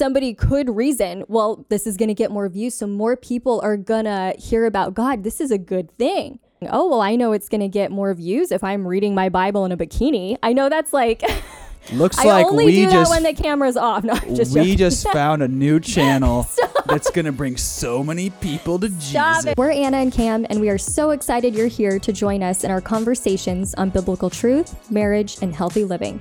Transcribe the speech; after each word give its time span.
somebody 0.00 0.32
could 0.32 0.74
reason, 0.74 1.24
well, 1.28 1.66
this 1.68 1.86
is 1.86 1.98
going 1.98 2.08
to 2.08 2.14
get 2.14 2.30
more 2.30 2.48
views, 2.48 2.74
so 2.74 2.86
more 2.86 3.16
people 3.18 3.60
are 3.62 3.76
going 3.76 4.06
to 4.06 4.32
hear 4.38 4.64
about 4.64 4.94
God. 4.94 5.24
This 5.24 5.42
is 5.42 5.50
a 5.50 5.58
good 5.58 5.94
thing. 5.98 6.38
Oh, 6.70 6.88
well, 6.88 7.02
I 7.02 7.16
know 7.16 7.32
it's 7.32 7.50
going 7.50 7.60
to 7.60 7.68
get 7.68 7.90
more 7.90 8.14
views 8.14 8.50
if 8.50 8.64
I'm 8.64 8.86
reading 8.86 9.14
my 9.14 9.28
Bible 9.28 9.66
in 9.66 9.72
a 9.72 9.76
bikini. 9.76 10.38
I 10.42 10.54
know 10.54 10.70
that's 10.70 10.94
like. 10.94 11.22
Looks 11.92 12.18
I 12.18 12.24
like 12.24 12.46
only 12.46 12.66
we 12.66 12.72
do 12.76 12.86
that 12.86 12.92
just 12.92 13.10
when 13.10 13.22
the 13.24 13.34
camera's 13.34 13.76
off. 13.76 14.04
No, 14.04 14.14
I'm 14.14 14.34
just 14.34 14.54
we 14.54 14.60
joking. 14.60 14.76
just 14.78 15.08
found 15.12 15.42
a 15.42 15.48
new 15.48 15.80
channel 15.80 16.46
that's 16.86 17.10
gonna 17.10 17.32
bring 17.32 17.56
so 17.56 18.04
many 18.04 18.28
people 18.28 18.78
to 18.78 18.90
Stop 19.00 19.36
Jesus. 19.36 19.52
it. 19.52 19.58
We're 19.58 19.70
Anna 19.70 19.96
and 19.96 20.12
Cam, 20.12 20.46
and 20.50 20.60
we 20.60 20.68
are 20.68 20.76
so 20.78 21.10
excited 21.10 21.54
you're 21.54 21.68
here 21.68 21.98
to 21.98 22.12
join 22.12 22.42
us 22.42 22.64
in 22.64 22.70
our 22.70 22.82
conversations 22.82 23.74
on 23.74 23.88
biblical 23.88 24.28
truth, 24.28 24.90
marriage, 24.90 25.38
and 25.40 25.54
healthy 25.54 25.84
living. 25.84 26.20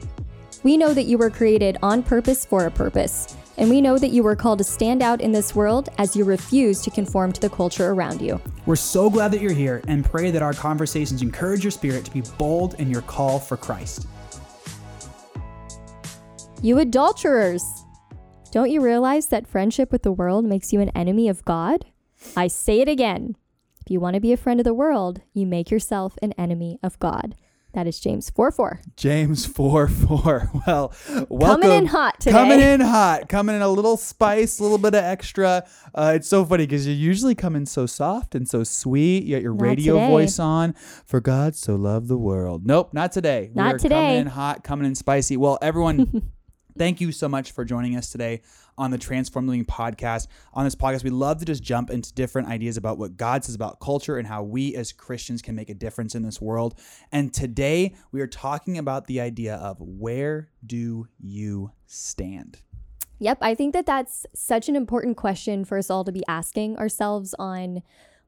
We 0.64 0.76
know 0.76 0.94
that 0.94 1.04
you 1.04 1.18
were 1.18 1.30
created 1.30 1.78
on 1.82 2.04
purpose 2.04 2.46
for 2.46 2.66
a 2.66 2.72
purpose, 2.72 3.36
and 3.60 3.70
we 3.70 3.82
know 3.82 3.98
that 3.98 4.12
you 4.12 4.24
were 4.24 4.38
called 4.38 4.58
to 4.60 4.64
stand 4.64 5.04
out 5.04 5.20
in 5.20 5.34
this 5.34 5.54
world 5.54 5.90
as 5.98 6.16
you 6.16 6.24
refuse 6.24 6.82
to 6.82 6.90
conform 6.90 7.34
to 7.34 7.42
the 7.42 7.50
culture 7.50 7.90
around 7.90 8.22
you. 8.22 8.42
We're 8.66 8.78
so 8.78 9.10
glad 9.10 9.32
that 9.34 9.42
you're 9.42 9.52
here 9.52 9.84
and 9.88 10.04
pray 10.04 10.32
that 10.32 10.42
our 10.42 10.54
conversations 10.54 11.22
encourage 11.22 11.64
your 11.64 11.72
spirit 11.72 12.06
to 12.06 12.12
be 12.12 12.22
bold 12.38 12.76
in 12.76 12.90
your 12.90 13.02
call 13.02 13.38
for 13.38 13.58
Christ. 13.58 14.08
You 16.62 16.80
adulterers! 16.80 17.64
Don't 18.52 18.72
you 18.72 18.82
realize 18.82 19.28
that 19.28 19.46
friendship 19.46 19.92
with 19.92 20.04
the 20.04 20.12
world 20.12 20.46
makes 20.46 20.72
you 20.72 20.80
an 20.80 20.90
enemy 20.96 21.28
of 21.28 21.44
God? 21.44 21.86
I 22.38 22.48
say 22.48 22.80
it 22.80 22.88
again. 22.88 23.36
If 23.82 23.92
you 23.92 24.00
want 24.00 24.14
to 24.14 24.22
be 24.22 24.32
a 24.32 24.38
friend 24.38 24.60
of 24.62 24.64
the 24.64 24.74
world, 24.74 25.22
you 25.34 25.46
make 25.46 25.70
yourself 25.70 26.18
an 26.22 26.32
enemy 26.34 26.80
of 26.82 26.98
God. 27.00 27.36
That 27.74 27.86
is 27.86 28.00
James 28.00 28.32
4 28.32 28.52
4. 28.52 28.82
James 28.96 29.46
4 29.46 29.88
4. 29.88 30.52
Well, 30.68 30.92
welcome. 31.30 31.62
Coming 31.62 31.78
in 31.78 31.86
hot 31.86 32.20
today. 32.20 32.32
Coming 32.32 32.60
in 32.60 32.80
hot. 32.82 33.30
Coming 33.30 33.56
in 33.56 33.62
a 33.62 33.70
little 33.70 33.96
spice, 33.96 34.60
a 34.60 34.64
little 34.64 34.78
bit 34.80 34.96
of 34.96 35.04
extra. 35.04 35.68
Uh, 35.94 36.14
it's 36.16 36.28
so 36.28 36.44
funny 36.44 36.66
because 36.66 36.88
you 36.88 36.94
usually 36.94 37.36
come 37.36 37.56
in 37.56 37.66
so 37.68 37.86
soft 37.86 38.34
and 38.34 38.48
so 38.50 38.64
sweet. 38.64 39.24
You 39.24 39.36
got 39.36 39.44
your 39.44 39.54
Not 39.54 39.62
radio 39.62 39.94
today. 39.96 40.08
voice 40.08 40.40
on. 40.40 40.74
For 41.06 41.22
God 41.22 41.56
so 41.56 41.76
loved 41.76 42.08
the 42.08 42.18
world. 42.18 42.66
Nope, 42.66 42.94
not 42.94 43.12
today. 43.12 43.52
Not 43.54 43.68
we 43.68 43.74
are 43.76 43.80
today. 43.80 43.96
Coming 43.96 44.16
in 44.22 44.28
hot, 44.28 44.64
coming 44.64 44.88
in 44.88 44.96
spicy. 44.96 45.38
Well, 45.38 45.60
everyone, 45.62 46.32
thank 46.80 47.02
you 47.02 47.12
so 47.12 47.28
much 47.28 47.52
for 47.52 47.66
joining 47.66 47.98
us 47.98 48.10
today 48.10 48.42
on 48.78 48.90
the 48.90 48.98
Transform 48.98 49.46
Living 49.46 49.66
podcast. 49.66 50.28
On 50.54 50.64
this 50.64 50.76
podcast, 50.76 51.04
we 51.04 51.10
love 51.10 51.38
to 51.40 51.46
just 51.46 51.62
jump 51.62 51.90
into 51.90 52.14
different 52.14 52.48
ideas 52.48 52.78
about 52.78 52.98
what 52.98 53.18
God 53.18 53.44
says 53.44 53.54
about 53.54 53.82
culture 53.82 54.18
and 54.18 54.26
how 54.26 54.44
we 54.44 54.74
as 54.78 54.94
Christians 54.94 55.42
can 55.42 55.56
make 55.56 55.70
a 55.70 55.74
difference 55.74 56.16
in 56.16 56.24
this 56.24 56.40
world. 56.40 56.80
And 57.12 57.34
today 57.34 57.96
we 58.14 58.22
are 58.22 58.28
talking 58.28 58.78
about 58.78 59.08
the 59.08 59.20
idea 59.20 59.56
of 59.56 59.76
where 59.82 60.52
do 60.66 61.10
you 61.20 61.72
stand? 61.86 62.60
Yep, 63.20 63.40
I 63.42 63.56
think 63.56 63.74
that 63.74 63.86
that's 63.86 64.26
such 64.34 64.70
an 64.70 64.78
important 64.78 65.18
question 65.18 65.66
for 65.66 65.78
us 65.78 65.90
all 65.90 66.06
to 66.06 66.14
be 66.14 66.24
asking 66.30 66.78
ourselves 66.78 67.36
on 67.38 67.84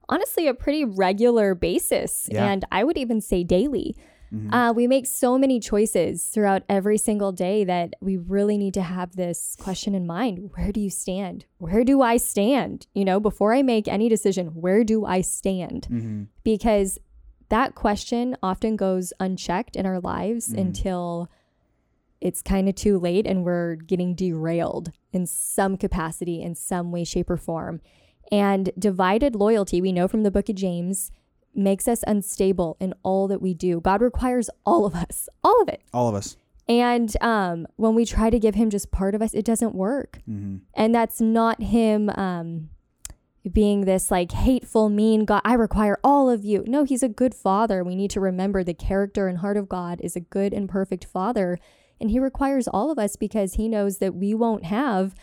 honestly 0.10 0.50
a 0.50 0.54
pretty 0.54 0.84
regular 0.84 1.56
basis. 1.56 2.28
Yeah. 2.30 2.52
And 2.52 2.66
I 2.70 2.84
would 2.84 2.98
even 2.98 3.22
say 3.22 3.46
daily. 3.46 3.96
Mhm. 4.34 4.54
Uh, 4.54 4.72
we 4.74 4.88
make 4.88 5.06
so 5.06 5.38
many 5.38 5.60
choices 5.60 6.24
throughout 6.26 6.64
every 6.70 6.98
single 6.98 7.32
day 7.32 7.64
that 7.66 7.96
we 8.02 8.16
really 8.18 8.58
need 8.58 8.74
to 8.76 8.82
have 8.82 9.16
this 9.16 9.58
question 9.60 9.94
in 9.94 10.08
mind. 10.08 10.52
Where 10.56 10.72
do 10.72 10.80
you 10.80 10.90
stand? 10.90 11.46
Where 11.58 11.84
do 11.84 12.02
I 12.02 12.18
stand? 12.18 12.88
You 12.94 13.04
know, 13.06 13.20
before 13.20 13.54
I 13.54 13.62
make 13.62 13.88
any 13.88 14.08
decision, 14.08 14.48
where 14.56 14.84
do 14.84 15.06
I 15.06 15.22
stand? 15.22 15.88
Mhm. 15.90 16.28
Because 16.44 16.98
that 17.50 17.76
question 17.76 18.38
often 18.42 18.78
goes 18.78 19.12
unchecked 19.20 19.76
in 19.76 19.86
our 19.86 20.00
lives 20.00 20.54
Mhm. 20.54 20.58
until 20.62 21.30
it's 22.22 22.42
kind 22.42 22.70
of 22.70 22.76
too 22.76 22.98
late 23.00 23.26
and 23.28 23.44
we're 23.44 23.76
getting 23.76 24.14
derailed 24.16 24.92
in 25.12 25.26
some 25.26 25.76
capacity, 25.76 26.42
in 26.42 26.56
some 26.56 26.92
way, 26.92 27.04
shape, 27.04 27.30
or 27.30 27.36
form. 27.38 27.82
And 28.32 28.72
divided 28.80 29.36
loyalty, 29.36 29.82
we 29.82 29.92
know 29.92 30.08
from 30.08 30.24
the 30.24 30.32
book 30.32 30.48
of 30.48 30.56
James, 30.56 31.12
makes 31.54 31.88
us 31.88 32.04
unstable 32.08 32.78
in 32.80 32.94
all 33.04 33.28
that 33.28 33.42
we 33.42 33.54
do. 33.54 33.82
God 33.82 34.02
requires 34.02 34.50
all 34.66 34.86
of 34.86 34.96
us, 34.96 35.28
all 35.44 35.62
of 35.62 35.68
it. 35.70 35.82
All 35.94 36.08
of 36.08 36.16
us. 36.16 36.38
And 36.70 37.14
um, 37.22 37.68
when 37.76 37.96
we 37.96 38.06
try 38.06 38.30
to 38.30 38.40
give 38.40 38.56
him 38.56 38.70
just 38.70 38.92
part 38.92 39.16
of 39.16 39.22
us, 39.22 39.34
it 39.34 39.44
doesn't 39.44 39.76
work. 39.76 40.20
hmm 40.26 40.58
And 40.74 40.96
that's 40.96 41.20
not 41.20 41.62
him 41.62 42.10
um, 42.12 42.70
being 43.52 43.82
this 43.82 44.12
like 44.12 44.32
hateful, 44.32 44.90
mean 44.90 45.26
God. 45.26 45.42
I 45.44 45.56
require 45.56 45.98
all 46.04 46.30
of 46.30 46.46
you. 46.46 46.64
No, 46.68 46.84
he's 46.84 47.04
a 47.04 47.10
good 47.10 47.34
father. 47.34 47.84
We 47.84 47.96
need 47.96 48.12
to 48.12 48.20
remember 48.20 48.64
the 48.64 48.74
character 48.74 49.28
and 49.28 49.40
heart 49.40 49.58
of 49.58 49.68
God 49.68 50.00
is 50.02 50.16
a 50.16 50.22
good 50.22 50.54
and 50.54 50.70
perfect 50.70 51.06
father. 51.06 51.58
And 52.00 52.10
he 52.12 52.20
requires 52.20 52.68
all 52.68 52.92
of 52.92 52.98
us 53.00 53.16
because 53.16 53.56
he 53.56 53.68
knows 53.68 53.98
that 53.98 54.16
we 54.16 54.34
won't 54.34 54.66
have 54.66 55.14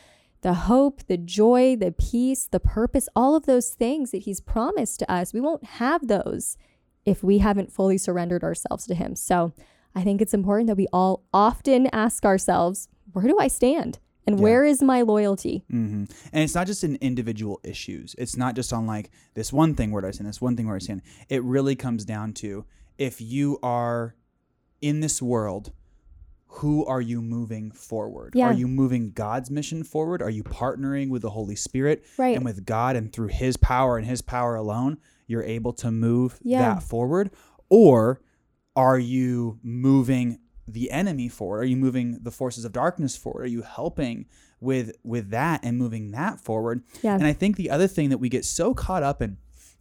the 0.43 0.55
hope, 0.55 1.07
the 1.07 1.17
joy, 1.17 1.77
the 1.77 1.93
peace, 1.93 2.47
the 2.51 2.61
purpose, 2.61 3.09
all 3.17 3.35
of 3.35 3.47
those 3.47 3.71
things 3.71 4.11
that 4.13 4.19
he's 4.23 4.41
promised 4.41 5.01
to 5.01 5.11
us. 5.11 5.33
We 5.33 5.41
won't 5.41 5.65
have 5.65 6.07
those 6.09 6.57
if 7.05 7.23
we 7.25 7.39
haven't 7.39 7.73
fully 7.73 7.99
surrendered 7.99 8.45
ourselves 8.45 8.87
to 8.87 8.95
him. 8.95 9.17
So 9.17 9.53
I 9.95 10.05
think 10.05 10.21
it's 10.21 10.35
important 10.35 10.69
that 10.69 10.77
we 10.77 10.87
all 10.93 11.25
often 11.33 11.89
ask 11.93 12.25
ourselves, 12.25 12.89
where 13.13 13.27
do 13.27 13.39
I 13.39 13.49
stand? 13.49 13.99
And 14.27 14.37
Yeah. 14.39 14.43
where 14.43 14.65
is 14.65 14.83
my 14.83 15.01
loyalty? 15.03 15.65
hmm 15.71 16.05
And 16.33 16.45
it's 16.45 16.55
not 16.55 16.67
just 16.67 16.85
in 16.85 16.97
individual 16.97 17.61
issues. 17.65 18.15
It's 18.19 18.37
not 18.37 18.55
just 18.55 18.73
on 18.73 18.87
like 18.87 19.11
this 19.35 19.53
one 19.53 19.75
thing 19.75 19.91
where 19.91 20.03
do 20.03 20.09
I 20.09 20.11
stand, 20.13 20.29
this 20.29 20.41
one 20.41 20.55
thing 20.57 20.67
where 20.67 20.77
I 20.77 20.81
stand. 20.81 21.01
It 21.31 21.43
really 21.43 21.75
comes 21.75 22.05
down 22.05 22.35
to 22.35 22.67
if 22.99 23.21
you 23.21 23.59
are 23.63 24.15
in 24.83 25.01
this 25.01 25.23
world, 25.23 25.73
who 26.51 26.85
are 26.87 27.01
you 27.01 27.21
moving 27.23 27.71
forward? 27.71 28.33
Yeah. 28.35 28.47
Are 28.47 28.53
you 28.53 28.67
moving 28.67 29.11
God's 29.13 29.51
mission 29.51 29.85
forward? 29.85 30.23
Are 30.23 30.31
you 30.31 30.43
partnering 30.43 31.11
with 31.11 31.23
the 31.23 31.31
Holy 31.31 31.57
Spirit 31.57 32.05
Right. 32.17 32.35
and 32.37 32.45
with 32.45 32.65
God 32.65 32.97
and 32.97 33.13
through 33.13 33.29
His 33.29 33.57
power 33.57 33.97
and 33.99 34.07
His 34.07 34.23
power 34.23 34.55
alone, 34.57 34.99
you're 35.27 35.43
able 35.43 35.73
to 35.75 35.91
move 35.91 36.39
Yeah. 36.43 36.75
that 36.75 36.83
forward? 36.83 37.31
Or 37.69 38.21
are 38.75 38.99
you 38.99 39.59
moving 39.63 40.39
the 40.67 40.91
enemy 40.91 41.29
forward? 41.29 41.61
Are 41.61 41.67
you 41.67 41.77
moving 41.77 42.19
the 42.23 42.31
forces 42.31 42.65
of 42.65 42.73
darkness 42.73 43.17
forward? 43.17 43.43
Are 43.45 43.49
you 43.49 43.63
helping 43.63 44.27
with 44.61 44.93
with 45.05 45.31
that 45.31 45.61
and 45.63 45.79
moving 45.79 46.11
that 46.13 46.41
forward? 46.41 46.83
Yeah. 47.03 47.15
And 47.15 47.25
I 47.27 47.33
think 47.33 47.57
the 47.57 47.71
other 47.71 47.87
thing 47.87 48.09
that 48.11 48.19
we 48.19 48.29
get 48.29 48.45
so 48.45 48.75
caught 48.75 49.03
up 49.03 49.21
in 49.23 49.37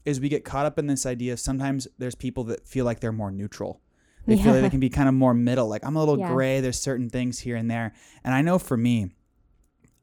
is 0.06 0.20
we 0.22 0.30
get 0.30 0.46
caught 0.46 0.66
up 0.66 0.78
in 0.80 0.88
this 0.88 1.06
idea 1.06 1.34
of 1.34 1.40
sometimes 1.40 1.88
there's 1.98 2.16
people 2.16 2.44
that 2.46 2.68
feel 2.68 2.86
like 2.86 3.00
they're 3.02 3.12
more 3.12 3.32
neutral. 3.32 3.82
They 4.28 4.36
feel 4.36 4.48
like 4.48 4.56
Yeah. 4.56 4.62
they 4.62 4.70
can 4.70 4.80
be 4.80 4.90
kind 4.90 5.10
of 5.10 5.16
more 5.16 5.34
middle. 5.34 5.68
Like 5.68 5.84
I'm 5.86 5.96
a 5.96 6.00
little 6.00 6.20
Yeah. 6.20 6.32
gray. 6.32 6.60
There's 6.62 6.80
certain 6.80 7.10
things 7.10 7.40
here 7.40 7.56
and 7.56 7.72
there. 7.72 7.94
And 8.24 8.36
I 8.36 8.42
know 8.44 8.60
for 8.60 8.78
me, 8.78 9.10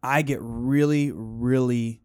I 0.03 0.23
get 0.23 0.39
really, 0.43 1.13
really 1.15 2.01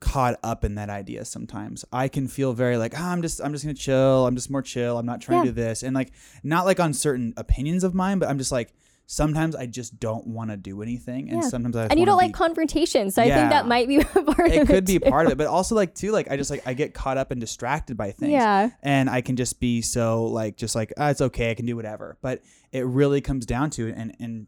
caught 0.00 0.38
up 0.44 0.64
in 0.64 0.76
that 0.76 0.88
idea 0.90 1.24
sometimes. 1.24 1.84
I 1.92 2.06
can 2.08 2.28
feel 2.28 2.52
very 2.52 2.76
like, 2.76 2.94
ah, 2.96 3.10
I'm 3.10 3.20
just 3.22 3.40
I'm 3.42 3.52
just 3.52 3.64
gonna 3.64 3.74
chill. 3.74 4.26
I'm 4.26 4.36
just 4.36 4.50
more 4.50 4.62
chill. 4.62 4.96
I'm 4.98 5.06
not 5.06 5.20
trying 5.20 5.42
to 5.42 5.48
do 5.48 5.52
this. 5.52 5.82
And 5.82 5.94
like 5.94 6.12
not 6.44 6.66
like 6.66 6.78
on 6.80 6.92
certain 6.92 7.34
opinions 7.36 7.82
of 7.82 7.94
mine, 7.94 8.18
but 8.18 8.28
I'm 8.28 8.38
just 8.38 8.52
like 8.52 8.72
sometimes 9.10 9.56
I 9.56 9.64
just 9.64 9.98
don't 9.98 10.26
want 10.26 10.50
to 10.50 10.56
do 10.58 10.82
anything. 10.82 11.30
And 11.30 11.42
Yeah. 11.42 11.48
sometimes 11.48 11.74
I 11.76 11.86
and 11.86 11.98
you 11.98 12.04
don't 12.04 12.18
be 12.18 12.26
like 12.26 12.34
confrontation. 12.34 13.10
So 13.10 13.22
I 13.22 13.30
think 13.30 13.48
that 13.48 13.66
might 13.66 13.88
be 13.88 13.98
part 14.04 14.38
of 14.40 14.46
it 14.52 14.52
it. 14.62 14.66
could 14.66 14.84
be 14.84 14.98
too. 14.98 15.08
part 15.10 15.24
of 15.24 15.32
it, 15.32 15.38
but 15.38 15.46
also 15.58 15.74
like 15.74 15.94
too, 15.94 16.12
like 16.12 16.30
I 16.30 16.36
just 16.36 16.50
like 16.50 16.62
I 16.66 16.74
get 16.74 16.92
caught 16.92 17.16
up 17.16 17.30
and 17.30 17.40
distracted 17.40 17.96
by 17.96 18.10
things. 18.12 18.32
Yeah. 18.32 18.68
And 18.82 19.08
I 19.08 19.22
can 19.22 19.34
just 19.36 19.60
be 19.60 19.80
so 19.80 20.26
like 20.26 20.56
just 20.58 20.74
like 20.74 20.92
ah, 20.98 21.08
it's 21.08 21.22
okay, 21.22 21.50
I 21.50 21.54
can 21.54 21.64
do 21.64 21.74
whatever. 21.74 22.18
But 22.20 22.42
it 22.70 22.84
really 22.84 23.22
comes 23.22 23.46
down 23.46 23.70
to 23.70 23.88
and 23.96 24.14
and 24.20 24.46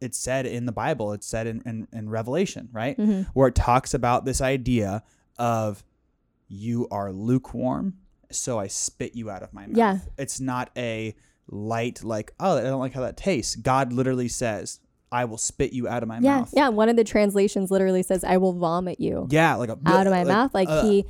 it's 0.00 0.16
said 0.18 0.46
in 0.46 0.64
the 0.64 0.72
Bible, 0.72 1.12
it's 1.12 1.26
said 1.26 1.46
in, 1.46 1.60
in, 1.66 1.86
in 1.92 2.08
Revelation, 2.08 2.70
right? 2.72 2.96
Mhm. 2.98 3.26
Where 3.34 3.48
it 3.48 3.54
talks 3.54 3.92
about 3.92 4.24
this 4.24 4.40
idea 4.40 5.02
of 5.38 5.84
you 6.48 6.88
are 6.90 7.12
lukewarm, 7.12 7.98
so 8.30 8.58
I 8.58 8.68
spit 8.68 9.14
you 9.14 9.28
out 9.30 9.42
of 9.42 9.52
my 9.52 9.66
mouth. 9.66 9.76
Yeah. 9.76 9.98
It's 10.18 10.40
not 10.40 10.70
a 10.78 11.14
light 11.48 12.02
like, 12.04 12.32
oh, 12.40 12.58
I 12.58 12.62
don't 12.62 12.80
like 12.80 12.92
how 12.94 13.02
that 13.02 13.16
tastes. 13.16 13.56
God 13.56 13.92
literally 13.92 14.28
says, 14.28 14.80
I 15.10 15.24
will 15.26 15.38
spit 15.38 15.72
you 15.72 15.88
out 15.88 16.02
of 16.02 16.08
my 16.08 16.18
Yeah. 16.20 16.38
mouth. 16.40 16.50
Yeah. 16.56 16.68
One 16.70 16.88
of 16.88 16.96
the 16.96 17.04
translations 17.04 17.70
literally 17.70 18.02
says, 18.02 18.24
I 18.24 18.38
will 18.38 18.54
vomit 18.54 18.98
you 19.00 19.26
Yeah, 19.30 19.54
like 19.56 19.68
a 19.68 19.78
out 19.84 20.06
of 20.06 20.12
my 20.12 20.22
like, 20.22 20.28
mouth. 20.28 20.54
Like 20.54 20.68
uh, 20.68 20.84
he, 20.84 21.04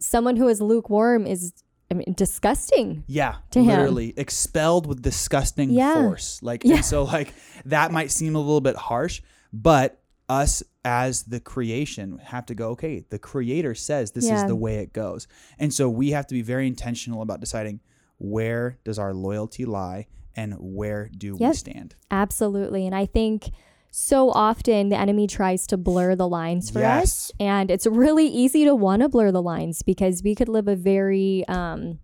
someone 0.00 0.36
who 0.36 0.48
is 0.48 0.60
lukewarm 0.60 1.26
is, 1.26 1.52
I 1.90 1.94
mean, 1.94 2.14
disgusting. 2.16 3.04
Yeah, 3.06 3.36
to 3.50 3.60
him. 3.60 3.68
literally 3.68 4.14
expelled 4.16 4.86
with 4.86 5.02
disgusting 5.02 5.70
Yeah. 5.70 5.94
force. 5.94 6.40
Like, 6.42 6.64
Yeah. 6.64 6.76
and 6.76 6.84
so 6.84 7.04
like 7.04 7.34
that 7.66 7.92
might 7.92 8.10
seem 8.10 8.34
a 8.34 8.38
little 8.40 8.60
bit 8.60 8.76
harsh, 8.76 9.22
but 9.52 10.00
us 10.28 10.62
as 10.84 11.24
the 11.24 11.40
creation 11.40 12.18
have 12.24 12.46
to 12.46 12.54
go. 12.54 12.70
Okay, 12.70 13.04
the 13.10 13.18
Creator 13.18 13.74
says 13.74 14.12
this 14.12 14.30
is 14.30 14.44
the 14.46 14.54
way 14.56 14.76
it 14.76 14.92
goes, 14.92 15.26
and 15.58 15.74
so 15.74 15.90
we 15.90 16.12
have 16.12 16.26
to 16.28 16.34
be 16.34 16.40
very 16.42 16.68
intentional 16.68 17.20
about 17.20 17.40
deciding 17.40 17.80
where 18.20 18.78
does 18.84 18.98
our 18.98 19.12
loyalty 19.14 19.64
lie 19.64 20.06
and 20.36 20.54
where 20.58 21.08
do 21.16 21.34
we 21.34 21.52
stand. 21.54 21.96
Absolutely. 22.10 22.86
And 22.86 22.94
I 22.94 23.06
think 23.06 23.50
so 23.90 24.30
often 24.30 24.90
the 24.90 24.96
enemy 24.98 25.26
tries 25.26 25.66
to 25.66 25.76
blur 25.76 26.14
the 26.14 26.28
lines 26.28 26.70
for 26.70 26.78
Yes. 26.78 27.02
us. 27.02 27.32
And 27.40 27.70
it's 27.70 27.86
really 27.86 28.26
easy 28.28 28.64
to 28.64 28.74
want 28.74 29.02
to 29.02 29.08
blur 29.08 29.32
the 29.32 29.42
lines 29.42 29.82
because 29.82 30.22
we 30.22 30.34
could 30.36 30.48
live 30.48 30.68
a 30.68 30.76
very 30.76 31.44
um, 31.48 31.98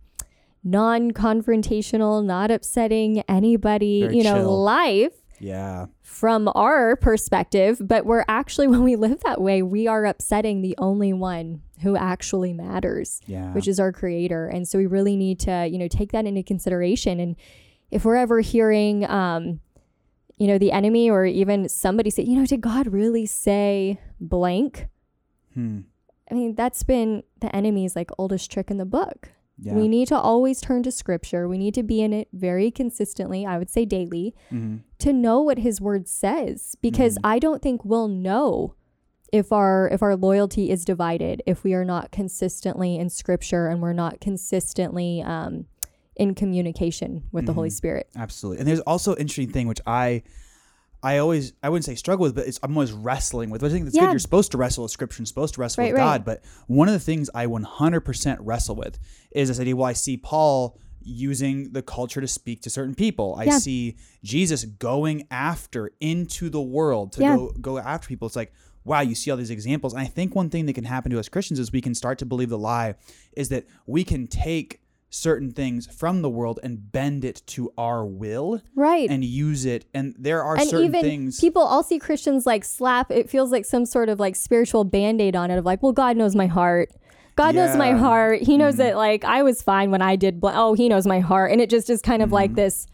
non 0.64 1.12
confrontational, 1.12 2.24
not 2.24 2.50
upsetting 2.50 3.20
anybody, 3.28 4.00
Very 4.02 4.16
you 4.16 4.24
know, 4.24 4.34
chill. 4.38 4.62
life. 4.64 5.12
Yeah. 5.38 5.86
from 6.02 6.50
our 6.54 6.96
perspective, 6.96 7.80
but 7.84 8.06
we're 8.06 8.24
actually, 8.28 8.68
when 8.74 8.82
we 8.82 8.96
live 8.96 9.20
that 9.24 9.40
way, 9.40 9.62
we 9.62 9.86
are 9.86 10.04
upsetting 10.06 10.62
the 10.62 10.74
only 10.78 11.12
one 11.12 11.62
who 11.82 11.96
actually 11.96 12.52
matters, 12.52 13.20
Yeah. 13.26 13.52
which 13.52 13.68
is 13.68 13.78
our 13.78 13.92
creator. 13.92 14.46
And 14.48 14.66
so 14.66 14.78
we 14.78 14.86
really 14.86 15.16
need 15.16 15.38
to, 15.40 15.66
you 15.70 15.78
know, 15.78 15.88
take 15.88 16.12
that 16.12 16.24
into 16.26 16.42
consideration. 16.42 17.20
And 17.20 17.36
if 17.90 18.04
we're 18.04 18.16
ever 18.16 18.40
hearing, 18.40 19.04
um, 19.08 19.60
you 20.38 20.46
know, 20.46 20.58
the 20.58 20.72
enemy 20.72 21.08
or 21.10 21.24
even 21.24 21.68
somebody 21.68 22.10
say, 22.10 22.22
you 22.22 22.38
know, 22.38 22.46
did 22.46 22.60
God 22.60 22.86
really 22.88 23.26
say 23.26 24.00
blank? 24.20 24.88
Hmm. 25.54 25.80
I 26.30 26.34
mean, 26.34 26.54
that's 26.54 26.82
been 26.82 27.22
the 27.40 27.54
enemy's 27.54 27.94
like 27.94 28.10
oldest 28.18 28.50
trick 28.50 28.70
in 28.70 28.78
the 28.78 28.84
book. 28.84 29.30
Yeah. 29.58 29.74
We 29.74 29.88
need 29.88 30.08
to 30.08 30.18
always 30.18 30.60
turn 30.60 30.82
to 30.82 30.92
scripture. 30.92 31.48
We 31.48 31.56
need 31.58 31.74
to 31.74 31.82
be 31.82 32.02
in 32.02 32.12
it 32.12 32.28
very 32.32 32.70
consistently, 32.70 33.46
I 33.46 33.56
would 33.58 33.70
say 33.70 33.84
daily, 33.86 34.34
Mhm. 34.52 34.80
to 34.98 35.12
know 35.12 35.40
what 35.40 35.58
his 35.58 35.80
word 35.80 36.06
says 36.08 36.76
because 36.82 37.14
Mhm. 37.16 37.20
I 37.24 37.38
don't 37.38 37.62
think 37.62 37.84
we'll 37.84 38.08
know 38.08 38.74
if 39.32 39.52
our 39.52 39.88
if 39.92 40.02
our 40.02 40.14
loyalty 40.14 40.70
is 40.70 40.84
divided 40.84 41.42
if 41.46 41.64
we 41.64 41.74
are 41.74 41.84
not 41.84 42.12
consistently 42.12 42.96
in 42.96 43.08
scripture 43.10 43.66
and 43.66 43.82
we're 43.82 43.92
not 43.92 44.20
consistently 44.20 45.20
um 45.22 45.66
in 46.16 46.34
communication 46.34 47.24
with 47.32 47.44
the 47.44 47.52
Holy 47.52 47.68
Mhm. 47.68 47.72
Spirit. 47.72 48.08
Absolutely. 48.16 48.60
And 48.60 48.68
there's 48.68 48.80
also 48.80 49.12
an 49.14 49.18
interesting 49.20 49.50
thing 49.50 49.66
which 49.68 49.80
I 49.86 50.22
I 51.06 51.18
always 51.18 51.52
I 51.62 51.68
wouldn't 51.68 51.84
say 51.84 51.94
struggle 51.94 52.24
with, 52.24 52.34
but 52.34 52.46
it's 52.48 52.58
I'm 52.62 52.76
always 52.76 52.92
wrestling 52.92 53.48
with. 53.50 53.62
I 53.62 53.68
think 53.68 53.84
that's 53.84 53.96
Yeah. 53.96 54.02
good. 54.06 54.12
You're 54.12 54.18
supposed 54.18 54.50
to 54.52 54.58
wrestle 54.58 54.82
with 54.82 54.90
scripture 54.92 55.20
and 55.20 55.28
supposed 55.28 55.54
to 55.54 55.60
wrestle 55.60 55.82
Right, 55.82 55.92
with 55.92 56.00
right. 56.00 56.04
God. 56.18 56.24
But 56.24 56.42
one 56.66 56.88
of 56.88 56.94
the 56.94 57.00
things 57.00 57.30
I 57.34 57.46
100% 57.46 58.38
wrestle 58.40 58.76
with 58.76 58.98
is 59.30 59.48
this 59.48 59.60
idea. 59.60 59.76
Well, 59.76 59.86
I 59.86 59.92
see 59.92 60.16
Paul 60.16 60.78
using 61.02 61.72
the 61.72 61.82
culture 61.82 62.20
to 62.20 62.26
speak 62.26 62.62
to 62.62 62.70
certain 62.70 62.94
people. 62.94 63.36
I 63.38 63.44
Yeah. 63.44 63.58
see 63.58 63.96
Jesus 64.24 64.64
going 64.64 65.26
after 65.30 65.92
into 66.00 66.50
the 66.50 66.60
world 66.60 67.12
to 67.12 67.20
Yeah. 67.22 67.36
go 67.36 67.52
go 67.60 67.78
after 67.78 68.08
people. 68.08 68.26
It's 68.26 68.36
like 68.36 68.52
wow, 68.84 69.00
you 69.00 69.16
see 69.16 69.32
all 69.32 69.36
these 69.36 69.50
examples. 69.50 69.92
And 69.94 70.00
I 70.00 70.06
think 70.06 70.36
one 70.36 70.48
thing 70.48 70.66
that 70.66 70.74
can 70.74 70.84
happen 70.84 71.10
to 71.10 71.18
us 71.18 71.28
Christians 71.28 71.58
is 71.58 71.72
we 71.72 71.80
can 71.80 71.92
start 71.92 72.18
to 72.20 72.24
believe 72.24 72.50
the 72.50 72.56
lie 72.58 72.94
is 73.36 73.48
that 73.48 73.64
we 73.84 74.04
can 74.04 74.28
take 74.28 74.80
certain 75.16 75.50
things 75.50 75.86
from 75.86 76.22
the 76.22 76.30
world 76.30 76.60
and 76.62 76.92
bend 76.92 77.24
it 77.24 77.42
to 77.46 77.72
our 77.78 78.04
will 78.04 78.60
Right. 78.74 79.08
and 79.10 79.24
use 79.24 79.64
it. 79.64 79.84
And 79.94 80.14
there 80.18 80.42
are 80.42 80.56
and 80.56 80.68
certain 80.68 80.86
even 80.86 81.02
things. 81.02 81.40
people 81.40 81.62
all 81.62 81.82
see 81.82 81.98
Christians 81.98 82.46
like 82.46 82.64
slap 82.64 83.10
it 83.10 83.28
feels 83.30 83.50
like 83.50 83.64
some 83.64 83.86
sort 83.86 84.08
of 84.08 84.20
like 84.20 84.36
spiritual 84.36 84.84
band-aid 84.84 85.34
on 85.34 85.50
it 85.50 85.58
of 85.58 85.64
like, 85.64 85.82
well, 85.82 85.92
God 85.92 86.16
knows 86.16 86.34
my 86.36 86.46
heart. 86.46 86.90
God 87.36 87.54
knows 87.54 87.76
my 87.76 87.92
heart. 87.92 88.40
He 88.42 88.56
knows 88.56 88.74
Mhm. 88.74 88.78
that 88.78 88.96
like 88.96 89.24
I 89.24 89.42
was 89.42 89.60
fine 89.60 89.90
when 89.90 90.00
I 90.00 90.16
did 90.16 90.40
bl- 90.40 90.48
oh, 90.54 90.72
he 90.74 90.88
knows 90.88 91.06
my 91.06 91.20
heart. 91.20 91.52
And 91.52 91.60
it 91.60 91.68
just 91.68 91.90
is 91.90 92.00
kind 92.00 92.22
of 92.22 92.32
like 92.32 92.50
Mm-hmm. 92.52 92.56
this 92.56 92.86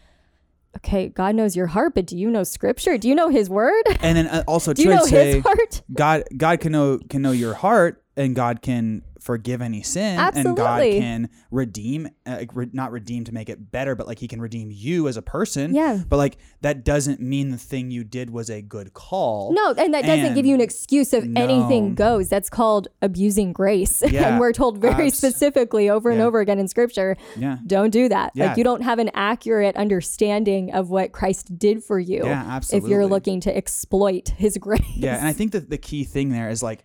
okay, 0.77 1.07
God 1.09 1.35
knows 1.35 1.55
your 1.55 1.67
heart, 1.67 1.93
but 1.95 2.05
do 2.07 2.17
you 2.17 2.29
know 2.31 2.43
scripture? 2.43 2.97
Do 2.97 3.07
you 3.07 3.15
know 3.15 3.29
his 3.29 3.49
word? 3.49 3.83
and 4.01 4.17
then 4.17 4.27
uh, 4.27 4.43
also 4.47 4.73
Do 4.73 4.81
you 4.83 4.89
know 4.89 5.05
say 5.05 5.35
his 5.35 5.43
heart? 5.43 5.81
God, 5.93 6.23
God 6.35 6.59
can 6.59 6.71
know 6.71 6.99
can 7.09 7.21
know 7.21 7.31
your 7.31 7.53
heart, 7.53 8.02
and 8.15 8.35
God 8.35 8.61
can 8.61 9.01
forgive 9.19 9.61
any 9.61 9.81
sin, 9.81 10.19
and 10.19 10.55
God 10.57 10.81
can 10.81 11.29
redeem, 11.49 12.09
uh, 12.25 12.43
re- 12.53 12.69
not 12.73 12.91
redeem 12.91 13.23
to 13.23 13.33
make 13.33 13.47
it 13.47 13.71
better, 13.71 13.95
but 13.95 14.05
like 14.05 14.19
He 14.19 14.27
can 14.27 14.41
redeem 14.41 14.69
you 14.69 15.07
as 15.07 15.15
a 15.15 15.21
person. 15.21 15.73
Yeah. 15.73 15.99
But 16.09 16.17
like 16.17 16.37
that 16.61 16.83
doesn't 16.83 17.21
mean 17.21 17.49
the 17.51 17.57
thing 17.57 17.89
you 17.89 18.03
did 18.03 18.29
was 18.31 18.49
a 18.49 18.61
good 18.61 18.93
call. 18.93 19.53
No, 19.53 19.71
and 19.77 19.93
that 19.93 20.03
doesn't 20.05 20.35
give 20.35 20.45
you 20.45 20.53
an 20.53 20.59
excuse 20.61 21.13
of 21.13 21.23
No. 21.25 21.41
anything 21.41 21.95
goes. 21.95 22.27
That's 22.27 22.49
called 22.49 22.89
abusing 23.01 23.53
grace. 23.53 24.03
Yeah, 24.13 24.27
and 24.29 24.39
we're 24.39 24.51
told 24.53 24.77
very 24.79 25.07
abs- 25.07 25.17
specifically 25.17 25.89
over 25.89 26.11
and 26.11 26.21
over 26.21 26.39
again 26.41 26.59
in 26.59 26.67
scripture, 26.67 27.15
Yeah. 27.37 27.57
don't 27.65 27.89
do 27.91 28.09
that. 28.09 28.33
Yeah. 28.35 28.47
Like 28.49 28.57
you 28.57 28.63
don't 28.65 28.81
have 28.81 28.99
an 28.99 29.09
accurate 29.15 29.75
understanding 29.77 30.71
of 30.73 30.89
what 30.89 31.13
Christ 31.13 31.57
did 31.57 31.83
for 31.83 31.97
you. 31.99 32.21
Yeah, 32.25 32.43
absolutely. 32.47 32.89
If 32.89 32.91
you're 32.91 33.05
looking 33.07 33.39
to 33.41 33.55
exploit 33.55 34.29
his 34.37 34.57
grace. 34.61 34.81
Yeah, 34.95 35.17
and 35.17 35.27
I 35.27 35.33
think 35.33 35.53
that 35.53 35.69
the 35.69 35.77
key 35.77 36.03
thing 36.03 36.29
there 36.29 36.49
is 36.49 36.61
like, 36.61 36.83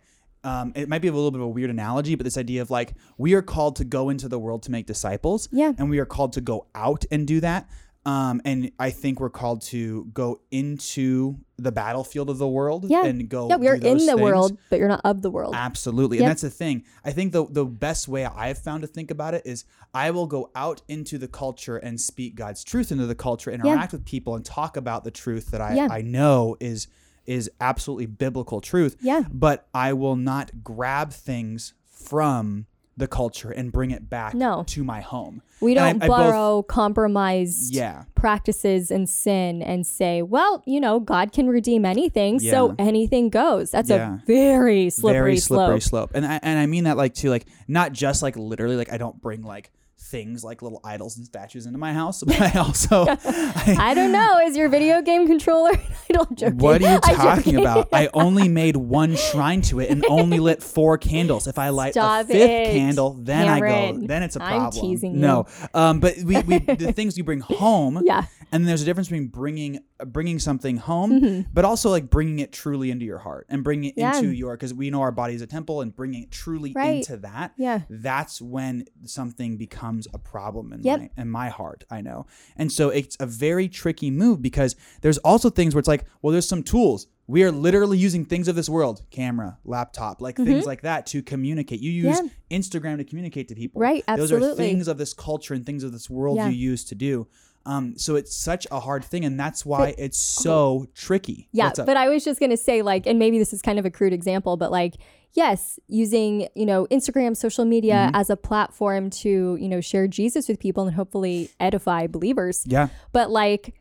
um, 0.49 0.73
it 0.75 0.89
might 0.89 1.03
be 1.03 1.09
a 1.09 1.13
little 1.13 1.31
bit 1.31 1.41
of 1.41 1.47
a 1.47 1.55
weird 1.59 1.71
analogy, 1.71 2.15
but 2.15 2.25
this 2.25 2.39
idea 2.39 2.63
of 2.63 2.71
like 2.71 2.95
we 3.19 3.35
are 3.35 3.43
called 3.43 3.77
to 3.77 3.85
go 3.85 4.09
into 4.09 4.29
the 4.29 4.39
world 4.39 4.63
to 4.65 4.71
make 4.71 4.87
disciples, 4.87 5.49
Yeah. 5.53 5.73
and 5.79 5.91
we 5.91 5.99
are 5.99 6.07
called 6.07 6.33
to 6.35 6.41
go 6.41 6.67
out 6.75 7.05
and 7.11 7.27
do 7.27 7.41
that. 7.41 7.69
Um, 8.07 8.41
and 8.47 8.71
I 8.79 8.89
think 8.91 9.21
we're 9.21 9.29
called 9.43 9.61
to 9.63 10.05
go 10.15 10.41
into 10.51 11.37
the 11.59 11.73
battlefield 11.73 12.31
of 12.31 12.39
the 12.39 12.49
world 12.49 12.87
Yeah. 12.89 13.05
and 13.05 13.29
go. 13.29 13.49
yeah, 13.51 13.57
we 13.57 13.69
are 13.69 13.75
in 13.75 13.99
the 13.99 13.99
things. 13.99 14.21
world, 14.21 14.57
but 14.71 14.79
you're 14.79 14.89
not 14.89 15.03
of 15.05 15.21
the 15.21 15.31
world. 15.31 15.55
Absolutely. 15.55 16.17
Yep. 16.17 16.23
And 16.25 16.31
that's 16.31 16.43
the 16.43 16.49
thing. 16.51 16.85
I 17.05 17.11
think 17.13 17.33
the 17.33 17.45
the 17.45 17.67
best 17.67 18.09
way 18.09 18.25
I've 18.25 18.59
found 18.59 18.81
to 18.83 18.87
think 18.87 19.11
about 19.11 19.35
it 19.35 19.43
is 19.45 19.65
I 19.93 20.11
will 20.11 20.27
go 20.27 20.51
out 20.55 20.81
into 20.89 21.19
the 21.19 21.29
culture 21.29 21.77
and 21.77 22.01
speak 22.01 22.35
God's 22.35 22.65
truth 22.65 22.91
into 22.93 23.05
the 23.07 23.15
culture, 23.17 23.51
interact 23.51 23.93
with 23.93 24.05
people 24.07 24.37
and 24.37 24.45
talk 24.45 24.77
about 24.79 25.05
the 25.05 25.11
truth 25.11 25.51
that 25.51 25.61
I, 25.61 25.75
Yeah. 25.75 25.89
I 25.91 26.01
know 26.01 26.57
is 26.61 26.87
is 27.29 27.51
absolutely 27.61 28.07
biblical 28.07 28.61
truth. 28.61 28.97
Yeah. 29.01 29.23
But 29.31 29.69
I 29.75 29.93
will 29.93 30.17
not 30.17 30.65
grab 30.65 31.13
things 31.13 31.75
from 31.85 32.67
the 32.97 33.07
culture 33.07 33.51
and 33.53 33.71
bring 33.71 33.93
it 33.93 34.11
back 34.11 34.35
No. 34.35 34.65
to 34.67 34.83
my 34.83 35.01
home. 35.01 35.41
we 35.61 35.75
don't 35.75 36.03
I 36.03 36.07
both- 36.07 36.09
borrow 36.09 36.63
compromised 36.63 37.75
Yeah. 37.75 38.05
practices 38.15 38.91
and 38.91 39.09
sin 39.09 39.61
and 39.63 39.87
say, 39.87 40.23
well, 40.23 40.63
you 40.67 40.81
know, 40.81 40.99
God 41.01 41.33
can 41.33 41.49
redeem 41.49 41.85
anything, 41.85 42.39
so 42.41 42.75
anything 42.79 43.29
goes. 43.29 43.71
That's 43.73 43.91
Yeah. 43.91 44.15
a 44.15 44.19
very 44.27 44.91
slippery, 44.91 45.19
very 45.19 45.37
slippery 45.39 45.81
slope. 45.81 46.11
slope. 46.11 46.11
And 46.15 46.25
I 46.27 46.41
and 46.43 46.59
I 46.59 46.67
mean 46.67 46.85
that 46.85 46.97
like 46.97 47.15
too, 47.15 47.31
like 47.31 47.47
not 47.69 47.93
just 47.93 48.23
like 48.23 48.37
literally 48.37 48.77
like 48.77 48.93
I 48.93 48.99
don't 48.99 49.21
bring 49.21 49.43
like 49.43 49.71
things 50.11 50.43
like 50.45 50.63
little 50.63 50.81
idols 50.85 51.17
and 51.17 51.27
statues 51.27 51.67
into 51.67 51.79
my 51.79 51.93
house, 51.93 52.23
but 52.27 52.41
I 52.41 52.59
also 52.59 53.07
I, 53.09 53.77
I 53.91 53.95
don't 53.95 54.13
know. 54.13 54.39
Is 54.45 54.57
your 54.57 54.69
video 54.69 55.03
game 55.03 55.27
controller? 55.27 55.71
I 55.75 56.13
don't 56.13 56.37
joke. 56.39 56.55
What 56.55 56.83
are 56.83 56.91
you 56.95 57.01
I'm 57.05 57.15
talking 57.17 57.57
about? 57.61 57.89
I 57.93 58.09
only 58.15 58.49
made 58.49 58.77
one 58.77 59.17
shrine 59.17 59.61
to 59.63 59.81
it 59.81 59.91
and 59.91 60.05
only 60.09 60.39
lit 60.41 60.63
four 60.63 60.99
candles. 60.99 61.47
If 61.47 61.59
I 61.59 61.69
light 61.71 61.93
Stop 61.95 62.25
a 62.25 62.27
fifth 62.29 62.37
it, 62.51 62.73
candle, 62.73 63.19
then 63.21 63.49
I 63.49 63.61
go. 63.61 63.99
Then 64.07 64.23
it's 64.23 64.37
a 64.37 64.43
I'm 64.43 64.61
problem. 64.61 64.83
teasing 64.83 65.15
you. 65.15 65.21
No, 65.21 65.47
um, 65.75 66.01
but 66.01 66.17
we, 66.19 66.41
we 66.43 66.59
the 66.59 66.93
things 66.93 67.17
you 67.19 67.25
bring 67.25 67.41
home. 67.41 68.03
Yeah. 68.05 68.25
And 68.51 68.67
there's 68.67 68.81
a 68.81 68.87
difference 68.87 69.09
between 69.09 69.27
bringing 69.27 69.81
bringing 70.07 70.39
something 70.39 70.79
home, 70.79 71.45
but 71.53 71.67
also 71.67 71.91
like 71.91 72.09
bringing 72.09 72.39
it 72.39 72.51
truly 72.53 72.91
into 72.91 73.05
your 73.05 73.19
heart 73.19 73.47
and 73.51 73.63
bringing 73.65 73.91
it 73.91 73.97
Mm-hmm. 73.99 74.01
Yeah. 74.01 74.17
into 74.19 74.33
your 74.33 74.55
because 74.57 74.73
we 74.73 74.91
know 74.91 75.01
our 75.03 75.11
body 75.13 75.35
is 75.35 75.43
a 75.43 75.47
temple 75.47 75.81
and 75.81 75.95
bringing 75.95 76.23
it 76.25 76.31
truly 76.31 76.73
Right. 76.75 76.97
into 76.99 77.17
that. 77.19 77.53
Yeah. 77.59 77.81
That's 77.91 78.41
when 78.41 78.85
something 79.05 79.57
becomes 79.57 79.98
a 80.15 80.19
problem 80.19 80.73
in 80.73 80.83
Yep. 80.83 81.01
my 81.01 81.11
in 81.17 81.29
my 81.31 81.49
heart. 81.49 81.85
I 81.91 82.01
know, 82.03 82.27
and 82.57 82.71
so 82.71 82.91
it's 82.91 83.17
a 83.19 83.27
very 83.27 83.69
tricky 83.69 84.11
move 84.11 84.41
because 84.43 84.77
there's 85.01 85.19
also 85.19 85.51
things 85.51 85.75
where 85.75 85.81
it's 85.81 85.89
like, 85.89 86.05
well, 86.23 86.33
there's 86.33 86.49
some 86.49 86.63
tools. 86.63 87.07
We 87.27 87.43
are 87.43 87.53
literally 87.53 87.99
using 87.99 88.25
things 88.25 88.49
of 88.49 88.57
this 88.57 88.71
world, 88.71 89.03
camera, 89.11 89.59
laptop, 89.65 90.23
like 90.23 90.37
things 90.37 90.65
like 90.65 90.81
that 90.83 91.05
to 91.09 91.23
communicate. 91.23 91.81
You 91.81 91.91
use 91.91 92.17
Mm-hmm. 92.17 92.27
Yeah. 92.51 92.59
Instagram 92.59 92.97
to 92.97 93.05
communicate 93.05 93.49
to 93.49 93.55
people. 93.55 93.83
Right, 93.83 94.03
absolutely. 94.09 94.39
Those 94.49 94.53
are 94.55 94.57
things 94.57 94.89
of 94.89 94.97
this 94.97 95.13
culture 95.13 95.53
and 95.53 95.67
things 95.67 95.85
of 95.85 95.93
this 95.93 96.09
world 96.09 96.39
Yeah. 96.39 96.49
you 96.49 96.57
use 96.57 96.85
to 96.87 96.95
do. 96.95 97.27
Um, 97.69 97.99
so 97.99 98.17
it's 98.17 98.35
such 98.35 98.67
a 98.73 98.81
hard 98.81 99.05
thing, 99.05 99.25
and 99.27 99.39
that's 99.39 99.65
why 99.67 99.95
it's 99.99 100.19
so 100.19 100.87
tricky. 100.95 101.49
Yeah, 101.53 101.71
but 101.77 101.97
I 101.99 102.09
was 102.09 102.25
just 102.25 102.41
going 102.41 102.51
to 102.51 102.57
say, 102.57 102.81
like, 102.83 103.07
and 103.07 103.19
maybe 103.19 103.39
this 103.39 103.53
is 103.53 103.61
kind 103.61 103.79
of 103.79 103.85
a 103.85 103.91
crude 103.91 104.15
example, 104.15 104.57
but 104.57 104.71
like, 104.73 104.95
yes, 105.35 105.79
using, 105.87 106.49
you 106.55 106.65
know, 106.65 106.87
Instagram, 106.91 107.37
social 107.37 107.65
media 107.67 107.95
Mm-hmm. 108.09 108.17
as 108.17 108.31
a 108.31 108.37
platform 108.37 109.11
to, 109.11 109.57
you 109.61 109.69
know, 109.69 109.81
share 109.83 110.09
Jesus 110.09 110.49
with 110.49 110.59
people 110.59 110.87
and 110.87 110.95
hopefully 110.97 111.51
edify 111.61 112.07
believers. 112.07 112.65
yeah, 112.67 112.89
But 113.13 113.31
like, 113.31 113.75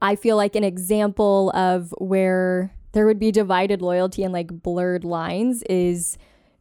I 0.00 0.14
feel 0.16 0.36
like 0.36 0.54
an 0.56 0.64
example 0.64 1.50
of 1.50 1.92
where 1.98 2.72
there 2.92 3.06
would 3.06 3.18
be 3.18 3.32
divided 3.32 3.82
loyalty 3.82 4.22
and 4.22 4.32
like 4.32 4.48
blurred 4.62 5.02
lines 5.04 5.62
is 5.64 6.16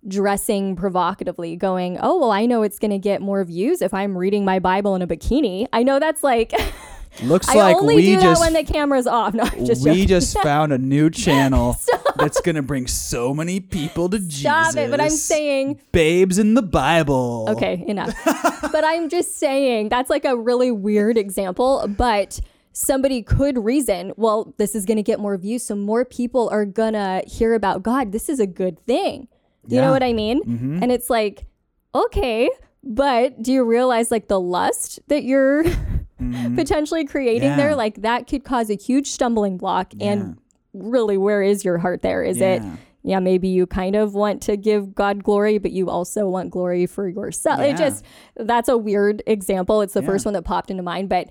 dressing 0.07 0.75
provocatively, 0.75 1.55
going, 1.55 1.97
oh, 2.01 2.19
well, 2.19 2.31
I 2.31 2.45
know 2.45 2.63
it's 2.63 2.79
going 2.79 2.91
to 2.91 2.97
get 2.97 3.21
more 3.21 3.43
views 3.43 3.81
if 3.81 3.93
I'm 3.93 4.17
reading 4.17 4.45
my 4.45 4.59
Bible 4.59 4.95
in 4.95 5.01
a 5.01 5.07
bikini. 5.07 5.67
I 5.71 5.83
know 5.83 5.99
that's 5.99 6.23
like, 6.23 6.53
looks 7.23 7.47
I 7.49 7.55
like 7.55 7.77
only 7.77 7.95
we 7.95 8.01
do 8.05 8.15
that 8.15 8.21
just 8.21 8.41
when 8.41 8.53
the 8.53 8.63
camera's 8.63 9.07
off. 9.07 9.33
No, 9.41 9.43
I'm 9.43 9.65
just 9.65 9.83
we 9.83 9.91
joking. 9.91 10.07
just 10.07 10.39
found 10.43 10.73
a 10.73 10.77
new 10.77 11.09
channel 11.09 11.77
that's 12.17 12.41
gonna 12.41 12.61
bring 12.61 12.87
so 12.87 13.33
many 13.33 13.59
people 13.59 14.09
to 14.09 14.19
Stop 14.19 14.67
Jesus. 14.67 14.75
it. 14.75 14.91
But 14.91 15.01
I'm 15.01 15.09
saying, 15.09 15.79
babes 15.91 16.39
in 16.39 16.53
the 16.53 16.61
Bible. 16.61 17.47
okay, 17.49 17.83
enough. 17.87 18.13
but 18.71 18.83
I'm 18.83 19.09
just 19.09 19.37
saying 19.37 19.89
that's 19.89 20.09
like 20.09 20.25
a 20.25 20.35
really 20.35 20.71
weird 20.71 21.17
example, 21.17 21.85
but 21.87 22.39
somebody 22.73 23.21
could 23.21 23.57
reason, 23.57 24.13
well, 24.15 24.53
this 24.57 24.75
is 24.75 24.85
going 24.85 24.97
to 24.97 25.03
get 25.03 25.19
more 25.19 25.37
views, 25.37 25.63
so 25.63 25.75
more 25.75 26.05
people 26.05 26.49
are 26.51 26.65
going 26.65 26.93
to 26.93 27.21
hear 27.27 27.53
about 27.53 27.83
God. 27.83 28.11
This 28.11 28.29
is 28.29 28.39
a 28.39 28.47
good 28.47 28.79
thing. 28.85 29.27
You 29.67 29.75
Yeah. 29.77 29.81
know 29.85 29.91
what 29.91 30.03
I 30.03 30.13
mean? 30.13 30.43
Mhm. 30.43 30.81
And 30.81 30.91
it's 30.91 31.09
like, 31.09 31.45
okay, 31.93 32.49
but 32.83 33.41
do 33.43 33.51
you 33.53 33.63
realize 33.63 34.09
like 34.11 34.27
the 34.27 34.39
lust 34.39 34.99
that 35.07 35.23
you're 35.23 35.63
potentially 36.55 37.05
creating 37.05 37.41
Mm-hmm. 37.49 37.59
Yeah. 37.59 37.65
there? 37.67 37.75
Like 37.75 38.01
that 38.01 38.27
could 38.27 38.43
cause 38.43 38.69
a 38.69 38.75
huge 38.75 39.07
stumbling 39.07 39.57
block. 39.57 39.93
And 39.99 40.37
really, 40.73 41.17
where 41.17 41.41
is 41.41 41.63
your 41.65 41.77
heart 41.77 42.01
there? 42.01 42.23
Is 42.23 42.37
it 42.37 42.61
Yeah. 42.61 42.75
yeah, 43.03 43.19
maybe 43.19 43.47
you 43.47 43.65
kind 43.67 43.95
of 43.95 44.13
want 44.13 44.41
to 44.43 44.57
give 44.57 44.93
God 44.95 45.23
glory, 45.23 45.57
but 45.57 45.71
you 45.71 45.89
also 45.89 46.27
want 46.29 46.49
glory 46.51 46.85
for 46.85 47.07
yourself. 47.07 47.59
It 47.61 47.77
just 47.77 48.03
that's 48.35 48.69
a 48.69 48.77
weird 48.77 49.21
example. 49.27 49.81
It's 49.81 49.93
the 49.93 50.01
Yeah. 50.01 50.07
first 50.07 50.25
one 50.25 50.33
that 50.33 50.43
popped 50.43 50.71
into 50.71 50.83
mind, 50.83 51.09
but 51.09 51.27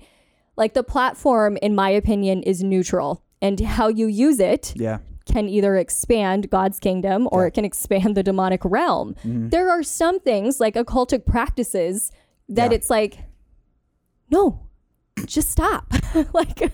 like 0.57 0.73
the 0.73 0.83
platform, 0.83 1.57
in 1.61 1.73
my 1.75 1.89
opinion, 1.89 2.43
is 2.43 2.63
neutral. 2.63 3.23
and 3.43 3.59
how 3.61 3.87
you 3.87 4.05
use 4.05 4.39
it 4.39 4.71
Yeah. 4.77 4.99
Can 5.25 5.47
either 5.49 5.75
expand 5.77 6.49
God's 6.49 6.79
kingdom 6.79 7.27
or 7.31 7.43
Yeah. 7.43 7.47
it 7.47 7.53
can 7.53 7.65
expand 7.65 8.15
the 8.15 8.23
demonic 8.23 8.61
realm. 8.63 9.15
There 9.23 9.69
are 9.69 9.83
some 9.83 10.19
things 10.19 10.59
like 10.59 10.75
occultic 10.75 11.25
practices 11.25 12.11
that 12.49 12.71
Yeah. 12.71 12.75
it's 12.77 12.89
like, 12.89 13.19
no, 14.29 14.61
just 15.25 15.49
stop. 15.51 15.85
like, 16.33 16.71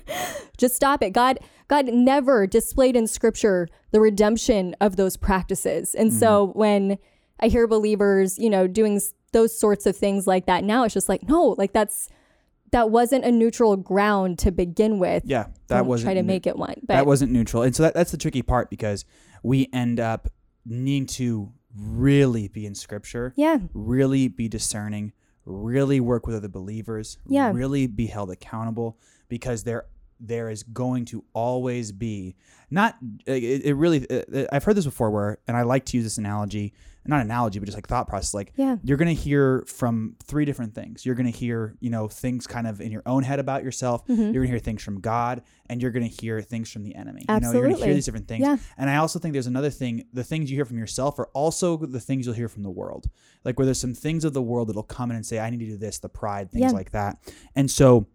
just 0.57 0.75
stop 0.75 1.01
it. 1.03 1.11
God, 1.11 1.39
God 1.67 1.87
never 1.87 2.47
displayed 2.47 2.95
in 2.95 3.07
scripture 3.07 3.67
the 3.91 3.99
redemption 3.99 4.75
of 4.79 4.95
those 4.95 5.17
practices. 5.17 5.93
And 5.95 6.13
so 6.13 6.47
Mm-hmm. 6.47 6.59
when 6.59 6.97
I 7.39 7.47
hear 7.49 7.67
believers, 7.67 8.37
you 8.39 8.49
know, 8.49 8.67
doing 8.67 8.99
those 9.33 9.57
sorts 9.59 9.85
of 9.85 9.95
things 9.95 10.25
like 10.25 10.45
that 10.45 10.63
now, 10.63 10.83
it's 10.83 10.93
just 10.93 11.09
like, 11.09 11.27
no, 11.27 11.55
like 11.57 11.73
that's, 11.73 12.09
that 12.71 12.89
wasn't 12.89 13.23
a 13.25 13.31
neutral 13.31 13.75
ground 13.77 14.39
to 14.39 14.51
begin 14.51 14.99
with. 14.99 15.23
Yeah. 15.25 15.47
That 15.67 15.79
Don't 15.79 15.87
wasn't 15.87 16.07
try 16.07 16.13
to 16.15 16.23
make 16.23 16.45
it 16.47 16.57
one. 16.57 16.75
But 16.81 16.95
that 16.95 17.05
wasn't 17.05 17.31
neutral. 17.31 17.63
And 17.63 17.75
so 17.75 17.83
that, 17.83 17.93
that's 17.93 18.11
the 18.11 18.17
tricky 18.17 18.41
part 18.41 18.69
because 18.69 19.05
we 19.43 19.69
end 19.71 19.99
up 19.99 20.27
needing 20.65 21.05
to 21.07 21.51
really 21.75 22.47
be 22.47 22.65
in 22.65 22.75
scripture, 22.75 23.33
yeah, 23.37 23.59
really 23.73 24.27
be 24.27 24.47
discerning, 24.49 25.13
really 25.45 25.99
work 25.99 26.25
with 26.27 26.35
other 26.35 26.47
believers, 26.49 27.17
Yeah. 27.27 27.51
really 27.53 27.87
be 27.87 28.07
held 28.07 28.31
accountable 28.31 28.97
because 29.29 29.63
there 29.63 29.85
there 30.19 30.49
is 30.49 30.63
going 30.63 31.05
to 31.05 31.23
always 31.33 31.91
be 31.91 32.35
not 32.69 32.97
it, 33.25 33.65
it 33.65 33.73
really 33.75 34.05
uh, 34.09 34.45
I've 34.51 34.63
heard 34.63 34.75
this 34.75 34.85
before 34.85 35.09
where 35.11 35.37
and 35.47 35.55
I 35.55 35.61
like 35.63 35.85
to 35.85 35.97
use 35.97 36.03
this 36.05 36.17
analogy, 36.17 36.73
not 37.05 37.21
analogy 37.21 37.59
but 37.59 37.65
just 37.65 37.77
like 37.77 37.87
thought 37.87 38.07
process 38.09 38.33
like 38.33 38.51
Yeah. 38.57 38.75
you're 38.83 38.97
going 38.97 39.15
to 39.15 39.21
hear 39.21 39.63
from 39.67 40.15
three 40.25 40.43
different 40.43 40.73
things. 40.75 41.05
You're 41.05 41.15
going 41.15 41.31
to 41.31 41.37
hear, 41.37 41.75
you 41.79 41.89
know, 41.89 42.07
things 42.09 42.45
kind 42.47 42.67
of 42.67 42.81
in 42.81 42.91
your 42.91 43.03
own 43.05 43.23
head 43.23 43.39
about 43.39 43.63
yourself. 43.63 44.05
Mm-hmm. 44.07 44.21
You're 44.21 44.31
going 44.33 44.47
to 44.47 44.49
hear 44.49 44.59
things 44.59 44.83
from 44.83 44.99
God 44.99 45.43
and 45.69 45.81
you're 45.81 45.91
going 45.91 46.09
to 46.09 46.21
hear 46.21 46.41
things 46.41 46.69
from 46.71 46.83
the 46.83 46.95
enemy. 46.95 47.25
You 47.29 47.39
know, 47.39 47.51
you're 47.53 47.61
going 47.63 47.75
to 47.77 47.85
hear 47.85 47.93
these 47.93 48.05
different 48.05 48.27
things. 48.27 48.41
Yeah. 48.41 48.57
And 48.77 48.89
I 48.89 48.97
also 48.97 49.19
think 49.19 49.31
there's 49.33 49.47
another 49.47 49.69
thing, 49.69 50.03
the 50.11 50.23
things 50.25 50.49
you 50.51 50.57
hear 50.57 50.65
from 50.65 50.77
yourself 50.77 51.17
are 51.19 51.27
also 51.33 51.77
the 51.77 51.99
things 52.01 52.25
you'll 52.25 52.35
hear 52.35 52.49
from 52.49 52.63
the 52.63 52.71
world. 52.71 53.05
Like 53.45 53.57
where 53.57 53.65
there's 53.65 53.79
some 53.79 53.93
things 53.93 54.25
of 54.25 54.33
the 54.33 54.41
world 54.41 54.67
that'll 54.67 54.83
come 54.83 55.09
in 55.11 55.15
and 55.15 55.25
say 55.25 55.39
I 55.39 55.49
need 55.49 55.59
to 55.59 55.65
do 55.67 55.77
this, 55.77 55.99
the 55.99 56.09
pride, 56.09 56.51
things 56.51 56.63
Yeah. 56.63 56.71
like 56.71 56.91
that. 56.91 57.17
And 57.55 57.71
so 57.71 58.07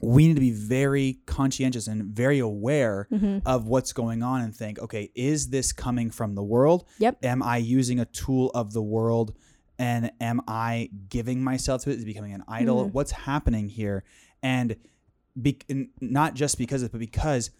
we 0.00 0.28
need 0.28 0.34
to 0.34 0.40
be 0.40 0.50
very 0.52 1.18
conscientious 1.26 1.86
and 1.88 2.04
very 2.04 2.38
aware 2.38 3.08
Mm-hmm. 3.12 3.38
of 3.46 3.66
what's 3.66 3.92
going 3.92 4.22
on 4.22 4.42
and 4.42 4.54
think, 4.54 4.78
okay, 4.78 5.10
is 5.14 5.48
this 5.48 5.72
coming 5.72 6.10
from 6.10 6.34
the 6.34 6.42
world? 6.42 6.84
Yep. 6.98 7.24
Am 7.24 7.42
I 7.42 7.56
using 7.56 7.98
a 7.98 8.04
tool 8.04 8.50
of 8.54 8.72
the 8.72 8.82
world 8.82 9.34
and 9.78 10.10
am 10.20 10.40
I 10.46 10.90
giving 11.08 11.42
myself 11.42 11.82
to 11.82 11.90
it? 11.90 11.96
Is 11.96 12.02
it 12.02 12.06
becoming 12.06 12.32
an 12.32 12.44
idol? 12.48 12.84
Mm-hmm. 12.84 12.92
What's 12.92 13.10
happening 13.12 13.68
here? 13.68 14.04
And, 14.42 14.76
be, 15.40 15.58
and 15.68 15.88
not 16.00 16.34
just 16.34 16.58
because 16.58 16.82
of 16.82 16.88
it, 16.88 16.92
but 16.92 17.00
because 17.00 17.50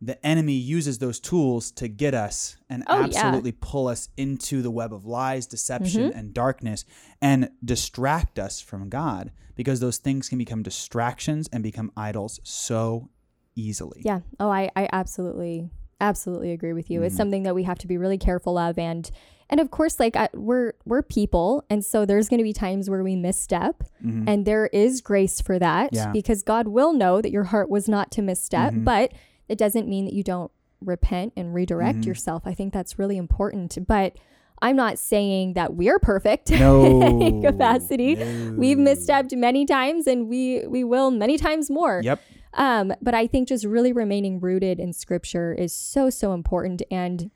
the 0.00 0.24
enemy 0.24 0.52
uses 0.52 0.98
those 0.98 1.18
tools 1.18 1.72
to 1.72 1.88
get 1.88 2.14
us 2.14 2.56
and 2.70 2.84
Oh, 2.86 2.94
yeah. 3.00 3.06
Mm-hmm. 3.06 3.16
absolutely 3.16 3.52
pull 3.52 3.88
us 3.88 4.08
into 4.16 4.62
the 4.62 4.70
web 4.70 4.92
of 4.92 5.04
lies, 5.04 5.46
deception, 5.46 6.12
and 6.12 6.32
darkness 6.32 6.84
and 7.20 7.50
distract 7.64 8.38
us 8.38 8.60
from 8.60 8.88
God 8.88 9.32
because 9.56 9.80
those 9.80 9.98
things 9.98 10.28
can 10.28 10.38
become 10.38 10.62
distractions 10.62 11.48
and 11.52 11.62
become 11.64 11.90
idols 11.96 12.38
so 12.44 13.08
easily. 13.56 14.02
Yeah. 14.04 14.20
Oh, 14.38 14.50
I, 14.50 14.70
I 14.76 14.88
absolutely, 14.92 15.70
absolutely 16.00 16.52
agree 16.52 16.72
with 16.72 16.90
you. 16.90 17.02
It's 17.02 17.12
Mm-hmm. 17.14 17.16
something 17.18 17.42
that 17.42 17.54
we 17.56 17.64
have 17.64 17.78
to 17.78 17.88
be 17.88 17.96
really 17.98 18.18
careful 18.18 18.56
of, 18.56 18.78
and 18.78 19.10
and 19.50 19.60
of 19.60 19.70
course, 19.70 19.98
like 19.98 20.14
I, 20.14 20.28
we're 20.34 20.74
we're 20.84 21.02
people, 21.02 21.64
and 21.70 21.82
so 21.84 22.04
there's 22.04 22.28
going 22.28 22.38
to 22.38 22.44
be 22.44 22.52
times 22.52 22.88
where 22.90 23.02
we 23.02 23.16
misstep, 23.16 23.82
and 24.00 24.44
there 24.46 24.66
is 24.68 25.00
grace 25.00 25.40
for 25.40 25.58
that 25.58 25.86
Mm-hmm. 25.86 25.96
Yeah. 25.96 26.02
Mm-hmm. 26.04 26.12
because 26.12 26.42
God 26.42 26.68
will 26.68 26.92
know 26.92 27.20
that 27.22 27.32
your 27.32 27.44
heart 27.44 27.68
was 27.70 27.88
not 27.88 28.10
to 28.12 28.22
misstep, 28.22 28.74
but 28.76 29.10
it 29.48 29.58
doesn't 29.58 29.88
mean 29.88 30.04
that 30.04 30.14
you 30.14 30.22
don't 30.22 30.50
repent 30.80 31.32
and 31.36 31.54
redirect 31.54 32.00
Mm-hmm. 32.00 32.08
yourself. 32.08 32.42
I 32.46 32.54
think 32.54 32.72
that's 32.72 32.98
really 32.98 33.16
important, 33.16 33.78
but. 33.86 34.16
I'm 34.60 34.74
not 34.74 34.98
saying 34.98 35.52
that 35.52 35.74
we're 35.74 36.00
perfect 36.00 36.50
No. 36.50 36.84
in 37.02 37.22
any 37.22 37.42
capacity. 37.42 38.16
No. 38.16 38.54
We've 38.58 38.76
misstepped 38.76 39.32
many 39.36 39.64
times 39.64 40.08
and 40.08 40.28
we 40.28 40.66
we 40.66 40.82
will 40.82 41.12
many 41.12 41.38
times 41.38 41.70
more. 41.70 42.00
Yep. 42.02 42.20
Um, 42.54 42.92
but 43.00 43.14
I 43.14 43.28
think 43.28 43.46
just 43.46 43.64
really 43.64 43.92
remaining 43.92 44.40
rooted 44.40 44.80
in 44.80 44.92
scripture 44.92 45.52
is 45.54 45.72
so, 45.72 46.10
so 46.10 46.32
important. 46.32 46.82
And 46.90 47.30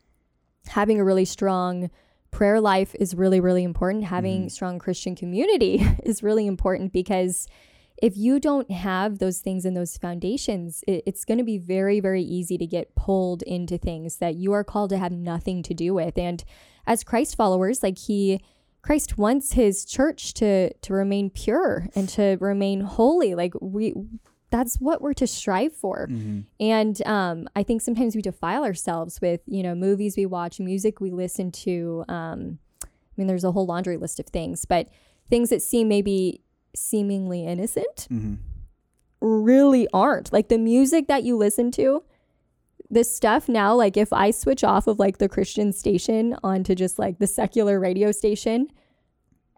having 0.66 0.98
a 0.98 1.04
really 1.04 1.24
strong 1.24 1.90
prayer 2.32 2.60
life 2.60 2.92
is 2.98 3.14
really, 3.14 3.38
really 3.38 3.62
important. 3.62 4.02
Having 4.02 4.48
strong 4.48 4.80
Christian 4.80 5.14
community 5.14 5.86
is 6.02 6.24
really 6.24 6.48
important 6.48 6.92
because 6.92 7.46
if 8.02 8.16
you 8.16 8.40
don't 8.40 8.70
have 8.70 9.18
those 9.18 9.38
things 9.38 9.64
and 9.64 9.76
those 9.76 9.96
foundations, 9.96 10.82
it, 10.88 11.04
it's 11.06 11.24
going 11.24 11.38
to 11.38 11.44
be 11.44 11.56
very, 11.56 12.00
very 12.00 12.22
easy 12.22 12.58
to 12.58 12.66
get 12.66 12.94
pulled 12.96 13.42
into 13.42 13.78
things 13.78 14.16
that 14.16 14.34
you 14.34 14.52
are 14.52 14.64
called 14.64 14.90
to 14.90 14.98
have 14.98 15.12
nothing 15.12 15.62
to 15.62 15.72
do 15.72 15.94
with. 15.94 16.18
And 16.18 16.42
as 16.84 17.04
Christ 17.04 17.36
followers, 17.36 17.80
like 17.80 17.96
he, 17.96 18.42
Christ 18.82 19.16
wants 19.16 19.52
his 19.52 19.84
church 19.84 20.34
to 20.34 20.72
to 20.74 20.92
remain 20.92 21.30
pure 21.30 21.86
and 21.94 22.08
to 22.10 22.36
remain 22.40 22.80
holy. 22.80 23.36
Like 23.36 23.54
we 23.60 23.94
that's 24.50 24.76
what 24.80 25.00
we're 25.00 25.14
to 25.14 25.26
strive 25.26 25.72
for. 25.72 26.08
And 26.58 27.00
um, 27.06 27.48
I 27.54 27.62
think 27.62 27.80
sometimes 27.80 28.16
we 28.16 28.20
defile 28.20 28.64
ourselves 28.64 29.20
with, 29.20 29.40
you 29.46 29.62
know, 29.62 29.74
movies 29.76 30.16
we 30.16 30.26
watch, 30.26 30.58
music 30.58 31.00
we 31.00 31.10
listen 31.12 31.52
to. 31.52 32.04
Um, 32.08 32.58
I 32.82 32.86
mean, 33.16 33.28
there's 33.28 33.44
a 33.44 33.52
whole 33.52 33.64
laundry 33.64 33.96
list 33.96 34.18
of 34.18 34.26
things, 34.26 34.64
but 34.64 34.88
things 35.30 35.48
that 35.50 35.62
seem 35.62 35.88
maybe 35.88 36.42
seemingly 36.74 37.44
innocent 37.46 38.08
Mhm. 38.10 38.38
really 39.20 39.86
aren't. 39.92 40.32
Like 40.32 40.48
the 40.48 40.58
music 40.58 41.06
that 41.08 41.22
you 41.24 41.36
listen 41.36 41.70
to, 41.72 42.02
this 42.90 43.14
stuff 43.14 43.48
now, 43.48 43.74
like 43.74 43.96
if 43.96 44.12
I 44.12 44.30
switch 44.30 44.62
off 44.64 44.86
of 44.86 44.98
like 44.98 45.18
the 45.18 45.28
Christian 45.28 45.72
station 45.72 46.36
onto 46.44 46.74
just 46.74 46.98
like 46.98 47.18
the 47.18 47.26
secular 47.26 47.80
radio 47.80 48.12
station 48.12 48.68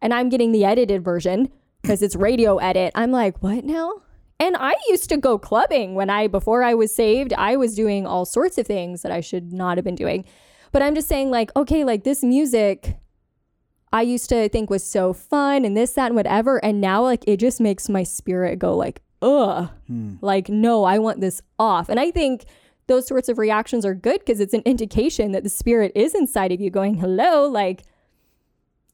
and 0.00 0.12
I'm 0.14 0.28
getting 0.28 0.52
the 0.52 0.64
edited 0.64 1.02
version 1.02 1.50
because 1.82 2.02
it's 2.02 2.14
radio 2.14 2.58
edit, 2.58 2.92
I'm 2.94 3.10
like, 3.10 3.42
what 3.42 3.64
now? 3.64 4.02
And 4.40 4.56
I 4.56 4.74
used 4.88 5.08
to 5.10 5.16
go 5.16 5.38
clubbing 5.38 5.94
when 5.94 6.10
I, 6.10 6.26
before 6.26 6.62
I 6.62 6.74
was 6.74 6.94
saved, 6.94 7.32
I 7.32 7.56
was 7.56 7.74
doing 7.74 8.06
all 8.06 8.24
sorts 8.24 8.58
of 8.58 8.66
things 8.66 9.02
that 9.02 9.12
I 9.12 9.20
should 9.20 9.52
not 9.52 9.78
have 9.78 9.84
been 9.84 9.94
doing. 9.94 10.24
But 10.72 10.82
I'm 10.82 10.94
just 10.94 11.08
saying, 11.08 11.30
like, 11.30 11.54
okay, 11.56 11.84
like 11.84 12.02
this 12.04 12.22
music, 12.24 12.96
I 13.94 14.02
used 14.02 14.28
to 14.30 14.48
think 14.48 14.70
was 14.70 14.84
so 14.84 15.12
fun 15.12 15.64
and 15.64 15.76
this, 15.76 15.92
that, 15.92 16.06
and 16.06 16.16
whatever. 16.16 16.62
And 16.64 16.80
now, 16.80 17.04
like, 17.04 17.22
it 17.28 17.36
just 17.36 17.60
makes 17.60 17.88
my 17.88 18.02
spirit 18.02 18.58
go, 18.58 18.76
like, 18.76 19.00
ugh. 19.22 19.70
Hmm. 19.86 20.16
Like, 20.20 20.48
no, 20.48 20.82
I 20.82 20.98
want 20.98 21.20
this 21.20 21.40
off. 21.60 21.88
And 21.88 22.00
I 22.00 22.10
think 22.10 22.44
those 22.88 23.06
sorts 23.06 23.28
of 23.28 23.38
reactions 23.38 23.86
are 23.86 23.94
good 23.94 24.18
because 24.18 24.40
it's 24.40 24.52
an 24.52 24.62
indication 24.64 25.30
that 25.30 25.44
the 25.44 25.48
spirit 25.48 25.92
is 25.94 26.12
inside 26.12 26.50
of 26.50 26.60
you 26.60 26.70
going, 26.70 26.96
hello, 26.96 27.46
like, 27.46 27.84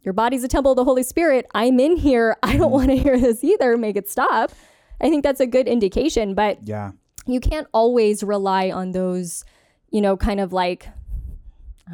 your 0.02 0.12
body's 0.12 0.44
a 0.44 0.48
temple 0.48 0.72
of 0.72 0.76
the 0.76 0.84
Holy 0.84 1.02
Spirit. 1.02 1.46
I'm 1.54 1.80
in 1.80 1.96
here. 1.96 2.36
I 2.42 2.58
don't 2.58 2.68
hmm. 2.68 2.74
want 2.74 2.90
to 2.90 2.96
hear 2.98 3.18
this 3.18 3.42
either. 3.42 3.78
Make 3.78 3.96
it 3.96 4.06
stop. 4.06 4.52
I 5.00 5.08
think 5.08 5.24
that's 5.24 5.40
a 5.40 5.46
good 5.46 5.66
indication, 5.66 6.34
but 6.34 6.58
Yeah. 6.68 6.92
you 7.26 7.40
can't 7.40 7.68
always 7.72 8.22
rely 8.22 8.70
on 8.70 8.92
those, 8.92 9.46
you 9.90 10.02
know, 10.02 10.18
kind 10.18 10.40
of 10.40 10.52
like, 10.52 10.90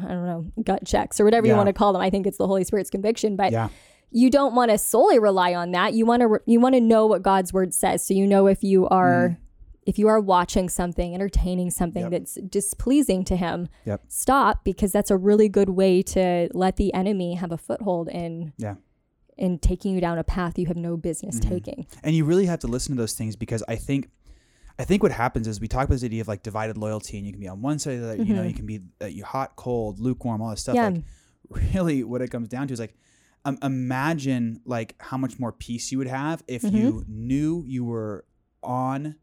I 0.03 0.07
don't 0.09 0.25
know, 0.25 0.45
gut 0.63 0.85
checks 0.85 1.19
or 1.19 1.25
whatever 1.25 1.47
you 1.47 1.55
want 1.55 1.67
to 1.67 1.73
call 1.73 1.93
them. 1.93 2.01
I 2.01 2.09
think 2.09 2.27
it's 2.27 2.37
the 2.37 2.47
Holy 2.47 2.63
Spirit's 2.63 2.89
conviction, 2.89 3.35
but 3.35 3.51
Yeah. 3.51 3.69
you 4.11 4.29
don't 4.29 4.55
want 4.55 4.71
to 4.71 4.77
solely 4.77 5.19
rely 5.19 5.53
on 5.53 5.71
that. 5.71 5.93
You 5.93 6.05
want 6.05 6.21
to 6.21 6.39
you 6.45 6.59
want 6.59 6.75
to 6.75 6.81
know 6.81 7.05
what 7.05 7.21
God's 7.21 7.51
word 7.53 7.73
says, 7.73 8.05
so 8.05 8.13
you 8.13 8.27
know 8.27 8.47
if 8.47 8.63
you 8.63 8.87
are 8.87 9.37
if 9.85 9.97
you 9.97 10.09
are 10.09 10.19
watching 10.19 10.67
something, 10.67 11.13
entertaining 11.15 11.69
something 11.71 12.03
Yep. 12.03 12.11
that's 12.11 12.35
displeasing 12.49 13.23
to 13.23 13.37
Him. 13.37 13.69
Yep. 13.85 14.01
Stop 14.09 14.65
because 14.65 14.91
that's 14.91 15.09
a 15.09 15.15
really 15.17 15.47
good 15.47 15.69
way 15.69 16.01
to 16.03 16.49
let 16.53 16.75
the 16.75 16.93
enemy 16.93 17.35
have 17.35 17.53
a 17.53 17.57
foothold 17.57 18.09
in 18.09 18.51
Yeah. 18.57 18.75
in 19.37 19.59
taking 19.59 19.93
you 19.95 20.01
down 20.01 20.17
a 20.17 20.23
path 20.25 20.57
you 20.59 20.65
have 20.65 20.75
no 20.77 20.97
business 20.97 21.39
Mm-hmm. 21.39 21.49
taking. 21.49 21.87
And 22.03 22.15
you 22.15 22.25
really 22.25 22.47
have 22.47 22.59
to 22.59 22.67
listen 22.67 22.95
to 22.95 23.01
those 23.01 23.13
things 23.13 23.35
because 23.37 23.63
I 23.69 23.75
think 23.77 24.09
I 24.79 24.85
think 24.85 25.01
what 25.03 25.11
happens 25.11 25.47
is 25.47 25.59
we 25.59 25.67
talk 25.67 25.85
about 25.85 25.95
this 25.95 26.03
idea 26.03 26.21
of 26.21 26.27
like 26.27 26.43
divided 26.43 26.77
loyalty 26.77 27.17
and 27.17 27.25
you 27.25 27.33
can 27.33 27.39
be 27.41 27.47
on 27.47 27.61
one 27.61 27.79
side 27.79 27.95
of 27.95 28.01
that, 28.01 28.25
you 28.25 28.33
know, 28.35 28.43
you 28.43 28.53
can 28.53 28.65
be 28.65 28.81
uh, 29.01 29.05
you 29.07 29.23
hot, 29.23 29.55
cold, 29.55 29.99
lukewarm, 29.99 30.41
all 30.41 30.51
this 30.51 30.61
stuff. 30.61 30.75
Mm-hmm. 30.75 30.95
Yeah. 30.97 31.01
Like 31.49 31.73
really 31.73 32.03
what 32.03 32.21
it 32.21 32.29
comes 32.29 32.47
down 32.47 32.67
to 32.67 32.73
is 32.73 32.79
like 32.79 32.95
um, 33.45 33.57
imagine 33.63 34.61
like 34.65 34.95
how 34.99 35.17
much 35.17 35.39
more 35.39 35.51
peace 35.51 35.91
you 35.91 35.97
would 35.97 36.07
have 36.07 36.43
if 36.47 36.61
Mm-hmm. 36.61 36.75
you 36.77 37.05
knew 37.07 37.63
you 37.65 37.85
were 37.85 38.25
on 38.61 39.15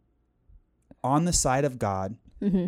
on 1.03 1.25
the 1.27 1.33
side 1.33 1.65
of 1.65 1.79
God, 1.79 2.17
hmm 2.41 2.67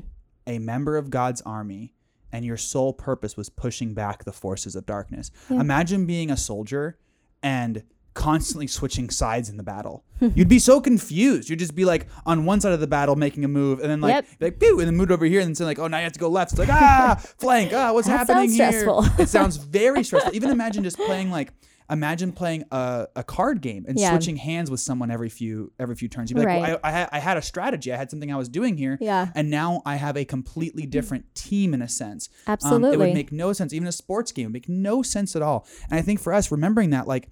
a 0.49 0.61
member 0.61 0.97
of 0.97 1.11
God's 1.11 1.41
army, 1.43 1.93
and 2.31 2.45
your 2.45 2.57
sole 2.57 2.93
purpose 2.93 3.37
was 3.37 3.49
pushing 3.49 3.95
back 3.95 4.23
the 4.23 4.33
forces 4.33 4.77
of 4.77 4.87
darkness. 4.87 5.33
Yeah. 5.51 5.59
Imagine 5.61 6.07
being 6.07 6.31
a 6.31 6.37
soldier 6.37 6.99
and 7.43 7.83
constantly 8.17 8.67
switching 8.67 9.09
sides 9.11 9.49
in 9.49 9.57
the 9.57 9.63
battle. 9.63 10.05
You'd 10.21 10.49
be 10.49 10.59
so 10.59 10.81
confused. 10.81 11.49
You'd 11.49 11.61
just 11.61 11.75
be 11.77 11.85
like 11.85 12.09
on 12.25 12.45
one 12.45 12.61
side 12.61 12.73
of 12.73 12.81
the 12.81 12.87
battle 12.89 13.15
making 13.15 13.45
a 13.45 13.49
move, 13.49 13.79
and 13.81 13.89
then 13.89 14.01
like 14.01 14.15
Yep. 14.15 14.27
like 14.41 14.59
pew, 14.59 14.81
and 14.81 14.89
then 14.89 14.97
move 14.97 15.11
over 15.13 15.25
here, 15.27 15.41
and 15.41 15.49
then 15.49 15.55
say 15.55 15.65
like, 15.65 15.79
oh, 15.79 15.87
now 15.87 15.99
you 15.99 16.05
have 16.05 16.13
to 16.15 16.19
go 16.19 16.29
left. 16.29 16.53
It's 16.53 16.59
like 16.59 16.71
ah, 16.71 17.15
flank. 17.39 17.73
Ah, 17.73 17.93
what's 17.93 18.09
That 18.09 18.27
happening 18.27 18.49
sounds 18.51 18.57
here? 18.75 18.81
stressful. 18.81 19.23
it 19.23 19.29
sounds 19.37 19.57
very 19.59 20.03
stressful. 20.03 20.35
Even 20.35 20.51
imagine 20.51 20.83
just 20.83 20.97
playing 20.97 21.31
like 21.31 21.53
imagine 21.89 22.33
playing 22.33 22.65
a, 22.73 23.07
a 23.15 23.23
card 23.23 23.61
game 23.61 23.85
and 23.87 23.97
Yeah. 23.97 24.11
switching 24.11 24.35
hands 24.37 24.73
with 24.73 24.81
someone 24.81 25.09
every 25.13 25.29
few 25.29 25.71
every 25.79 25.95
few 25.95 26.09
turns. 26.09 26.31
You'd 26.31 26.35
be 26.35 26.41
like, 26.41 26.49
Right. 26.49 26.61
well, 26.63 26.81
I, 26.83 26.89
I, 26.89 26.93
had, 26.93 27.09
I 27.13 27.19
had 27.21 27.37
a 27.37 27.43
strategy. 27.43 27.93
I 27.93 27.97
had 27.97 28.11
something 28.11 28.33
I 28.33 28.37
was 28.37 28.49
doing 28.49 28.77
here. 28.77 28.99
Yeah. 29.01 29.29
And 29.37 29.51
now 29.51 29.83
I 29.87 29.95
have 29.95 30.17
a 30.17 30.25
completely 30.25 30.85
different 30.87 31.33
team 31.37 31.75
in 31.75 31.83
a 31.83 31.89
sense. 31.89 32.29
Um, 32.49 32.51
it 32.51 32.53
Absolutely. 32.55 32.97
would 32.97 33.15
make 33.15 33.31
no 33.31 33.53
sense. 33.53 33.73
Even 33.73 33.87
a 33.87 33.93
sports 33.93 34.33
game 34.33 34.47
would 34.47 34.53
make 34.55 34.69
no 34.69 35.03
sense 35.03 35.37
at 35.37 35.43
all. 35.43 35.65
And 35.89 35.97
I 35.97 36.03
think 36.03 36.19
for 36.19 36.33
us, 36.33 36.51
remembering 36.51 36.91
that, 36.91 37.07
like, 37.07 37.29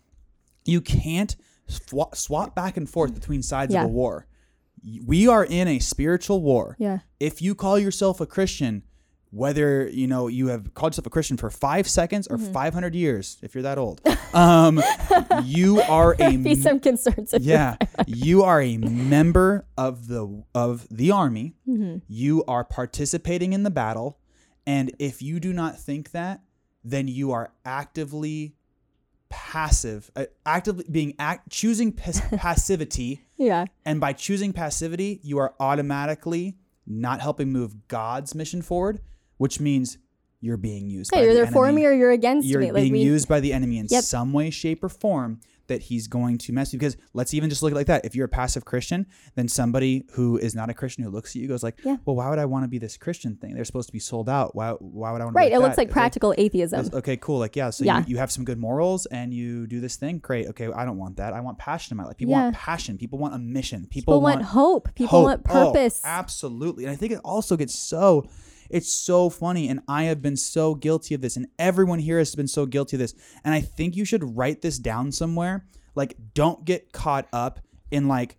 you 0.65 0.81
can't 0.81 1.37
swap, 1.67 2.15
swap 2.17 2.55
back 2.55 2.77
and 2.77 2.89
forth 2.89 3.15
between 3.15 3.43
sides 3.43 3.73
Yeah. 3.75 3.85
of 3.85 3.91
a 3.91 3.93
war. 3.93 4.27
We 5.07 5.27
are 5.29 5.45
in 5.45 5.67
a 5.69 5.79
spiritual 5.79 6.43
war. 6.43 6.77
Yeah. 6.79 6.99
If 7.19 7.41
you 7.41 7.55
call 7.55 7.79
yourself 7.79 8.21
a 8.21 8.27
Christian, 8.27 8.83
whether 9.31 9.89
you 9.89 10.07
know 10.07 10.29
you 10.29 10.49
have 10.49 10.75
called 10.75 10.93
yourself 10.93 11.07
a 11.07 11.11
Christian 11.11 11.37
for 11.37 11.51
five 11.51 11.89
seconds 11.89 12.29
Mm-hmm. 12.29 12.49
or 12.49 12.53
500 12.53 12.95
years, 12.95 13.39
if 13.43 13.55
you're 13.55 13.63
that 13.63 13.79
old, 13.79 14.01
um, 14.35 14.81
you 15.45 15.81
are 15.83 16.15
a 16.21 16.37
Be 16.37 16.55
some 16.55 16.79
concerns. 16.81 17.35
yeah 17.41 17.77
you 18.07 18.43
are 18.43 18.61
a 18.61 18.77
member 18.77 19.67
of 19.77 20.07
the 20.09 20.45
of 20.55 20.87
the 20.91 21.11
army 21.11 21.55
Mm-hmm. 21.69 21.99
you 22.09 22.45
are 22.47 22.63
participating 22.65 23.53
in 23.55 23.63
the 23.65 23.71
battle 23.71 24.19
and 24.67 24.93
if 24.99 25.21
you 25.23 25.41
do 25.41 25.53
not 25.53 25.79
think 25.81 26.11
that 26.13 26.41
then 26.85 27.09
you 27.09 27.33
are 27.33 27.53
actively 27.65 28.55
passive 29.37 30.11
uh, 30.15 30.25
actively 30.47 30.85
being 30.89 31.13
act 31.19 31.51
choosing 31.51 31.91
pas- 31.91 32.21
passivity 32.37 33.25
Yeah. 33.37 33.65
and 33.85 34.01
by 34.01 34.13
choosing 34.13 34.53
passivity 34.53 35.19
you 35.25 35.39
are 35.39 35.55
automatically 35.59 36.57
not 36.87 37.21
helping 37.21 37.51
move 37.51 37.89
god's 37.89 38.33
mission 38.35 38.63
forward 38.63 39.01
which 39.39 39.59
means 39.59 39.99
you're 40.41 40.57
being 40.57 40.89
used 40.89 41.11
by 41.11 41.23
you're 41.23 41.35
the 41.35 41.43
either 41.43 41.51
for 41.51 41.73
me 41.73 41.85
or 41.85 41.91
you're 41.93 42.13
against 42.13 42.47
you're 42.47 42.61
me. 42.61 42.71
Like 42.71 42.83
being 42.83 42.93
we, 42.93 43.01
used 43.01 43.27
by 43.29 43.41
the 43.41 43.53
enemy 43.53 43.79
in 43.79 43.87
Yep. 43.91 44.05
some 44.05 44.33
way, 44.33 44.51
shape, 44.51 44.85
or 44.85 44.89
form 44.89 45.41
that 45.67 45.83
he's 45.83 46.07
going 46.09 46.39
to 46.39 46.53
mess 46.53 46.73
with. 46.73 46.81
Because 46.81 46.97
let's 47.15 47.33
even 47.35 47.49
just 47.51 47.63
look 47.63 47.73
at 47.73 47.77
like 47.77 47.87
that. 47.87 48.05
If 48.05 48.15
you're 48.15 48.27
a 48.27 48.29
passive 48.29 48.65
Christian, 48.65 49.07
then 49.35 49.49
somebody 49.49 50.05
who 50.13 50.37
is 50.39 50.55
not 50.55 50.71
a 50.71 50.75
Christian 50.75 51.05
who 51.05 51.11
looks 51.11 51.31
at 51.35 51.43
you 51.43 51.49
goes 51.49 51.63
like, 51.63 51.79
Yeah. 51.85 51.97
"Well, 52.05 52.17
why 52.17 52.29
would 52.31 52.39
I 52.39 52.45
want 52.45 52.65
to 52.65 52.69
be 52.69 52.79
this 52.79 52.97
Christian 52.97 53.37
thing? 53.37 53.55
They're 53.55 53.65
supposed 53.65 53.89
to 53.89 53.93
be 53.93 53.99
sold 53.99 54.29
out. 54.29 54.55
Why? 54.55 54.71
Why 54.73 55.13
would 55.13 55.21
I 55.21 55.25
want 55.25 55.35
to?" 55.35 55.39
right. 55.39 55.53
It 55.53 55.57
like 55.59 55.63
looks 55.65 55.77
that?" 55.77 55.83
like 55.83 55.91
practical 55.91 56.35
atheism. 56.39 56.89
okay, 56.93 57.17
cool. 57.17 57.39
Like, 57.39 57.57
yeah. 57.57 57.71
So 57.71 57.85
Yeah. 57.85 57.99
You, 58.01 58.05
you 58.09 58.17
have 58.19 58.31
some 58.31 58.45
good 58.45 58.59
morals 58.59 59.07
and 59.07 59.33
you 59.33 59.67
do 59.67 59.81
this 59.81 59.97
thing. 59.97 60.19
Great. 60.19 60.47
Okay, 60.49 60.69
I 60.73 60.85
don't 60.85 60.99
want 60.99 61.17
that. 61.17 61.33
I 61.33 61.41
want 61.41 61.59
passion 61.59 61.95
in 61.95 61.97
my 61.99 62.05
life. 62.05 62.17
People 62.17 62.33
Yeah. 62.33 62.43
want 62.45 62.57
passion. 62.57 62.99
People 62.99 63.19
want 63.19 63.35
a 63.35 63.39
mission. 63.39 63.87
People, 63.91 64.15
People 64.15 64.21
want 64.21 64.43
hope. 64.43 64.95
People 64.95 65.19
hope. 65.21 65.25
want 65.25 65.43
Oh, 65.49 65.73
purpose. 65.73 66.01
absolutely. 66.05 66.85
And 66.85 66.93
I 66.93 66.97
think 66.97 67.13
it 67.13 67.21
also 67.25 67.57
gets 67.57 67.79
so 67.79 68.27
it's 68.71 68.93
so 68.93 69.31
funny 69.31 69.69
and 69.69 69.81
I 69.89 70.05
have 70.05 70.23
been 70.23 70.37
so 70.37 70.75
guilty 70.75 71.15
of 71.15 71.21
this 71.21 71.37
and 71.37 71.47
everyone 71.59 71.99
here 71.99 72.19
has 72.19 72.35
been 72.35 72.49
so 72.49 72.67
guilty 72.67 72.97
of 72.97 73.01
this. 73.01 73.15
And 73.45 73.55
I 73.55 73.61
think 73.61 73.97
you 73.97 74.05
should 74.05 74.37
write 74.37 74.63
this 74.63 74.79
down 74.79 75.13
somewhere. 75.13 75.67
Like 75.95 76.17
don't 76.35 76.65
get 76.65 76.93
caught 76.93 77.29
up 77.33 77.61
in 77.91 78.09
like 78.09 78.37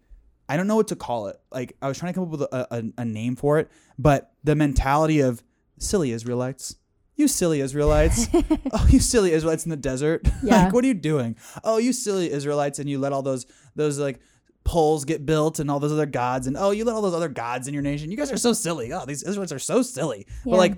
I 0.48 0.58
don't 0.58 0.68
know 0.68 0.76
what 0.76 0.90
to 0.90 0.96
call 0.96 1.28
it. 1.28 1.38
Like 1.52 1.76
I 1.82 1.88
was 1.88 1.98
trying 1.98 2.14
to 2.14 2.20
come 2.20 2.24
up 2.26 2.30
with 2.30 2.42
a, 2.42 2.68
a, 2.76 2.84
a 3.00 3.06
name 3.06 3.36
for 3.36 3.58
it, 3.60 3.70
but 3.98 4.32
the 4.44 4.56
mentality 4.56 5.20
of 5.20 5.44
silly 5.80 6.12
Israelites. 6.12 6.76
You 7.16 7.28
silly 7.28 7.62
Israelites. 7.62 8.28
oh, 8.74 8.88
you 8.90 9.00
silly 9.00 9.32
Israelites 9.32 9.66
in 9.66 9.70
the 9.70 9.78
desert. 9.78 10.28
Yeah. 10.44 10.66
like 10.66 10.74
what 10.74 10.84
are 10.84 10.88
you 10.88 10.94
doing? 10.94 11.36
Oh, 11.64 11.78
you 11.78 11.94
silly 11.94 12.30
Israelites 12.32 12.78
and 12.78 12.90
you 12.90 13.00
let 13.00 13.14
all 13.14 13.24
those 13.24 13.46
those 13.76 13.98
like 13.98 14.20
poles 14.66 15.06
get 15.06 15.26
built 15.26 15.60
and 15.60 15.70
all 15.72 15.80
those 15.80 15.92
other 15.94 16.06
gods 16.08 16.48
and 16.48 16.58
oh 16.58 16.72
you 16.72 16.84
let 16.84 16.94
all 16.96 17.02
those 17.02 17.14
other 17.14 17.30
gods 17.30 17.68
in 17.68 17.74
your 17.74 17.84
nation 17.84 18.10
you 18.12 18.18
guys 18.18 18.32
are 18.32 18.38
so 18.38 18.52
silly 18.52 18.92
oh 18.92 19.06
these 19.06 19.22
israelites 19.24 19.52
are 19.54 19.60
so 19.60 19.82
silly 19.82 20.26
Yeah. 20.28 20.52
but 20.52 20.58
like 20.58 20.74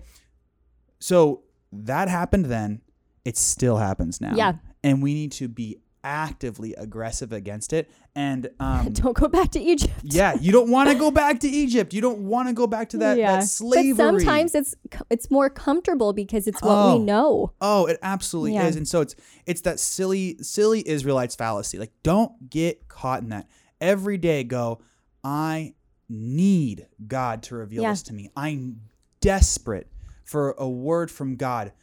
so 1.00 1.44
that 1.72 2.10
happened 2.10 2.46
then 2.46 2.82
it 3.25 3.38
still 3.38 3.77
happens 3.77 4.20
now 4.22 4.34
Yeah. 4.36 4.53
and 4.84 5.01
we 5.01 5.13
need 5.13 5.32
to 5.34 5.48
be 5.48 5.77
actively 6.03 6.74
aggressive 6.75 7.34
against 7.34 7.74
it 7.74 7.89
and 8.15 8.50
um 8.62 8.89
Don't 8.94 9.15
go 9.15 9.27
back 9.27 9.51
to 9.51 9.60
Egypt. 9.60 9.94
yeah 10.03 10.36
you 10.39 10.51
don't 10.53 10.70
want 10.72 10.89
to 10.89 10.96
go 10.96 11.12
back 11.12 11.39
to 11.41 11.50
egypt 11.50 11.94
you 11.94 12.01
don't 12.01 12.20
want 12.20 12.48
to 12.48 12.53
go 12.53 12.65
back 12.65 12.89
to 12.89 12.98
that, 13.00 13.17
that 13.17 13.39
slavery 13.44 13.91
But 13.94 13.98
sometimes 14.20 14.56
it's 14.56 14.75
it's 15.10 15.29
more 15.29 15.50
comfortable 15.50 16.13
because 16.13 16.48
it's 16.48 16.62
what 16.62 16.72
Oh. 16.75 16.98
we 16.98 17.03
know. 17.03 17.51
Oh, 17.60 17.88
it 17.88 17.98
absolutely 18.01 18.53
Yeah. 18.53 18.67
is. 18.67 18.75
And 18.77 18.88
so 18.88 19.01
it's 19.01 19.15
it's 19.46 19.62
that 19.62 19.79
silly 19.79 20.38
silly 20.41 20.88
Israelites 20.88 21.36
fallacy. 21.36 21.78
Like 21.78 21.91
don't 22.04 22.50
get 22.50 22.88
caught 22.88 23.21
in 23.23 23.30
that. 23.30 23.47
Every 23.80 24.18
day 24.18 24.44
go, 24.44 24.82
I 25.24 25.76
need 26.10 26.88
God 27.08 27.44
to 27.44 27.56
reveal 27.56 27.84
Yeah. 27.84 27.92
this 27.92 28.04
to 28.04 28.13
me. 28.13 28.30
I'm 28.36 28.82
desperate 29.20 29.92
for 30.24 30.52
a 30.52 30.68
word 30.70 31.12
from 31.12 31.36
God 31.36 31.74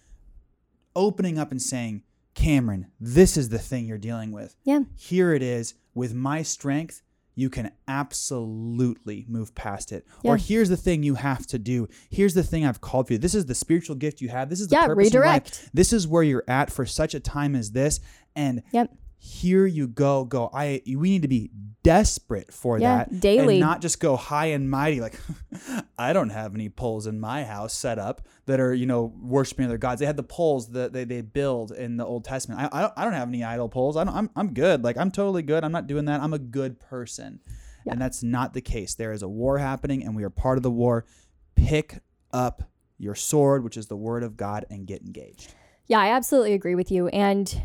opening 0.97 1.39
up 1.39 1.51
and 1.51 1.61
saying, 1.61 2.03
"Cameron, 2.35 2.87
this 3.01 3.37
is 3.37 3.49
the 3.49 3.59
thing 3.59 3.87
you're 3.87 3.99
dealing 3.99 4.33
with. 4.33 4.57
Yeah. 4.65 4.81
Here 4.97 5.33
it 5.35 5.43
is 5.43 5.75
with 5.95 6.15
my 6.15 6.43
strength." 6.43 7.03
You 7.37 7.51
can 7.51 7.73
absolutely 7.89 9.25
move 9.29 9.57
past 9.57 9.91
it. 9.91 10.07
Or 10.23 10.37
here's 10.37 10.69
the 10.69 10.77
thing 10.77 11.03
you 11.03 11.17
have 11.17 11.49
to 11.49 11.59
do. 11.59 11.89
Here's 12.09 12.35
the 12.35 12.45
thing 12.45 12.65
I've 12.65 12.81
called 12.81 13.09
for 13.09 13.15
you. 13.15 13.19
This 13.19 13.35
is 13.35 13.47
the 13.47 13.57
spiritual 13.57 13.97
gift 13.97 14.21
you 14.21 14.29
have. 14.29 14.49
This 14.51 14.61
is 14.61 14.69
the 14.69 14.77
Yeah, 14.77 14.87
purpose 14.87 15.07
redirect. 15.07 15.71
This 15.75 15.93
is 15.93 16.07
where 16.07 16.23
you're 16.23 16.45
at 16.47 16.71
for 16.71 16.87
such 16.87 17.13
a 17.13 17.19
time 17.19 17.57
as 17.57 17.73
this. 17.73 17.99
And 18.37 18.63
Yep. 18.71 18.97
Here 19.25 19.65
you 19.65 19.89
go, 19.89 20.27
go. 20.27 20.51
I 20.53 20.83
we 20.87 21.09
need 21.09 21.23
to 21.23 21.29
be 21.29 21.51
desperate 21.83 22.53
for 22.53 22.79
Yeah, 22.79 23.05
that. 23.05 23.21
daily. 23.21 23.55
And 23.55 23.61
not 23.61 23.81
just 23.81 23.99
go 23.99 24.17
high 24.17 24.47
and 24.47 24.71
mighty, 24.71 25.01
like 25.01 25.19
I 25.99 26.13
don't 26.13 26.29
have 26.29 26.55
any 26.55 26.69
poles 26.69 27.07
in 27.07 27.19
my 27.19 27.43
house 27.45 27.73
set 27.73 27.99
up 27.99 28.21
that 28.45 28.61
are, 28.61 28.75
you 28.75 28.85
know, 28.85 29.15
worshiping 29.23 29.65
other 29.65 29.79
gods. 29.79 30.01
They 30.01 30.05
had 30.07 30.19
the 30.19 30.23
poles 30.23 30.69
that 30.73 30.93
they, 30.93 31.05
they 31.05 31.23
build 31.23 31.73
in 31.73 31.97
the 31.97 32.05
Old 32.05 32.27
Testament. 32.27 32.61
I, 32.61 32.69
I 32.71 32.81
don't 32.83 32.93
I 32.99 33.05
don't 33.05 33.15
have 33.15 33.29
any 33.29 33.43
idol 33.43 33.71
poles. 33.71 33.97
I 33.97 34.05
don't 34.05 34.15
I'm 34.15 34.31
I'm 34.37 34.53
good. 34.53 34.85
Like 34.85 34.99
I'm 34.99 35.11
totally 35.11 35.43
good. 35.43 35.65
I'm 35.65 35.73
not 35.73 35.87
doing 35.87 36.05
that. 36.05 36.21
I'm 36.21 36.35
a 36.35 36.39
good 36.39 36.79
person. 36.79 37.41
And 37.87 37.99
that's 38.01 38.23
not 38.23 38.53
the 38.53 38.61
case. 38.63 38.95
There 38.95 39.13
is 39.13 39.23
a 39.23 39.29
war 39.29 39.57
happening 39.57 40.05
and 40.05 40.15
we 40.15 40.23
are 40.23 40.31
part 40.31 40.59
of 40.59 40.63
the 40.63 40.71
war. 40.71 41.07
Pick 41.55 42.01
up 42.31 42.63
your 42.99 43.15
sword, 43.15 43.65
which 43.65 43.79
is 43.79 43.87
the 43.87 43.97
word 43.97 44.23
of 44.23 44.37
God, 44.37 44.67
and 44.69 44.87
get 44.87 45.01
engaged. 45.01 45.55
Yeah, 45.87 45.99
I 46.01 46.09
absolutely 46.09 46.53
agree 46.53 46.75
with 46.75 46.91
you. 46.91 47.09
And 47.09 47.63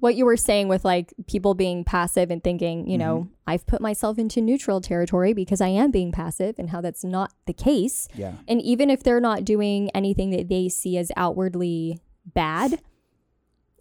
what 0.00 0.14
you 0.14 0.24
were 0.24 0.36
saying 0.36 0.68
with 0.68 0.84
like 0.84 1.12
people 1.26 1.54
being 1.54 1.82
passive 1.84 2.30
and 2.30 2.42
thinking, 2.44 2.86
you 2.88 2.96
know, 2.98 3.18
Mm-hmm. 3.22 3.32
I've 3.48 3.66
put 3.66 3.80
myself 3.80 4.18
into 4.18 4.40
neutral 4.42 4.80
territory 4.80 5.32
because 5.32 5.60
I 5.62 5.68
am 5.68 5.90
being 5.90 6.12
passive 6.12 6.56
and 6.58 6.68
how 6.70 6.80
that's 6.82 7.02
not 7.02 7.32
the 7.46 7.54
case. 7.54 8.06
Yeah. 8.14 8.34
And 8.46 8.60
even 8.60 8.90
if 8.90 9.02
they're 9.02 9.20
not 9.22 9.44
doing 9.44 9.90
anything 9.94 10.30
that 10.30 10.48
they 10.50 10.68
see 10.68 10.98
as 10.98 11.10
outwardly 11.16 11.98
bad, 12.26 12.80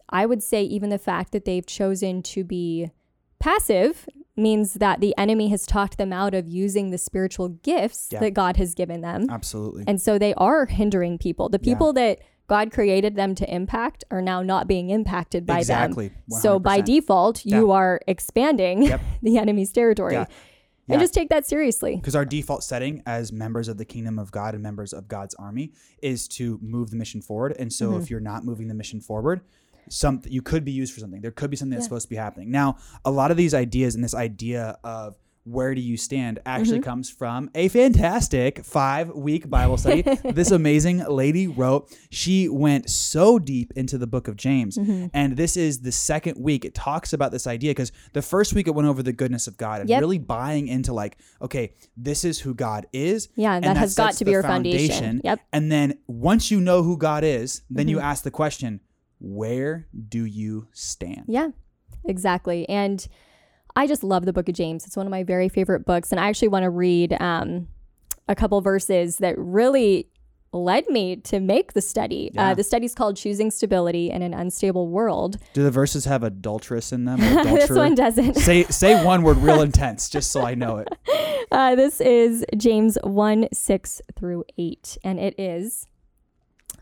I 0.09 0.25
would 0.25 0.41
say 0.41 0.63
even 0.63 0.89
the 0.89 0.97
fact 0.97 1.33
that 1.33 1.43
they've 1.43 1.65
chosen 1.65 2.23
to 2.23 2.45
be 2.45 2.89
passive 3.39 4.07
means 4.37 4.75
that 4.75 5.01
the 5.01 5.13
enemy 5.17 5.49
has 5.49 5.65
talked 5.65 5.97
them 5.97 6.13
out 6.13 6.33
of 6.33 6.47
using 6.47 6.91
the 6.91 6.97
spiritual 6.97 7.49
gifts 7.49 8.07
Yeah. 8.11 8.19
that 8.21 8.31
God 8.33 8.55
has 8.57 8.73
given 8.73 9.01
them. 9.01 9.27
Absolutely. 9.29 9.83
And 9.85 10.01
so 10.01 10.17
they 10.17 10.33
are 10.35 10.65
hindering 10.67 11.17
people. 11.17 11.49
The 11.49 11.59
Yeah. 11.61 11.73
people 11.73 11.91
that 11.93 12.19
God 12.47 12.71
created 12.71 13.15
them 13.15 13.35
to 13.35 13.53
impact 13.53 14.03
are 14.09 14.21
now 14.21 14.41
not 14.41 14.67
being 14.67 14.89
impacted 14.89 15.45
by 15.45 15.59
Exactly. 15.59 16.07
them. 16.29 16.39
So 16.39 16.59
by 16.59 16.79
100%. 16.79 16.85
default, 16.85 17.45
you 17.45 17.67
Yeah. 17.67 17.73
are 17.75 18.01
expanding 18.07 18.83
Yep. 18.83 19.01
the 19.21 19.37
enemy's 19.37 19.71
territory. 19.71 20.13
Yeah. 20.13 20.25
And 20.89 21.01
just 21.01 21.13
take 21.13 21.27
that 21.29 21.45
seriously. 21.45 21.97
because 21.97 22.15
our 22.15 22.23
default 22.23 22.63
setting 22.63 23.03
as 23.05 23.33
members 23.33 23.67
of 23.67 23.77
the 23.77 23.83
kingdom 23.83 24.17
of 24.17 24.31
God 24.31 24.53
and 24.53 24.63
members 24.63 24.93
of 24.93 25.09
God's 25.09 25.35
army 25.35 25.73
is 26.01 26.29
to 26.29 26.57
move 26.61 26.91
the 26.91 26.95
mission 26.95 27.21
forward. 27.21 27.53
And 27.59 27.73
so 27.73 27.89
Mm-hmm. 27.91 28.01
if 28.03 28.09
you're 28.09 28.21
not 28.21 28.45
moving 28.45 28.69
the 28.69 28.73
mission 28.73 29.01
forward, 29.01 29.41
some 29.89 30.21
you 30.25 30.41
could 30.41 30.63
be 30.63 30.71
used 30.71 30.93
for 30.93 31.01
something. 31.01 31.19
There 31.21 31.31
could 31.31 31.49
be 31.49 31.57
something 31.57 31.73
that's 31.75 31.85
supposed 31.85 32.05
to 32.05 32.09
be 32.09 32.15
happening. 32.15 32.51
Now, 32.51 32.77
a 33.03 33.11
lot 33.11 33.31
of 33.31 33.37
these 33.37 33.53
ideas 33.53 33.95
and 33.95 34.03
this 34.03 34.15
idea 34.15 34.77
of 34.85 35.17
where 35.49 35.73
do 35.73 35.79
you 35.81 35.95
stand 35.95 36.39
actually 36.45 36.79
Mm-hmm. 36.79 36.89
comes 36.89 37.09
from 37.09 37.49
a 37.55 37.69
fantastic 37.69 38.65
five 38.65 39.09
week 39.11 39.49
Bible 39.49 39.77
study. 39.77 40.01
this 40.33 40.51
amazing 40.51 41.05
lady 41.07 41.47
wrote. 41.47 41.89
She 42.09 42.49
went 42.49 42.89
so 42.89 43.39
deep 43.39 43.71
into 43.75 43.97
the 43.97 44.07
book 44.07 44.27
of 44.27 44.35
James. 44.35 44.77
Mm-hmm. 44.77 45.07
And 45.13 45.37
this 45.37 45.55
is 45.55 45.79
the 45.81 45.91
second 45.93 46.37
week. 46.37 46.65
It 46.65 46.75
talks 46.75 47.13
about 47.13 47.31
this 47.31 47.47
idea 47.47 47.71
because 47.71 47.93
the 48.11 48.21
first 48.21 48.53
week 48.53 48.67
it 48.67 48.75
went 48.75 48.89
over 48.89 49.01
the 49.01 49.13
goodness 49.13 49.47
of 49.47 49.55
God 49.57 49.79
and 49.81 49.89
Yep. 49.89 50.01
really 50.01 50.17
buying 50.19 50.67
into 50.67 50.91
like, 50.93 51.17
okay, 51.41 51.73
this 51.95 52.25
is 52.25 52.39
who 52.41 52.53
God 52.53 52.85
is. 52.91 53.29
Yeah, 53.35 53.53
and 53.55 53.63
that 53.63 53.77
has 53.77 53.95
got 53.95 54.15
to 54.15 54.25
be 54.25 54.31
your 54.31 54.43
foundation. 54.43 55.21
Yep. 55.23 55.39
And 55.53 55.71
then 55.71 55.97
once 56.07 56.51
you 56.51 56.59
know 56.59 56.83
who 56.83 56.97
God 56.97 57.23
is, 57.23 57.61
then 57.69 57.87
you 57.87 57.97
Mm-hmm. 57.97 58.05
ask 58.05 58.23
the 58.23 58.31
question, 58.31 58.81
where 59.19 59.87
do 60.09 60.25
you 60.25 60.67
stand? 60.73 61.23
Yeah, 61.27 61.49
exactly. 62.05 62.67
And 62.69 63.07
I 63.77 63.85
just 63.85 64.03
love 64.03 64.25
the 64.25 64.33
book 64.33 64.49
of 64.49 64.55
James. 64.55 64.87
It's 64.87 64.97
one 64.97 65.05
of 65.05 65.11
my 65.11 65.21
very 65.23 65.49
favorite 65.49 65.85
books. 65.85 66.11
And 66.11 66.19
I 66.19 66.27
actually 66.29 66.47
want 66.47 66.63
to 66.63 66.69
read 66.71 67.15
um, 67.21 67.67
a 68.27 68.33
couple 68.33 68.59
verses 68.59 69.17
that 69.17 69.37
really 69.37 70.09
led 70.51 70.89
me 70.89 71.17
to 71.17 71.39
make 71.39 71.73
the 71.73 71.81
study. 71.81 72.31
Yeah. 72.33 72.49
Uh, 72.49 72.53
the 72.55 72.63
study's 72.63 72.95
called 72.95 73.17
Choosing 73.17 73.51
Stability 73.51 74.09
in 74.09 74.23
an 74.23 74.33
Unstable 74.33 74.87
World. 74.87 75.37
Do 75.53 75.61
the 75.61 75.69
verses 75.69 76.05
have 76.05 76.23
adulteress 76.23 76.91
in 76.91 77.05
them? 77.05 77.19
This 77.47 77.69
one 77.69 77.93
doesn't. 77.93 78.35
say 78.35 78.63
say 78.63 79.05
one 79.05 79.21
word 79.21 79.37
real 79.37 79.61
intense, 79.69 80.09
just 80.09 80.31
so 80.31 80.41
I 80.41 80.55
know 80.55 80.77
it. 80.77 80.87
Uh, 81.51 81.75
this 81.75 82.01
is 82.01 82.45
James 82.57 82.97
1 83.03 83.49
6 83.53 84.01
through 84.15 84.43
8. 84.57 84.97
And 85.03 85.19
it 85.19 85.39
is 85.39 85.85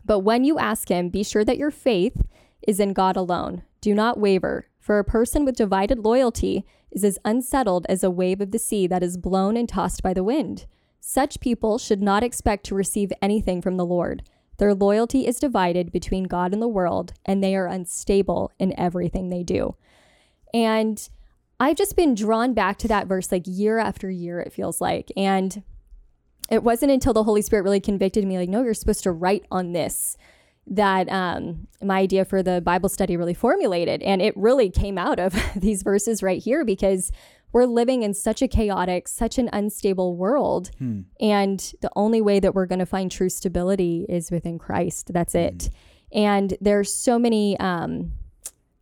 But 0.04 0.20
when 0.20 0.44
you 0.44 0.58
ask 0.58 0.88
him, 0.88 1.10
be 1.10 1.22
sure 1.22 1.44
that 1.44 1.58
your 1.58 1.70
faith 1.70 2.22
is 2.66 2.80
in 2.80 2.94
God 2.94 3.16
alone. 3.16 3.64
Do 3.82 3.94
not 3.94 4.18
waver, 4.18 4.66
for 4.86 5.00
a 5.00 5.04
person 5.04 5.44
with 5.44 5.56
divided 5.56 5.98
loyalty 5.98 6.64
is 6.92 7.02
as 7.02 7.18
unsettled 7.24 7.86
as 7.88 8.04
a 8.04 8.10
wave 8.10 8.40
of 8.40 8.52
the 8.52 8.58
sea 8.58 8.86
that 8.86 9.02
is 9.02 9.16
blown 9.16 9.56
and 9.56 9.68
tossed 9.68 10.00
by 10.00 10.14
the 10.14 10.22
wind. 10.22 10.64
Such 11.00 11.40
people 11.40 11.76
should 11.76 12.00
not 12.00 12.22
expect 12.22 12.64
to 12.66 12.76
receive 12.76 13.12
anything 13.20 13.60
from 13.60 13.78
the 13.78 13.84
Lord. 13.84 14.22
Their 14.58 14.74
loyalty 14.74 15.26
is 15.26 15.40
divided 15.40 15.90
between 15.90 16.24
God 16.24 16.52
and 16.52 16.62
the 16.62 16.68
world, 16.68 17.14
and 17.24 17.42
they 17.42 17.56
are 17.56 17.66
unstable 17.66 18.52
in 18.60 18.78
everything 18.78 19.28
they 19.28 19.42
do. 19.42 19.74
And 20.54 21.08
I've 21.58 21.76
just 21.76 21.96
been 21.96 22.14
drawn 22.14 22.54
back 22.54 22.78
to 22.78 22.88
that 22.88 23.08
verse 23.08 23.32
like 23.32 23.42
year 23.44 23.78
after 23.78 24.08
year, 24.08 24.38
it 24.38 24.52
feels 24.52 24.80
like. 24.80 25.10
And 25.16 25.64
it 26.48 26.62
wasn't 26.62 26.92
until 26.92 27.12
the 27.12 27.24
Holy 27.24 27.42
Spirit 27.42 27.64
really 27.64 27.80
convicted 27.80 28.24
me, 28.24 28.38
like, 28.38 28.48
no, 28.48 28.62
you're 28.62 28.72
supposed 28.72 29.02
to 29.02 29.10
write 29.10 29.46
on 29.50 29.72
this, 29.72 30.16
that 30.68 31.08
um, 31.10 31.66
my 31.82 31.98
idea 31.98 32.24
for 32.24 32.42
the 32.42 32.60
Bible 32.60 32.88
study 32.88 33.16
really 33.16 33.34
formulated. 33.34 34.02
And 34.02 34.20
it 34.20 34.36
really 34.36 34.70
came 34.70 34.98
out 34.98 35.18
of 35.20 35.34
these 35.56 35.82
verses 35.82 36.22
right 36.22 36.42
here 36.42 36.64
because 36.64 37.12
we're 37.52 37.66
living 37.66 38.02
in 38.02 38.12
such 38.12 38.42
a 38.42 38.48
chaotic, 38.48 39.06
such 39.08 39.38
an 39.38 39.48
unstable 39.52 40.16
world. 40.16 40.70
Hmm. 40.78 41.02
And 41.20 41.60
the 41.80 41.90
only 41.94 42.20
way 42.20 42.40
that 42.40 42.54
we're 42.54 42.66
going 42.66 42.80
to 42.80 42.86
find 42.86 43.10
true 43.10 43.28
stability 43.28 44.04
is 44.08 44.30
within 44.30 44.58
Christ. 44.58 45.12
That's 45.12 45.34
it. 45.34 45.70
And 46.12 46.56
there 46.60 46.78
are 46.80 46.84
so 46.84 47.18
many 47.18 47.58
um, 47.60 48.12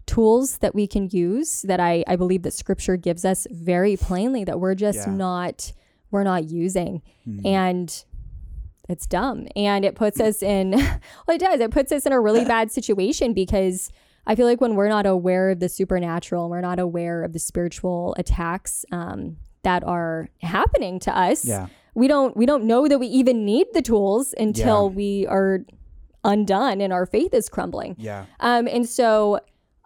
tools 0.06 0.58
that 0.58 0.74
we 0.74 0.86
can 0.86 1.08
use 1.12 1.62
that 1.62 1.80
I, 1.80 2.04
I 2.06 2.16
believe 2.16 2.42
that 2.42 2.52
scripture 2.52 2.96
gives 2.96 3.24
us 3.24 3.46
very 3.50 3.96
plainly 3.96 4.44
that 4.44 4.58
we're 4.60 4.74
just 4.74 5.06
Yeah. 5.06 5.14
not 5.14 5.72
we're 6.10 6.22
not 6.24 6.44
using. 6.48 7.02
Hmm. 7.24 7.44
And 7.44 8.04
it's 8.88 9.06
dumb. 9.06 9.46
And 9.56 9.84
it 9.84 9.94
puts 9.94 10.20
us 10.20 10.42
in 10.42 10.70
well, 11.26 11.34
it 11.36 11.38
does. 11.40 11.60
It 11.60 11.70
puts 11.70 11.90
us 11.92 12.06
in 12.06 12.12
a 12.12 12.20
really 12.20 12.44
bad 12.56 12.70
situation 12.70 13.32
because 13.32 13.90
I 14.26 14.34
feel 14.34 14.46
like 14.46 14.60
when 14.60 14.74
we're 14.74 14.88
not 14.88 15.06
aware 15.06 15.50
of 15.50 15.60
the 15.60 15.68
supernatural 15.68 16.44
and 16.44 16.50
we're 16.50 16.60
not 16.60 16.78
aware 16.78 17.22
of 17.22 17.32
the 17.32 17.38
spiritual 17.38 18.14
attacks 18.18 18.84
um, 18.92 19.36
that 19.62 19.84
are 19.84 20.28
happening 20.42 20.98
to 21.00 21.16
us, 21.16 21.44
Yeah. 21.44 21.66
we 21.94 22.08
don't 22.08 22.36
we 22.36 22.46
don't 22.46 22.64
know 22.64 22.88
that 22.88 22.98
we 22.98 23.06
even 23.06 23.44
need 23.44 23.66
the 23.74 23.82
tools 23.82 24.34
until 24.38 24.88
Yeah. 24.90 24.96
we 24.96 25.26
are 25.26 25.60
undone 26.24 26.80
and 26.80 26.92
our 26.92 27.06
faith 27.06 27.34
is 27.34 27.48
crumbling. 27.48 27.96
Yeah. 27.98 28.24
Um, 28.40 28.66
and 28.66 28.88
so 28.88 29.40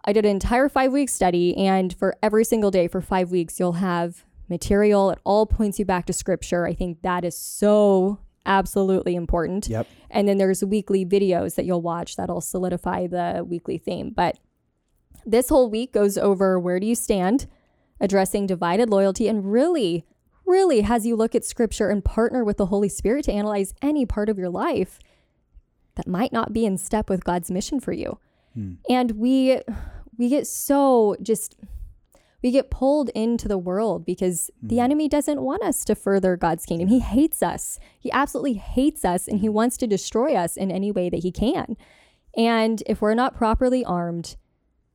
I 0.05 0.13
did 0.13 0.25
an 0.25 0.31
entire 0.31 0.69
five 0.69 0.93
week 0.93 1.09
study, 1.09 1.55
and 1.57 1.93
for 1.93 2.15
every 2.23 2.45
single 2.45 2.71
day 2.71 2.87
for 2.87 3.01
five 3.01 3.31
weeks, 3.31 3.59
you'll 3.59 3.73
have 3.73 4.23
material. 4.47 5.09
It 5.11 5.19
all 5.25 5.45
points 5.45 5.77
you 5.77 5.85
back 5.85 6.05
to 6.05 6.13
scripture. 6.13 6.65
I 6.65 6.73
think 6.73 7.01
that 7.01 7.25
is 7.25 7.37
so 7.37 8.19
absolutely 8.49 9.15
important. 9.15 9.69
Yep. 9.69 9.87
And 10.09 10.27
then 10.27 10.37
there's 10.37 10.65
weekly 10.65 11.05
videos 11.05 11.55
that 11.55 11.65
you'll 11.65 11.81
watch 11.81 12.17
that'll 12.17 12.41
solidify 12.41 13.07
the 13.07 13.45
weekly 13.47 13.77
theme. 13.77 14.09
But 14.09 14.39
this 15.25 15.47
whole 15.47 15.69
week 15.69 15.93
goes 15.93 16.17
over 16.17 16.59
where 16.59 16.79
do 16.79 16.87
you 16.87 16.95
stand, 16.95 17.47
addressing 18.01 18.47
divided 18.47 18.89
loyalty, 18.89 19.27
and 19.27 19.49
really, 19.49 20.03
really 20.45 20.81
has 20.81 21.05
you 21.05 21.15
look 21.15 21.35
at 21.35 21.45
scripture 21.45 21.89
and 21.89 22.03
partner 22.03 22.43
with 22.43 22.57
the 22.57 22.65
Holy 22.65 22.89
Spirit 22.89 23.25
to 23.25 23.31
analyze 23.31 23.73
any 23.81 24.05
part 24.05 24.27
of 24.27 24.37
your 24.37 24.49
life 24.49 24.99
that 25.95 26.07
might 26.07 26.33
not 26.33 26.51
be 26.51 26.65
in 26.65 26.77
step 26.77 27.09
with 27.09 27.23
God's 27.23 27.51
mission 27.51 27.79
for 27.79 27.91
you. 27.91 28.17
Hmm. 28.55 28.73
And 28.89 29.11
we 29.11 29.59
we 30.17 30.29
get 30.29 30.47
so 30.47 31.15
just 31.21 31.55
we 32.41 32.51
get 32.51 32.71
pulled 32.71 33.09
into 33.09 33.47
the 33.47 33.57
world 33.57 34.05
because 34.05 34.49
the 34.61 34.79
enemy 34.79 35.09
doesn't 35.09 35.41
want 35.41 35.63
us 35.63 35.83
to 35.85 35.95
further 35.95 36.37
God's 36.37 36.65
kingdom. 36.65 36.87
He 36.87 36.99
hates 36.99 37.43
us. 37.43 37.79
He 37.99 38.11
absolutely 38.11 38.53
hates 38.53 39.03
us 39.03 39.27
and 39.27 39.39
he 39.39 39.49
wants 39.49 39.77
to 39.77 39.87
destroy 39.87 40.35
us 40.35 40.55
in 40.55 40.71
any 40.71 40.91
way 40.91 41.09
that 41.09 41.23
he 41.23 41.31
can. 41.31 41.75
And 42.37 42.81
if 42.85 43.01
we're 43.01 43.13
not 43.13 43.35
properly 43.35 43.83
armed, 43.83 44.37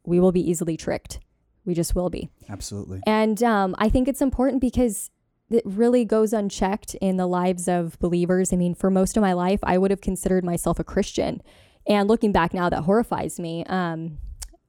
we 0.05 0.21
will 0.21 0.33
be 0.33 0.49
easily 0.49 0.77
tricked. 0.77 1.21
We 1.65 1.75
just 1.75 1.95
will 1.95 2.11
be. 2.11 2.31
Absolutely. 2.49 3.01
And 3.07 3.43
um, 3.43 3.75
I 3.79 3.89
think 3.89 4.09
it's 4.09 4.23
important 4.23 4.61
because 4.61 5.11
it 5.51 5.63
really 5.65 6.05
goes 6.05 6.33
unchecked 6.33 6.95
in 6.97 7.17
the 7.17 7.27
lives 7.27 7.69
of 7.69 7.99
believers. 7.99 8.53
I 8.53 8.57
mean, 8.57 8.75
for 8.75 8.91
most 8.91 9.17
of 9.17 9.21
my 9.21 9.33
life, 9.33 9.61
I 9.63 9.79
would 9.79 9.91
have 9.91 10.01
considered 10.01 10.45
myself 10.45 10.79
a 10.79 10.85
Christian. 10.85 11.43
And 11.87 12.09
looking 12.09 12.33
back 12.33 12.55
now, 12.55 12.71
that 12.71 12.83
horrifies 12.83 13.39
me. 13.39 13.65
Um, 13.67 14.19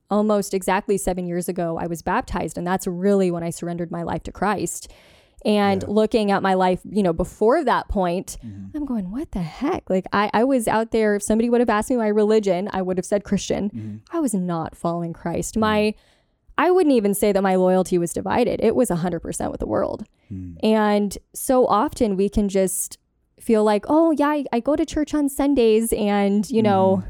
almost 0.10 0.54
exactly 0.54 0.98
seven 0.98 1.26
years 1.26 1.48
ago, 1.50 1.78
I 1.78 1.88
was 1.88 2.02
baptized, 2.02 2.58
and 2.58 2.66
that's 2.66 2.88
really 2.88 3.32
when 3.32 3.44
I 3.44 3.50
surrendered 3.50 3.92
my 3.92 4.04
life 4.04 4.24
to 4.24 4.32
Christ. 4.32 4.92
And 5.44 5.84
Yeah. 5.84 5.90
looking 5.90 6.32
at 6.32 6.42
my 6.42 6.56
life, 6.56 6.80
you 6.90 7.04
know, 7.04 7.14
before 7.14 7.64
that 7.64 7.88
point, 7.88 8.38
Mm-hmm. 8.44 8.76
I'm 8.78 8.86
going, 8.86 9.12
what 9.12 9.32
the 9.32 9.42
heck? 9.44 9.90
Like, 9.90 10.06
I, 10.12 10.30
I 10.34 10.44
was 10.44 10.68
out 10.68 10.92
there. 10.92 11.16
If 11.16 11.24
somebody 11.24 11.50
would 11.50 11.62
have 11.62 11.70
asked 11.70 11.90
me 11.92 11.98
my 11.98 12.08
religion, 12.08 12.68
I 12.74 12.82
would 12.82 12.98
have 12.98 13.06
said 13.06 13.24
Christian. 13.24 13.70
Mm-hmm. 13.70 13.96
I 14.12 14.20
was 14.20 14.34
not 14.34 14.76
following 14.76 15.14
Christ. 15.14 15.56
My, 15.58 15.94
I 16.58 16.72
wouldn't 16.72 16.96
even 16.96 17.14
say 17.14 17.32
that 17.32 17.44
my 17.44 17.56
loyalty 17.56 17.98
was 18.00 18.12
divided. 18.14 18.60
It 18.64 18.76
was 18.76 18.90
100% 18.90 19.52
with 19.52 19.60
the 19.60 19.68
world. 19.68 20.06
Hmm. 20.30 20.54
And 20.64 21.18
so 21.34 21.68
often 21.68 22.16
we 22.16 22.28
can 22.30 22.48
just 22.50 22.98
feel 23.40 23.64
like, 23.64 23.86
oh, 23.88 24.12
yeah, 24.12 24.30
I, 24.30 24.46
I 24.54 24.60
go 24.62 24.76
to 24.76 24.86
church 24.86 25.14
on 25.14 25.30
Sundays 25.30 25.92
and, 25.94 26.50
you 26.50 26.64
know, 26.64 27.04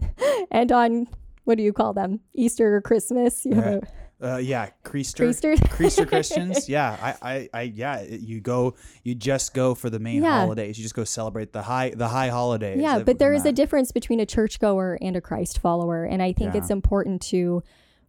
and 0.50 0.70
on, 0.72 1.08
what 1.44 1.56
do 1.58 1.62
you 1.64 1.72
call 1.72 1.92
them? 1.92 2.20
Easter 2.34 2.76
or 2.76 2.80
Christmas? 2.80 3.44
You 3.46 3.54
have 3.54 3.66
a 3.66 3.82
Uh, 4.22 4.36
yeah. 4.38 4.70
Creaster. 4.84 5.26
Creaster? 5.28 5.54
Creaster 5.68 6.08
Christians. 6.08 6.68
Yeah. 6.68 6.96
I, 7.22 7.32
I, 7.34 7.48
I, 7.52 7.62
yeah. 7.62 8.02
You 8.02 8.40
go, 8.40 8.74
you 9.02 9.14
just 9.14 9.52
go 9.54 9.74
for 9.74 9.90
the 9.90 9.98
main 9.98 10.22
Yeah. 10.22 10.40
holidays. 10.40 10.78
You 10.78 10.82
just 10.84 10.94
go 10.94 11.04
celebrate 11.04 11.52
the 11.52 11.62
high, 11.62 11.90
the 11.90 12.08
high 12.08 12.28
holidays. 12.28 12.80
Yeah, 12.80 13.00
but 13.00 13.18
there 13.18 13.34
is 13.34 13.42
is 13.42 13.46
a 13.46 13.52
difference 13.52 13.92
between 13.92 14.20
a 14.20 14.26
churchgoer 14.26 14.96
and 15.02 15.16
a 15.16 15.20
Christ 15.20 15.58
follower. 15.58 16.04
And 16.04 16.22
I 16.22 16.32
think 16.32 16.54
Yeah. 16.54 16.60
it's 16.60 16.70
important 16.70 17.20
to 17.22 17.62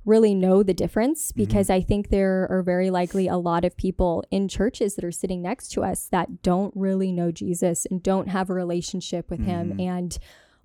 really 0.05 0.35
know 0.35 0.61
the 0.61 0.73
difference 0.75 1.31
Mm-hmm. 1.31 1.41
because 1.43 1.69
I 1.71 1.81
think 1.81 2.09
there 2.09 2.47
are 2.51 2.61
very 2.61 2.91
likely 2.91 3.27
a 3.27 3.37
lot 3.37 3.65
of 3.65 3.75
people 3.75 4.23
in 4.29 4.47
churches 4.47 4.95
that 4.95 5.03
are 5.03 5.11
sitting 5.11 5.41
next 5.41 5.69
to 5.71 5.83
us 5.83 6.07
that 6.11 6.43
don't 6.43 6.71
really 6.75 7.11
know 7.11 7.31
Jesus 7.31 7.87
and 7.89 8.01
don't 8.03 8.27
have 8.29 8.49
a 8.49 8.53
relationship 8.53 9.29
with 9.31 9.39
Mm-hmm. 9.41 9.49
him 9.49 9.79
and 9.79 10.17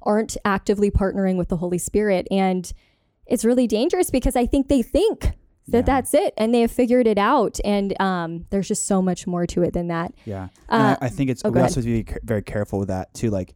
aren't 0.03 0.37
actively 0.45 0.91
partnering 0.91 1.37
with 1.37 1.49
the 1.49 1.57
Holy 1.57 1.79
Spirit. 1.79 2.27
And 2.31 2.71
it's 3.27 3.45
really 3.45 3.67
dangerous 3.67 4.11
because 4.11 4.37
I 4.37 4.47
think 4.47 4.69
they 4.69 4.83
think 4.83 5.33
that 5.69 5.79
Yeah. 5.79 5.83
that's 5.83 6.15
it 6.15 6.35
and 6.37 6.53
they 6.55 6.63
have 6.63 6.71
figured 6.73 7.07
it 7.07 7.19
out. 7.19 7.59
And 7.65 7.99
um, 8.01 8.47
there's 8.51 8.67
just 8.69 8.87
so 8.87 9.01
much 9.01 9.27
more 9.27 9.47
to 9.47 9.63
it 9.63 9.73
than 9.73 9.89
that. 9.89 10.13
Yeah, 10.25 10.49
Uh, 10.69 10.97
I, 11.01 11.07
I 11.07 11.09
think 11.09 11.31
it's 11.31 11.43
oh, 11.45 11.51
we 11.51 11.61
also 11.61 11.77
have 11.81 11.85
to 11.85 12.05
be 12.05 12.13
very 12.25 12.43
careful 12.43 12.79
with 12.79 12.89
that 12.89 13.15
too. 13.15 13.31
Like, 13.31 13.55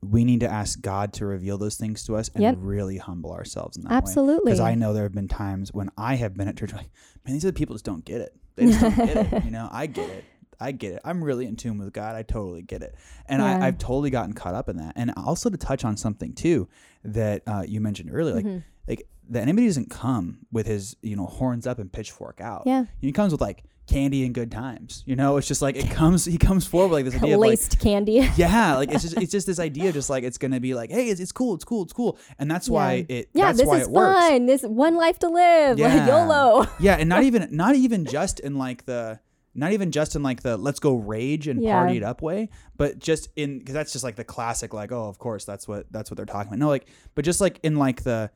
we 0.00 0.24
need 0.24 0.40
to 0.40 0.48
ask 0.48 0.80
God 0.80 1.12
to 1.14 1.26
reveal 1.26 1.58
those 1.58 1.76
things 1.76 2.04
to 2.04 2.14
us 2.16 2.30
and 2.34 2.42
Yep. 2.42 2.54
really 2.60 2.98
humble 2.98 3.32
ourselves 3.32 3.76
in 3.76 3.82
that 3.82 3.92
Absolutely. 3.92 4.52
Because 4.52 4.60
I 4.60 4.74
know 4.76 4.92
there 4.92 5.02
have 5.02 5.12
been 5.12 5.26
times 5.28 5.72
when 5.72 5.90
I 5.98 6.14
have 6.14 6.34
been 6.34 6.46
at 6.48 6.56
church 6.56 6.72
like, 6.72 6.88
man, 7.26 7.34
these 7.34 7.44
other 7.44 7.52
people 7.52 7.74
just 7.74 7.84
don't 7.84 8.04
get 8.04 8.20
it. 8.20 8.32
They 8.54 8.66
just 8.66 8.80
don't 8.80 8.96
get 8.96 9.32
it. 9.32 9.44
You 9.44 9.50
know, 9.50 9.68
I 9.72 9.86
get 9.86 10.08
it. 10.08 10.24
I 10.62 10.72
get 10.72 10.94
it. 10.94 11.00
I'm 11.04 11.22
really 11.22 11.46
in 11.46 11.56
tune 11.56 11.78
with 11.78 11.92
God. 11.92 12.14
I 12.14 12.22
totally 12.22 12.62
get 12.62 12.82
it. 12.82 12.94
And 13.26 13.42
Yeah. 13.42 13.58
I, 13.58 13.66
I've 13.66 13.78
totally 13.78 14.10
gotten 14.10 14.32
caught 14.32 14.54
up 14.54 14.68
in 14.68 14.76
that. 14.76 14.92
And 14.96 15.12
also 15.16 15.50
to 15.50 15.56
touch 15.56 15.84
on 15.84 15.96
something 15.96 16.32
too 16.34 16.68
that 17.04 17.42
uh, 17.46 17.64
you 17.66 17.80
mentioned 17.80 18.10
earlier, 18.12 18.34
like 18.36 18.44
Mm-hmm. 18.44 18.58
like 18.88 19.06
the 19.28 19.40
enemy 19.40 19.66
doesn't 19.66 19.88
come 19.90 20.38
with 20.50 20.66
his 20.66 20.96
you 21.02 21.16
know 21.16 21.26
horns 21.26 21.66
up 21.66 21.78
and 21.78 21.92
pitchfork 21.92 22.40
out. 22.40 22.62
Yeah. 22.66 22.84
he 23.00 23.12
comes 23.12 23.32
with 23.32 23.40
like 23.40 23.64
candy 23.88 24.24
and 24.24 24.32
good 24.34 24.50
times. 24.50 25.02
You 25.06 25.16
know, 25.16 25.36
it's 25.36 25.48
just 25.48 25.62
like 25.62 25.76
it 25.76 25.90
comes. 25.90 26.24
He 26.24 26.38
comes 26.38 26.66
forward 26.66 26.88
with, 26.90 26.96
like 26.98 27.04
this 27.06 27.22
idea 27.22 27.34
of 27.34 27.40
like 27.40 27.50
Laced 27.50 27.78
candy. 27.80 28.28
yeah, 28.36 28.76
like 28.76 28.90
it's 28.92 29.02
just 29.02 29.16
it's 29.22 29.32
just 29.32 29.46
this 29.46 29.58
idea, 29.58 29.92
just 29.92 30.08
like 30.10 30.22
it's 30.24 30.38
gonna 30.38 30.60
be 30.60 30.74
like, 30.74 30.90
hey, 30.90 31.08
it's, 31.08 31.20
it's 31.20 31.32
cool, 31.32 31.54
it's 31.54 31.64
cool, 31.64 31.82
it's 31.82 31.92
cool, 31.92 32.18
and 32.38 32.50
that's 32.50 32.68
why 32.68 33.06
it. 33.08 33.28
yeah, 33.32 33.46
that's 33.46 33.58
this 33.58 33.66
why 33.66 33.78
is 33.78 33.86
it 33.88 33.90
works. 33.90 34.20
fun. 34.20 34.46
This 34.46 34.62
one 34.62 34.96
life 34.96 35.18
to 35.20 35.28
live. 35.28 35.78
Like 35.82 35.92
Yeah. 35.92 36.06
YOLO. 36.08 36.66
yeah, 36.80 36.94
and 36.96 37.08
not 37.08 37.22
even 37.24 37.48
not 37.50 37.74
even 37.76 38.04
just 38.04 38.38
in 38.40 38.56
like 38.56 38.86
the 38.86 39.18
not 39.54 39.72
even 39.72 39.90
just 39.90 40.16
in 40.16 40.22
like 40.22 40.42
the 40.42 40.56
let's 40.56 40.80
go 40.80 40.94
rage 40.94 41.46
and 41.48 41.62
Yeah. 41.62 41.72
party 41.78 41.96
it 41.98 42.02
up 42.02 42.22
way, 42.22 42.48
but 42.76 42.98
just 42.98 43.28
in 43.36 43.58
because 43.58 43.74
that's 43.74 43.92
just 43.92 44.04
like 44.04 44.16
the 44.16 44.24
classic 44.24 44.72
like 44.72 44.92
oh 44.92 45.04
of 45.08 45.18
course 45.18 45.44
that's 45.44 45.68
what 45.68 45.86
that's 45.90 46.10
what 46.10 46.16
they're 46.16 46.26
talking 46.26 46.48
about. 46.48 46.58
No, 46.58 46.68
like 46.68 46.86
but 47.14 47.24
just 47.24 47.40
like 47.40 47.60
in 47.62 47.76
like 47.76 48.02
the 48.02 48.30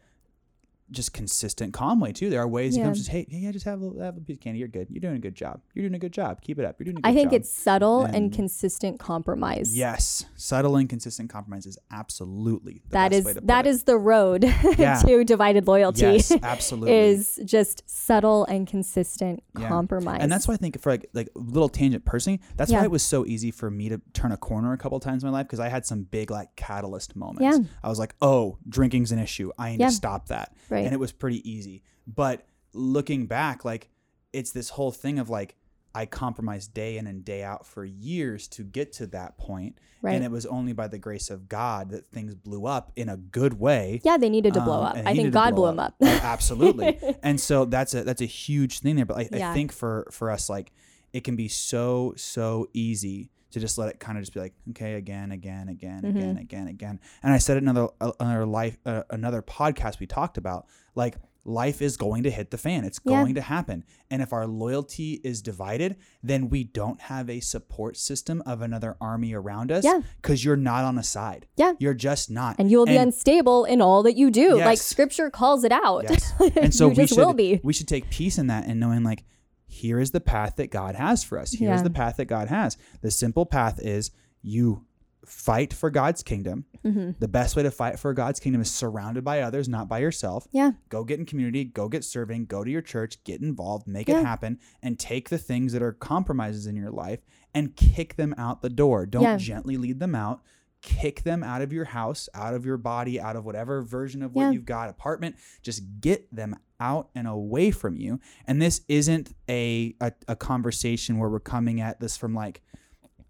just 0.91 1.13
consistent 1.13 1.73
calm 1.73 2.01
way 2.01 2.13
too. 2.13 2.31
There 2.31 2.41
are 2.41 2.49
ways 2.49 2.75
he 2.75 2.81
Yeah. 2.81 2.87
comes 2.87 2.99
just 2.99 3.11
hey 3.11 3.27
yeah 3.29 3.51
just 3.51 3.65
have 3.65 3.83
a, 3.83 3.91
have 4.05 4.17
a 4.17 4.21
piece 4.21 4.37
of 4.37 4.41
candy. 4.41 4.59
You're 4.61 4.69
good. 4.69 4.87
You're 4.91 5.01
doing 5.01 5.17
a 5.17 5.19
good 5.19 5.35
job. 5.35 5.61
You're 5.75 5.83
doing 5.85 5.95
a 5.95 5.99
good 5.99 6.13
job. 6.13 6.41
Keep 6.43 6.59
it 6.61 6.65
up. 6.65 6.77
You're 6.79 6.85
doing 6.87 6.99
a 6.99 7.01
good 7.01 7.09
I 7.11 7.13
think 7.15 7.31
job. 7.31 7.41
it's 7.41 7.51
subtle 7.51 8.03
and, 8.05 8.15
And- 8.17 8.33
consistent 8.33 8.99
compromise. 9.01 9.77
yes, 9.77 10.25
subtle 10.37 10.77
and 10.77 10.89
consistent 10.89 11.29
compromise 11.31 11.67
is 11.67 11.79
absolutely 11.91 12.83
the 12.89 12.93
That 12.93 13.13
is 13.13 13.25
way 13.25 13.33
to 13.35 13.41
put 13.41 13.47
that 13.49 13.67
it. 13.67 13.71
is 13.71 13.83
the 13.85 13.99
road 13.99 14.45
Yeah. 14.79 15.01
to 15.05 15.25
divided 15.25 15.67
loyalty. 15.67 16.03
yes 16.03 16.31
absolutely 16.43 16.93
is 16.95 17.41
just 17.45 17.83
subtle 17.89 18.45
and 18.47 18.67
consistent 18.67 19.43
Yeah. 19.59 19.69
compromise. 19.69 20.19
And 20.21 20.31
that's 20.31 20.47
why 20.47 20.55
I 20.55 20.57
think 20.57 20.81
for 20.81 20.91
like 20.93 21.07
like 21.15 21.29
a 21.35 21.39
little 21.39 21.69
tangent 21.69 22.05
personally, 22.05 22.41
that's 22.57 22.71
why 22.73 22.85
it 22.85 22.91
was 22.91 23.03
so 23.03 23.27
easy 23.27 23.51
for 23.51 23.71
me 23.71 23.89
to 23.89 24.01
turn 24.13 24.33
a 24.33 24.37
corner 24.37 24.73
a 24.73 24.79
couple 24.79 24.99
times 25.01 25.23
in 25.25 25.31
my 25.31 25.39
life 25.39 25.47
because 25.47 25.61
I 25.61 25.69
had 25.69 25.85
some 25.87 26.03
big 26.03 26.31
like 26.31 26.55
catalyst 26.57 27.17
moments. 27.17 27.43
Yeah. 27.43 27.59
I 27.83 27.89
was 27.89 27.99
like, 27.99 28.15
oh, 28.23 28.59
drinking's 28.69 29.13
an 29.13 29.19
issue. 29.19 29.51
I 29.59 29.73
need 29.73 29.79
to 29.81 29.91
stop 29.91 30.29
that. 30.29 30.53
Right. 30.71 30.76
And 30.85 30.93
it 30.93 31.01
was 31.01 31.13
pretty 31.13 31.49
easy. 31.51 31.83
But 32.07 32.47
looking 32.73 33.27
back, 33.27 33.65
like 33.65 33.89
it's 34.33 34.53
this 34.53 34.71
whole 34.71 34.93
thing 34.93 35.19
of 35.19 35.31
like 35.31 35.57
I 35.95 36.05
compromised 36.05 36.75
day 36.75 36.99
in 36.99 37.07
and 37.07 37.25
day 37.25 37.43
out 37.43 37.67
for 37.67 37.83
years 37.83 38.49
to 38.49 38.63
get 38.65 38.93
to 38.95 39.07
that 39.09 39.39
point. 39.39 39.79
Right. 40.03 40.15
And 40.15 40.23
it 40.23 40.31
was 40.31 40.45
only 40.45 40.75
by 40.75 40.89
the 40.89 40.99
grace 40.99 41.31
of 41.31 41.49
God 41.49 41.89
that 41.91 42.07
things 42.07 42.35
blew 42.35 42.67
up 42.67 42.93
in 42.97 43.09
a 43.09 43.17
good 43.17 43.59
way. 43.59 44.03
Yeah, 44.05 44.19
they 44.19 44.29
needed 44.29 44.53
to 44.55 44.61
blow 44.61 44.81
Um, 44.81 44.85
up. 44.85 44.97
I 45.07 45.15
think 45.15 45.33
God 45.33 45.55
blew 45.55 45.67
them 45.67 45.79
up. 45.79 45.95
Uh, 46.03 46.07
Absolutely. 46.23 46.99
and 47.23 47.41
so 47.41 47.65
that's 47.65 47.95
a 47.95 48.05
that's 48.05 48.21
a 48.21 48.27
huge 48.27 48.81
thing 48.81 48.97
there. 48.97 49.07
But 49.07 49.33
I, 49.35 49.51
I 49.51 49.55
think 49.55 49.73
for 49.73 50.07
for 50.11 50.31
us, 50.31 50.51
like 50.51 50.71
it 51.15 51.25
can 51.25 51.35
be 51.35 51.49
so 51.49 52.13
so 52.19 52.69
easy 52.75 53.31
to 53.53 53.61
just 53.61 53.79
let 53.79 53.89
it 53.89 54.01
kind 54.01 54.19
of 54.19 54.23
just 54.23 54.35
be 54.35 54.41
like, 54.41 54.55
okay, 54.71 54.95
again, 54.95 55.33
again, 55.33 55.69
again, 55.69 56.03
Mm-hmm. 56.03 56.17
again, 56.19 56.37
again, 56.39 56.69
again. 56.69 57.01
And 57.23 57.33
I 57.33 57.39
said 57.39 57.57
another 57.57 57.89
uh, 58.01 58.13
another 58.21 58.47
life 58.47 58.77
uh, 58.87 59.03
another 59.11 59.43
podcast 59.43 60.01
we 60.01 60.07
talked 60.07 60.39
about 60.39 60.67
like. 60.95 61.17
Life 61.49 61.81
is 61.81 61.97
going 61.97 62.25
to 62.25 62.31
hit 62.33 62.51
the 62.51 62.59
fan. 62.59 62.85
It's 62.85 62.99
Yeah. 63.05 63.23
going 63.23 63.37
to 63.37 63.41
happen. 63.41 63.85
And 64.11 64.21
if 64.21 64.33
our 64.33 64.49
loyalty 64.49 65.21
is 65.23 65.41
divided, 65.43 65.95
then 66.21 66.49
we 66.49 66.65
don't 66.65 67.01
have 67.03 67.31
a 67.31 67.39
support 67.39 67.97
system 67.97 68.43
of 68.45 68.63
another 68.63 68.97
army 69.01 69.33
around 69.33 69.71
us 69.71 69.85
Yeah. 69.85 70.01
because 70.21 70.45
you're 70.45 70.57
not 70.57 70.83
on 70.83 70.99
a 70.99 71.05
side. 71.05 71.47
Yeah. 71.55 71.75
You're 71.79 71.95
just 71.95 72.33
not. 72.33 72.57
and 72.59 72.69
you 72.69 72.79
will 72.79 72.87
be 72.87 72.97
unstable 72.97 73.65
in 73.65 73.81
all 73.81 74.03
that 74.03 74.17
you 74.17 74.33
do. 74.33 74.57
Like 74.59 74.79
scripture 74.79 75.31
calls 75.31 75.63
it 75.63 75.71
out. 75.71 76.07
Yes. 76.11 76.33
And 76.57 76.75
so 76.75 76.89
we 76.89 76.97
just 76.97 77.15
should 77.15 77.25
will 77.25 77.33
be. 77.33 77.61
we 77.63 77.73
should 77.73 77.87
take 77.87 78.11
peace 78.11 78.39
in 78.39 78.49
that 78.49 78.67
and 78.67 78.81
knowing 78.81 79.05
like 79.05 79.23
here 79.67 79.99
is 79.99 80.11
the 80.13 80.21
path 80.21 80.57
that 80.57 80.71
God 80.71 80.95
has 80.95 81.25
for 81.25 81.39
us. 81.39 81.53
Here's 81.53 81.79
Yeah. 81.79 81.83
the 81.83 81.91
path 81.91 82.17
that 82.17 82.27
God 82.27 82.49
has. 82.49 82.77
The 83.03 83.11
simple 83.11 83.47
path 83.47 83.81
is 83.81 84.11
you 84.43 84.85
fight 85.25 85.73
for 85.75 85.91
God's 85.91 86.23
kingdom. 86.23 86.67
Mm-hmm. 86.85 87.11
The 87.19 87.27
best 87.27 87.57
way 87.57 87.65
to 87.65 87.71
fight 87.73 87.99
for 87.99 88.15
God's 88.15 88.39
kingdom 88.39 88.63
is 88.63 88.71
surrounded 88.71 89.25
by 89.25 89.41
others, 89.41 89.69
not 89.69 89.89
by 89.89 89.99
yourself. 89.99 90.47
Yeah. 90.53 90.73
Go 90.89 91.03
get 91.03 91.19
in 91.19 91.27
community, 91.27 91.65
go 91.65 91.89
get 91.89 92.05
serving, 92.05 92.45
go 92.47 92.63
to 92.63 92.71
your 92.71 92.81
church, 92.83 93.23
get 93.25 93.43
involved, 93.43 93.89
make 93.89 94.09
Yeah. 94.09 94.21
it 94.21 94.25
happen, 94.25 94.61
and 94.83 95.01
take 95.01 95.29
the 95.29 95.39
things 95.39 95.73
that 95.73 95.83
are 95.83 95.93
compromises 95.93 96.69
in 96.69 96.77
your 96.77 96.93
life 96.93 97.23
and 97.53 97.75
kick 97.75 98.15
them 98.15 98.37
out 98.39 98.63
the 98.63 98.71
door. 98.71 99.05
Don't 99.05 99.23
Yeah. 99.25 99.37
gently 99.37 99.77
lead 99.77 99.99
them 99.99 100.15
out. 100.15 100.43
Kick 100.87 101.25
them 101.25 101.43
out 101.43 101.63
of 101.63 101.73
your 101.73 101.85
house, 101.85 102.29
out 102.33 102.55
of 102.55 102.65
your 102.65 102.77
body, 102.77 103.21
out 103.21 103.35
of 103.35 103.45
whatever 103.45 103.83
version 103.83 104.23
of 104.23 104.35
what 104.35 104.43
Yeah. 104.43 104.51
you've 104.53 104.65
got, 104.65 104.89
apartment. 104.89 105.35
Just 105.63 105.83
get 106.01 106.33
them 106.35 106.55
out 106.79 107.09
and 107.17 107.27
away 107.27 107.73
from 107.73 107.97
you. 107.97 108.21
And 108.47 108.63
this 108.63 108.83
isn't 108.89 109.35
a, 109.49 109.97
a, 110.01 110.13
a 110.29 110.37
conversation 110.37 111.19
where 111.19 111.29
we're 111.29 111.41
coming 111.41 111.81
at 111.81 111.99
this 111.99 112.17
from 112.17 112.35
like 112.35 112.63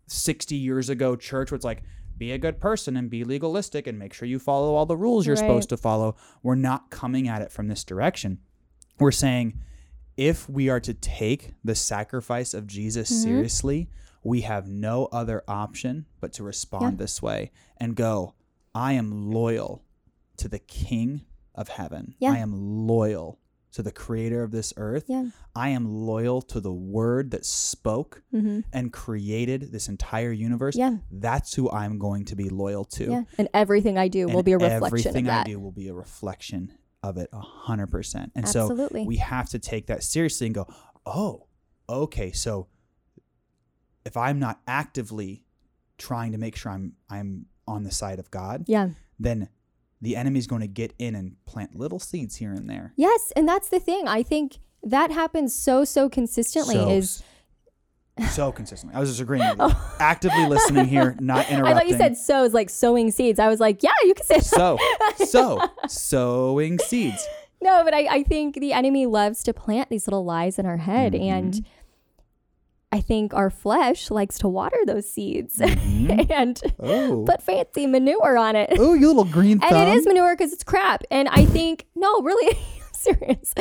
60 0.08 0.54
years 0.54 0.88
ago 0.90 1.16
church 1.16 1.50
where 1.50 1.56
it's 1.56 1.64
like 1.64 1.82
be 2.18 2.32
a 2.32 2.38
good 2.38 2.60
person 2.60 2.96
and 2.96 3.08
be 3.10 3.24
legalistic 3.24 3.86
and 3.86 3.98
make 3.98 4.12
sure 4.12 4.28
you 4.28 4.38
follow 4.38 4.74
all 4.74 4.86
the 4.86 4.96
rules 4.96 5.26
you're 5.26 5.34
Right. 5.36 5.40
supposed 5.40 5.68
to 5.70 5.76
follow. 5.76 6.16
We're 6.42 6.54
not 6.56 6.90
coming 6.90 7.26
at 7.28 7.42
it 7.42 7.50
from 7.52 7.68
this 7.68 7.84
direction. 7.84 8.38
We're 8.98 9.12
saying 9.12 9.58
if 10.16 10.48
we 10.48 10.68
are 10.68 10.80
to 10.80 10.94
take 10.94 11.52
the 11.64 11.74
sacrifice 11.74 12.52
of 12.54 12.66
Jesus 12.66 13.10
Mm-hmm. 13.10 13.22
seriously, 13.22 13.90
we 14.26 14.40
have 14.42 14.66
no 14.68 15.06
other 15.12 15.42
option 15.48 16.06
but 16.20 16.32
to 16.34 16.42
respond 16.42 16.92
Yeah. 16.98 17.02
this 17.04 17.22
way 17.22 17.50
and 17.78 17.94
go, 17.94 18.34
I 18.74 18.92
am 18.94 19.30
loyal 19.30 19.84
to 20.38 20.48
the 20.48 20.58
King 20.58 21.22
of 21.54 21.68
heaven. 21.68 22.14
Yeah. 22.18 22.32
I 22.32 22.38
am 22.38 22.52
loyal 22.86 23.38
to 23.72 23.82
the 23.82 23.92
creator 23.92 24.42
of 24.42 24.50
this 24.52 24.72
earth. 24.76 25.04
Yeah. 25.06 25.26
I 25.54 25.68
am 25.70 25.86
loyal 25.86 26.40
to 26.42 26.60
the 26.60 26.72
word 26.72 27.30
that 27.30 27.44
spoke 27.46 28.22
Mm-hmm. 28.34 28.60
and 28.72 28.92
created 28.92 29.70
this 29.72 29.88
entire 29.88 30.32
universe. 30.32 30.76
Yeah. 30.76 30.96
That's 31.10 31.54
who 31.54 31.70
I'm 31.70 31.98
going 31.98 32.24
to 32.26 32.36
be 32.36 32.48
loyal 32.48 32.84
to. 32.96 33.04
Yeah. 33.10 33.22
And 33.38 33.48
everything 33.54 33.96
I 33.98 34.08
do 34.08 34.26
will 34.28 34.42
be 34.42 34.52
a 34.52 34.58
reflection 34.58 34.76
of 34.76 34.82
it. 34.82 34.86
everything 34.86 35.28
of 35.28 35.34
I 35.34 35.44
do 35.44 35.58
will 35.60 35.72
be 35.72 35.88
a 35.88 35.94
reflection 35.94 36.72
of 37.02 37.16
it 37.18 37.28
a 37.32 37.40
hundred 37.40 37.88
percent. 37.88 38.32
And 38.34 38.44
Absolutely. 38.44 39.02
so 39.04 39.06
we 39.08 39.16
have 39.18 39.48
to 39.50 39.58
take 39.58 39.86
that 39.86 40.02
seriously 40.02 40.46
and 40.46 40.54
go, 40.54 40.66
oh, 41.06 41.46
okay, 41.88 42.32
so 42.32 42.66
if 44.06 44.16
I'm 44.16 44.38
not 44.38 44.60
actively 44.66 45.42
trying 45.98 46.32
to 46.32 46.38
make 46.38 46.56
sure 46.56 46.72
I'm 46.72 46.94
I'm 47.10 47.46
on 47.68 47.82
the 47.82 47.90
side 47.90 48.18
of 48.18 48.30
God, 48.30 48.64
Yeah. 48.68 48.90
then 49.18 49.48
the 50.00 50.14
enemy's 50.16 50.46
going 50.46 50.60
to 50.60 50.68
get 50.68 50.94
in 50.98 51.14
and 51.14 51.36
plant 51.46 51.74
little 51.74 51.98
seeds 51.98 52.36
here 52.36 52.52
and 52.52 52.70
there. 52.70 52.92
Yes, 52.96 53.32
and 53.34 53.48
that's 53.48 53.68
the 53.68 53.80
thing. 53.80 54.06
I 54.06 54.22
think 54.22 54.58
that 54.82 55.10
happens 55.10 55.54
so 55.54 55.84
so 55.84 56.08
consistently 56.08 56.76
so, 56.76 56.88
is 56.88 57.22
so 58.30 58.52
consistently. 58.52 58.94
I 58.96 59.00
was 59.00 59.08
just 59.10 59.20
agreeing 59.20 59.46
with 59.48 59.58
you. 59.72 59.76
Actively 59.98 60.46
listening 60.46 60.86
here, 60.86 61.16
not 61.20 61.50
interrupting. 61.50 61.66
I 61.76 61.78
thought 61.78 61.88
you 61.88 61.96
said 61.96 62.16
sow 62.16 62.44
is 62.44 62.54
like 62.54 62.70
sowing 62.70 63.10
seeds. 63.10 63.40
I 63.40 63.48
was 63.48 63.58
like, 63.60 63.82
yeah, 63.82 63.94
you 64.04 64.14
can 64.14 64.24
say 64.24 64.40
so 64.40 64.78
so 65.18 65.60
sowing 65.88 66.78
seeds. 66.78 67.26
No, 67.62 67.82
but 67.84 67.94
I, 67.94 68.06
I 68.18 68.22
think 68.22 68.56
the 68.56 68.74
enemy 68.74 69.06
loves 69.06 69.42
to 69.44 69.54
plant 69.54 69.88
these 69.88 70.06
little 70.06 70.26
lies 70.26 70.58
in 70.58 70.66
our 70.66 70.76
head. 70.76 71.14
Mm-hmm. 71.14 71.24
And 71.24 71.66
I 72.96 73.00
think 73.00 73.34
our 73.34 73.50
flesh 73.50 74.10
likes 74.10 74.38
to 74.38 74.48
water 74.48 74.78
those 74.86 75.10
seeds 75.10 75.58
Mhm. 75.58 76.30
and 76.40 76.60
Oh, 76.80 77.24
put 77.26 77.42
fancy 77.42 77.86
manure 77.86 78.36
on 78.38 78.56
it. 78.56 78.70
oh, 78.78 78.94
you 78.94 79.08
little 79.08 79.24
green 79.24 79.58
thumb. 79.58 79.74
and 79.74 79.88
it 79.90 79.96
is 79.98 80.06
manure 80.06 80.34
because 80.36 80.52
it's 80.52 80.64
crap. 80.64 81.02
And 81.10 81.28
I 81.28 81.44
think, 81.44 81.86
no, 81.94 82.20
really, 82.22 82.56
I'm 82.80 82.94
serious. 82.94 83.52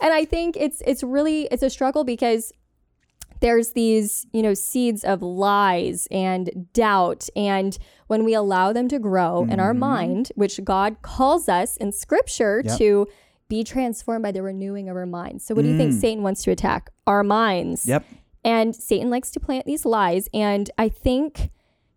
And 0.00 0.12
I 0.12 0.24
think 0.24 0.56
it's 0.58 0.82
it's 0.86 1.02
really 1.02 1.48
it's 1.50 1.62
a 1.62 1.70
struggle 1.70 2.04
because 2.04 2.52
there's 3.40 3.70
these 3.72 4.26
you 4.32 4.42
know 4.42 4.54
seeds 4.54 5.04
of 5.04 5.22
lies 5.22 6.06
and 6.10 6.68
doubt 6.72 7.28
and 7.34 7.78
when 8.08 8.24
we 8.24 8.34
allow 8.34 8.72
them 8.72 8.88
to 8.88 8.98
grow 8.98 9.44
in 9.50 9.58
our 9.58 9.72
Mhm. 9.74 9.78
mind 9.78 10.32
which 10.36 10.62
god 10.64 10.96
calls 11.02 11.48
us 11.48 11.76
in 11.78 11.90
scripture 11.92 12.62
Yep. 12.64 12.78
to 12.78 13.06
be 13.48 13.64
transformed 13.64 14.22
by 14.22 14.30
the 14.32 14.42
renewing 14.42 14.88
of 14.88 14.96
our 14.96 15.06
minds 15.06 15.44
so 15.44 15.54
what 15.56 15.62
do 15.62 15.70
you 15.72 15.76
think 15.76 15.92
Mm. 15.92 16.00
satan 16.00 16.22
wants 16.22 16.44
to 16.44 16.50
attack 16.52 16.90
our 17.06 17.24
minds 17.24 17.84
Yep. 17.88 18.04
And 18.44 18.74
Satan 18.74 19.10
likes 19.10 19.30
to 19.32 19.40
plant 19.40 19.66
these 19.66 19.84
lies. 19.84 20.28
And 20.34 20.70
I 20.78 20.88
think 20.88 21.50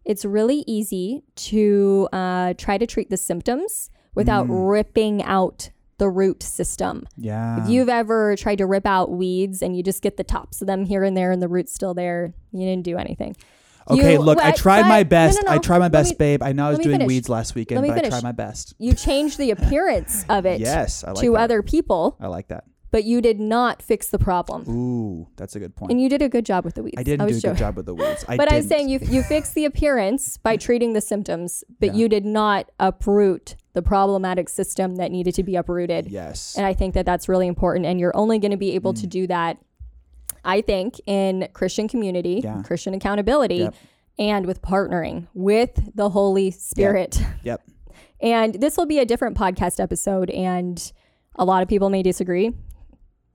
it's 0.03 0.23
really 0.25 0.63
easy 0.67 1.23
to 1.35 2.07
uh, 2.13 2.53
try 2.57 2.77
to 2.77 2.85
treat 2.85 3.09
the 3.09 3.17
symptoms 3.17 3.89
without 4.13 4.47
Mm. 4.47 4.69
ripping 4.69 5.23
out 5.23 5.71
the 5.97 6.09
root 6.09 6.43
system. 6.43 7.07
Yeah. 7.17 7.63
If 7.63 7.69
you've 7.69 7.89
ever 7.89 8.35
tried 8.35 8.57
to 8.57 8.65
rip 8.65 8.85
out 8.85 9.11
weeds 9.11 9.61
and 9.61 9.75
you 9.77 9.81
just 9.83 10.01
get 10.01 10.17
the 10.17 10.23
tops 10.25 10.61
of 10.61 10.67
them 10.67 10.85
here 10.85 11.03
and 11.03 11.15
there 11.15 11.31
and 11.31 11.41
the 11.41 11.47
root's 11.47 11.73
still 11.73 11.93
there, 11.93 12.33
you 12.51 12.59
didn't 12.65 12.83
do 12.83 12.97
anything. 12.97 13.35
okay, 13.89 14.13
You- 14.13 14.19
look, 14.19 14.39
I 14.39 14.51
but- 14.51 14.57
tried 14.57 14.81
my 14.87 15.03
but- 15.03 15.05
no, 15.05 15.09
best. 15.09 15.39
no, 15.45 15.51
I 15.51 15.57
tried 15.59 15.79
my 15.79 15.89
best, 15.89 16.11
me- 16.11 16.15
babe. 16.17 16.43
I 16.43 16.51
know 16.53 16.65
I 16.67 16.69
was 16.71 16.79
doing 16.79 16.95
finish. 16.95 17.07
weeds 17.07 17.29
last 17.29 17.55
weekend, 17.55 17.85
but 17.87 18.03
I 18.05 18.09
tried 18.09 18.23
my 18.23 18.31
best. 18.31 18.73
You 18.79 18.93
changed 18.93 19.37
the 19.37 19.51
appearance 19.55 20.25
of 20.27 20.45
it 20.45 20.59
Yes, 20.59 21.03
I 21.03 21.11
like 21.11 21.23
to 21.23 21.31
that. 21.33 21.39
other 21.39 21.61
people, 21.63 22.17
I 22.19 22.27
like 22.27 22.47
that. 22.49 22.63
But 22.95 23.03
you 23.03 23.19
did 23.19 23.41
not 23.41 23.81
fix 23.81 24.07
the 24.07 24.17
problem. 24.17 24.63
Ooh, 24.69 25.27
that's 25.35 25.53
a 25.57 25.59
good 25.59 25.75
point. 25.75 25.91
And 25.91 25.99
you 26.01 26.07
did 26.07 26.21
a 26.21 26.29
good 26.29 26.45
job 26.45 26.63
with 26.63 26.75
the 26.75 26.83
weeds. 26.83 26.95
I 26.97 27.03
didn't 27.03 27.25
was 27.25 27.33
do 27.33 27.37
a 27.39 27.41
joking. 27.41 27.53
good 27.55 27.59
job 27.59 27.75
with 27.75 27.85
the 27.87 27.93
weeds. 27.93 28.23
I 28.29 28.37
but 28.37 28.49
I'm 28.53 28.63
saying 28.63 28.87
you 28.87 28.99
you 29.01 29.21
fix 29.21 29.51
the 29.51 29.65
appearance 29.65 30.37
by 30.37 30.55
treating 30.67 30.93
the 30.93 31.01
symptoms, 31.01 31.65
but 31.81 31.87
Yeah. 31.87 31.95
you 31.99 32.07
did 32.07 32.23
not 32.25 32.71
uproot 32.79 33.55
the 33.73 33.81
problematic 33.81 34.47
system 34.47 34.95
that 34.95 35.11
needed 35.11 35.35
to 35.35 35.43
be 35.43 35.57
uprooted. 35.57 36.07
yes. 36.07 36.55
And 36.55 36.65
I 36.65 36.73
think 36.73 36.93
that 36.93 37.05
that's 37.05 37.27
really 37.27 37.47
important. 37.47 37.85
And 37.85 37.99
you're 37.99 38.15
only 38.15 38.39
going 38.39 38.51
to 38.51 38.57
be 38.57 38.71
able 38.75 38.93
Mm. 38.93 39.01
to 39.01 39.07
do 39.07 39.27
that, 39.27 39.57
I 40.45 40.61
think, 40.61 41.01
in 41.05 41.49
Christian 41.51 41.89
community, 41.89 42.39
Yeah. 42.45 42.61
Christian 42.63 42.93
accountability, 42.93 43.57
Yep. 43.57 43.75
and 44.19 44.45
with 44.45 44.61
partnering 44.61 45.27
with 45.33 45.91
the 45.93 46.09
Holy 46.11 46.49
Spirit. 46.51 47.19
Yep. 47.43 47.61
And 48.21 48.53
this 48.55 48.77
will 48.77 48.85
be 48.85 48.99
a 48.99 49.05
different 49.05 49.35
podcast 49.37 49.81
episode, 49.81 50.29
and 50.29 50.77
a 51.35 51.43
lot 51.43 51.61
of 51.61 51.67
people 51.67 51.89
may 51.89 52.01
disagree. 52.01 52.53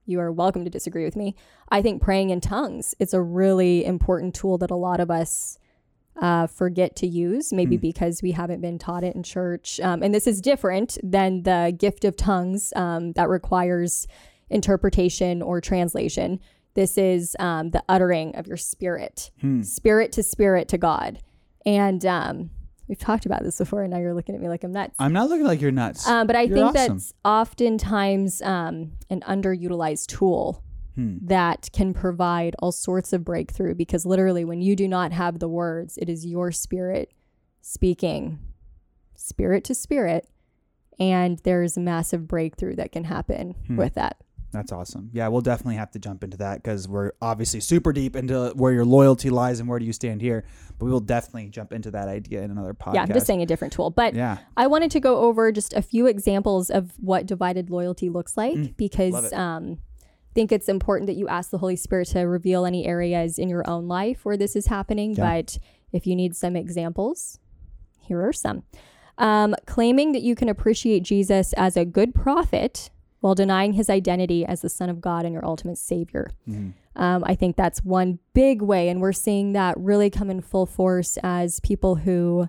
You 0.06 0.20
are 0.20 0.32
welcome 0.32 0.64
to 0.64 0.70
disagree 0.70 1.04
with 1.04 1.16
me. 1.16 1.36
I 1.68 1.82
think 1.82 2.02
praying 2.02 2.30
in 2.30 2.40
tongues 2.40 2.94
is 2.98 3.14
a 3.14 3.20
really 3.20 3.84
important 3.84 4.34
tool 4.34 4.58
that 4.58 4.70
a 4.70 4.76
lot 4.76 5.00
of 5.00 5.10
us 5.10 5.58
uh, 6.20 6.46
forget 6.46 6.96
to 6.96 7.06
use, 7.06 7.52
maybe 7.52 7.76
Hmm. 7.76 7.80
because 7.82 8.20
we 8.22 8.32
haven't 8.32 8.60
been 8.60 8.78
taught 8.78 9.04
it 9.04 9.14
in 9.14 9.22
church. 9.22 9.78
Um, 9.80 10.02
and 10.02 10.12
this 10.14 10.26
is 10.26 10.40
different 10.40 10.98
than 11.02 11.44
the 11.44 11.74
gift 11.76 12.04
of 12.04 12.16
tongues 12.16 12.72
um, 12.76 13.12
that 13.12 13.28
requires 13.28 14.06
interpretation 14.50 15.40
or 15.40 15.60
translation. 15.60 16.40
This 16.74 16.98
is 16.98 17.36
um, 17.38 17.70
the 17.70 17.82
uttering 17.88 18.34
of 18.36 18.46
your 18.46 18.56
spirit, 18.56 19.30
Hmm. 19.40 19.62
spirit 19.62 20.12
to 20.12 20.22
spirit 20.22 20.68
to 20.68 20.78
God. 20.78 21.20
And 21.64 22.04
um, 22.04 22.50
we've 22.90 22.98
talked 22.98 23.24
about 23.24 23.42
this 23.44 23.56
before, 23.56 23.82
and 23.84 23.92
now 23.92 23.98
you're 24.00 24.12
looking 24.12 24.34
at 24.34 24.40
me 24.42 24.48
like 24.48 24.64
I'm 24.64 24.72
nuts. 24.72 24.96
I'm 24.98 25.12
not 25.14 25.30
looking 25.30 25.46
like 25.46 25.60
you're 25.62 25.70
nuts. 25.70 26.06
Um, 26.06 26.26
but 26.26 26.34
I 26.36 26.42
You're 26.42 26.56
think 26.56 26.76
awesome. 26.76 26.96
that's 26.98 27.14
oftentimes 27.24 28.42
um, 28.42 28.92
an 29.08 29.20
underutilized 29.22 30.06
tool 30.08 30.62
Hmm. 30.96 31.18
that 31.22 31.70
can 31.72 31.94
provide 31.94 32.56
all 32.58 32.72
sorts 32.72 33.12
of 33.12 33.24
breakthrough 33.24 33.76
because 33.76 34.04
literally, 34.04 34.44
when 34.44 34.60
you 34.60 34.74
do 34.74 34.88
not 34.88 35.12
have 35.12 35.38
the 35.38 35.48
words, 35.48 35.96
it 35.96 36.08
is 36.10 36.26
your 36.26 36.50
spirit 36.50 37.12
speaking, 37.62 38.40
spirit 39.14 39.62
to 39.64 39.74
spirit. 39.74 40.28
And 40.98 41.38
there's 41.44 41.76
a 41.76 41.80
massive 41.80 42.26
breakthrough 42.26 42.74
that 42.74 42.90
can 42.92 43.04
happen 43.04 43.54
Hmm. 43.68 43.76
with 43.76 43.94
that. 43.94 44.16
That's 44.52 44.72
awesome. 44.72 45.10
Yeah, 45.12 45.28
we'll 45.28 45.42
definitely 45.42 45.76
have 45.76 45.92
to 45.92 45.98
jump 45.98 46.24
into 46.24 46.36
that 46.38 46.62
because 46.62 46.88
we're 46.88 47.12
obviously 47.22 47.60
super 47.60 47.92
deep 47.92 48.16
into 48.16 48.52
where 48.56 48.72
your 48.72 48.84
loyalty 48.84 49.30
lies 49.30 49.60
and 49.60 49.68
where 49.68 49.78
do 49.78 49.84
you 49.84 49.92
stand 49.92 50.20
here. 50.20 50.44
But 50.78 50.86
we 50.86 50.90
will 50.90 51.00
definitely 51.00 51.50
jump 51.50 51.72
into 51.72 51.90
that 51.92 52.08
idea 52.08 52.42
in 52.42 52.50
another 52.50 52.74
podcast. 52.74 52.94
Yeah, 52.94 53.02
I'm 53.02 53.12
just 53.12 53.26
saying 53.26 53.42
a 53.42 53.46
different 53.46 53.72
tool. 53.72 53.90
But 53.90 54.14
Yeah. 54.14 54.38
I 54.56 54.66
wanted 54.66 54.90
to 54.92 55.00
go 55.00 55.18
over 55.18 55.52
just 55.52 55.72
a 55.74 55.82
few 55.82 56.06
examples 56.06 56.68
of 56.68 56.92
what 56.98 57.26
divided 57.26 57.70
loyalty 57.70 58.08
looks 58.08 58.36
like 58.36 58.56
Mm, 58.56 58.76
because 58.76 59.32
um, 59.32 59.78
think 60.34 60.50
it's 60.50 60.68
important 60.68 61.06
that 61.06 61.16
you 61.16 61.28
ask 61.28 61.50
the 61.50 61.58
Holy 61.58 61.76
Spirit 61.76 62.08
to 62.08 62.20
reveal 62.20 62.66
any 62.66 62.86
areas 62.86 63.38
in 63.38 63.48
your 63.48 63.68
own 63.68 63.86
life 63.86 64.24
where 64.24 64.36
this 64.36 64.56
is 64.56 64.66
happening. 64.66 65.14
Yeah. 65.14 65.36
But 65.36 65.58
if 65.92 66.06
you 66.06 66.16
need 66.16 66.34
some 66.34 66.56
examples, 66.56 67.38
here 68.00 68.26
are 68.26 68.32
some. 68.32 68.64
Um, 69.18 69.54
claiming 69.66 70.12
that 70.12 70.22
you 70.22 70.34
can 70.34 70.48
appreciate 70.48 71.02
Jesus 71.02 71.52
as 71.52 71.76
a 71.76 71.84
good 71.84 72.14
prophet 72.14 72.90
while 73.20 73.34
denying 73.34 73.74
his 73.74 73.88
identity 73.90 74.44
as 74.44 74.62
the 74.62 74.68
Son 74.68 74.88
of 74.88 75.00
God 75.00 75.24
and 75.24 75.32
your 75.32 75.44
ultimate 75.44 75.78
Savior. 75.78 76.30
Mhm. 76.48 76.72
Um, 76.96 77.22
I 77.26 77.34
think 77.34 77.56
that's 77.56 77.84
one 77.84 78.18
big 78.34 78.62
way, 78.62 78.88
and 78.88 79.00
we're 79.00 79.12
seeing 79.12 79.52
that 79.52 79.78
really 79.78 80.10
come 80.10 80.30
in 80.30 80.40
full 80.40 80.66
force 80.66 81.18
as 81.22 81.60
people 81.60 81.96
who 81.96 82.48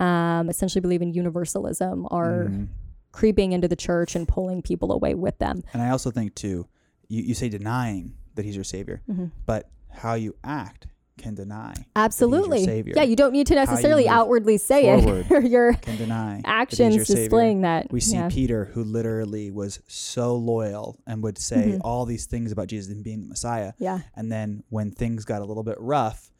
um, 0.00 0.48
essentially 0.48 0.80
believe 0.80 1.02
in 1.02 1.12
universalism 1.12 2.06
are 2.12 2.44
Mhm. 2.44 2.68
creeping 3.10 3.50
into 3.50 3.66
the 3.66 3.74
church 3.74 4.14
and 4.14 4.28
pulling 4.28 4.62
people 4.62 4.92
away 4.92 5.12
with 5.12 5.36
them. 5.38 5.64
And 5.72 5.82
I 5.82 5.90
also 5.90 6.12
think 6.12 6.36
too, 6.36 6.68
you, 7.08 7.22
you 7.24 7.34
say 7.34 7.48
denying 7.48 8.14
that 8.36 8.44
he's 8.44 8.54
your 8.54 8.62
savior, 8.62 9.02
Mhm. 9.10 9.32
but 9.44 9.68
how 9.90 10.14
you 10.14 10.36
act 10.44 10.86
can 11.18 11.34
deny. 11.34 11.74
Absolutely. 11.96 12.64
Savior. 12.64 12.94
Yeah, 12.96 13.02
you 13.02 13.16
don't 13.16 13.32
need 13.32 13.46
to 13.48 13.54
necessarily 13.54 14.04
move 14.04 14.12
outwardly 14.12 14.56
say 14.58 14.88
it 14.98 15.30
or 15.30 15.40
your 15.54 15.74
Can 15.74 15.96
deny 15.98 16.40
actions 16.44 16.94
your 16.96 17.04
displaying 17.04 17.62
that. 17.62 17.92
We 17.92 18.00
see 18.00 18.16
yeah. 18.16 18.28
Peter, 18.30 18.66
who 18.72 18.84
literally 18.84 19.50
was 19.50 19.80
so 19.88 20.34
loyal 20.36 20.98
and 21.06 21.22
would 21.22 21.36
say 21.38 21.72
Mhm. 21.72 21.80
all 21.84 22.06
these 22.06 22.26
things 22.26 22.52
about 22.52 22.68
Jesus 22.68 22.92
and 22.92 23.04
being 23.04 23.20
the 23.20 23.26
Messiah. 23.26 23.72
yeah. 23.78 24.00
And 24.16 24.30
then 24.32 24.62
when 24.70 24.90
things 24.92 25.24
got 25.24 25.42
a 25.42 25.44
little 25.44 25.64
bit 25.64 25.76
rough, 25.80 26.30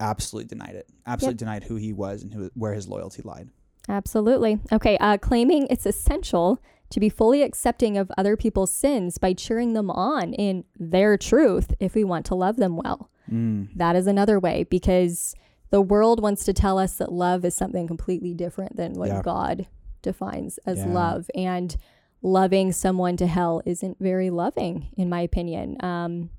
absolutely 0.00 0.48
denied 0.48 0.74
it. 0.74 0.88
Absolutely 1.06 1.36
denied 1.38 1.64
who 1.64 1.76
he 1.76 1.92
was 1.92 2.22
and 2.22 2.32
who, 2.34 2.50
where 2.54 2.72
his 2.74 2.88
loyalty 2.88 3.22
lied. 3.22 3.48
Absolutely. 3.88 4.58
Okay. 4.72 4.96
Uh, 4.98 5.16
claiming 5.18 5.66
it's 5.70 5.86
essential 5.86 6.60
to 6.90 7.00
be 7.00 7.08
fully 7.08 7.42
accepting 7.42 7.96
of 7.96 8.12
other 8.18 8.36
people's 8.36 8.72
sins 8.72 9.16
by 9.18 9.32
cheering 9.32 9.72
them 9.72 9.90
on 9.90 10.34
in 10.34 10.64
their 10.78 11.16
truth 11.16 11.72
if 11.80 11.94
we 11.94 12.04
want 12.04 12.26
to 12.26 12.34
love 12.34 12.56
them 12.56 12.76
well. 12.76 13.10
Mm. 13.30 13.68
That 13.76 13.96
is 13.96 14.06
another 14.06 14.38
way 14.40 14.64
because 14.64 15.34
the 15.70 15.80
world 15.80 16.20
wants 16.22 16.44
to 16.44 16.52
tell 16.52 16.78
us 16.78 16.96
that 16.96 17.12
love 17.12 17.44
is 17.44 17.54
something 17.54 17.86
completely 17.86 18.34
different 18.34 18.76
than 18.76 18.94
what 18.94 19.08
Yeah. 19.08 19.22
God 19.22 19.66
defines 20.02 20.58
as 20.66 20.78
Yeah. 20.78 20.92
love. 20.92 21.30
And 21.34 21.76
loving 22.22 22.72
someone 22.72 23.16
to 23.16 23.26
hell 23.26 23.62
isn't 23.64 23.98
very 23.98 24.30
loving, 24.30 24.86
in 24.96 25.08
my 25.08 25.20
opinion. 25.22 25.76
Um, 25.80 26.30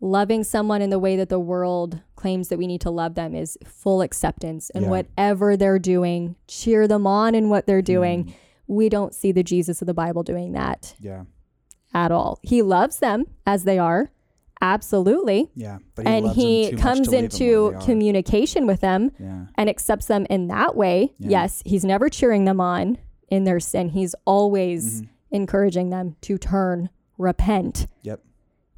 loving 0.00 0.44
someone 0.44 0.82
in 0.82 0.90
the 0.90 0.98
way 0.98 1.16
that 1.16 1.28
the 1.28 1.38
world 1.40 2.00
claims 2.16 2.48
that 2.48 2.58
we 2.58 2.66
need 2.66 2.80
to 2.82 2.90
love 2.90 3.14
them 3.14 3.34
is 3.34 3.56
full 3.64 4.02
acceptance 4.02 4.70
and 4.70 4.84
Yeah. 4.84 4.90
whatever 4.90 5.56
they're 5.56 5.78
doing, 5.78 6.36
cheer 6.46 6.86
them 6.86 7.06
on 7.06 7.34
in 7.34 7.48
what 7.48 7.66
they're 7.66 7.82
doing. 7.82 8.24
Mm. 8.24 8.32
We 8.68 8.88
don't 8.88 9.14
see 9.14 9.32
the 9.32 9.42
Jesus 9.42 9.80
of 9.80 9.86
the 9.86 9.94
Bible 9.94 10.22
doing 10.22 10.52
that 10.52 10.94
Yeah. 11.00 11.24
at 11.94 12.10
all. 12.12 12.38
He 12.42 12.60
loves 12.62 12.98
them 12.98 13.24
as 13.46 13.64
they 13.64 13.78
are, 13.78 14.10
absolutely. 14.60 15.50
Yeah. 15.54 15.78
But 15.94 16.06
he 16.06 16.12
and 16.12 16.24
loves 16.26 16.36
them 16.36 16.44
he 16.46 16.72
comes 16.72 17.08
to 17.08 17.16
into 17.18 17.62
where 17.64 17.70
they 17.72 17.76
are. 17.76 17.80
communication 17.82 18.66
with 18.66 18.80
them 18.80 19.10
Yeah. 19.18 19.46
and 19.56 19.68
accepts 19.70 20.06
them 20.06 20.26
in 20.30 20.48
that 20.48 20.76
way. 20.76 21.12
Yeah. 21.18 21.28
Yes, 21.30 21.62
he's 21.64 21.84
never 21.84 22.08
cheering 22.08 22.44
them 22.44 22.60
on 22.60 22.98
in 23.28 23.44
their 23.44 23.60
sin. 23.60 23.90
He's 23.90 24.14
always 24.24 25.02
Mhm. 25.02 25.08
encouraging 25.30 25.90
them 25.90 26.16
to 26.22 26.38
turn, 26.38 26.88
repent, 27.18 27.86
Yep. 28.02 28.22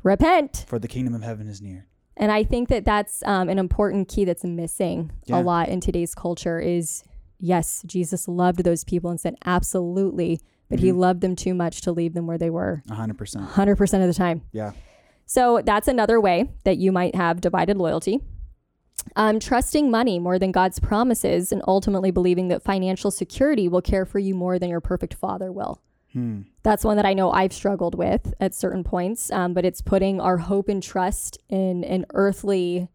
repent. 0.02 0.64
For 0.68 0.78
the 0.78 0.88
kingdom 0.88 1.14
of 1.14 1.22
heaven 1.22 1.48
is 1.48 1.60
near. 1.60 1.86
And 2.16 2.32
I 2.32 2.42
think 2.42 2.68
that 2.68 2.84
that's 2.84 3.22
um, 3.26 3.48
an 3.48 3.58
important 3.58 4.08
key 4.08 4.24
that's 4.24 4.44
missing 4.44 5.12
Yeah. 5.26 5.40
a 5.40 5.42
lot 5.42 5.68
in 5.68 5.80
today's 5.80 6.14
culture 6.14 6.58
is 6.58 7.04
yes, 7.38 7.82
Jesus 7.86 8.26
loved 8.26 8.64
those 8.64 8.82
people 8.82 9.10
and 9.10 9.20
said 9.20 9.36
absolutely, 9.44 10.40
but 10.68 10.80
he 10.80 10.90
Mhm. 10.90 10.96
loved 10.98 11.20
them 11.20 11.36
too 11.36 11.54
much 11.54 11.80
to 11.82 11.92
leave 11.92 12.14
them 12.14 12.26
where 12.26 12.38
they 12.38 12.50
were 12.50 12.82
A 12.90 12.94
hundred 12.94 13.18
percent. 13.18 13.44
100% 13.44 14.02
of 14.02 14.08
the 14.08 14.14
time. 14.14 14.42
Yeah. 14.50 14.72
So 15.28 15.60
that's 15.62 15.88
another 15.88 16.18
way 16.18 16.50
that 16.64 16.78
you 16.78 16.90
might 16.90 17.14
have 17.14 17.42
divided 17.42 17.76
loyalty. 17.76 18.20
Um, 19.14 19.38
trusting 19.38 19.90
money 19.90 20.18
more 20.18 20.38
than 20.38 20.52
God's 20.52 20.80
promises 20.80 21.52
and 21.52 21.62
ultimately 21.68 22.10
believing 22.10 22.48
that 22.48 22.62
financial 22.62 23.10
security 23.10 23.68
will 23.68 23.82
care 23.82 24.06
for 24.06 24.18
you 24.18 24.34
more 24.34 24.58
than 24.58 24.70
your 24.70 24.80
perfect 24.80 25.12
father 25.12 25.52
will. 25.52 25.82
Hmm. 26.14 26.42
That's 26.62 26.82
one 26.82 26.96
that 26.96 27.04
I 27.04 27.12
know 27.12 27.30
I've 27.30 27.52
struggled 27.52 27.94
with 27.94 28.32
at 28.40 28.54
certain 28.54 28.82
points, 28.82 29.30
um, 29.30 29.52
but 29.52 29.66
it's 29.66 29.82
putting 29.82 30.18
our 30.18 30.38
hope 30.38 30.70
and 30.70 30.82
trust 30.82 31.38
in 31.50 31.84
an 31.84 32.06
earthly 32.14 32.88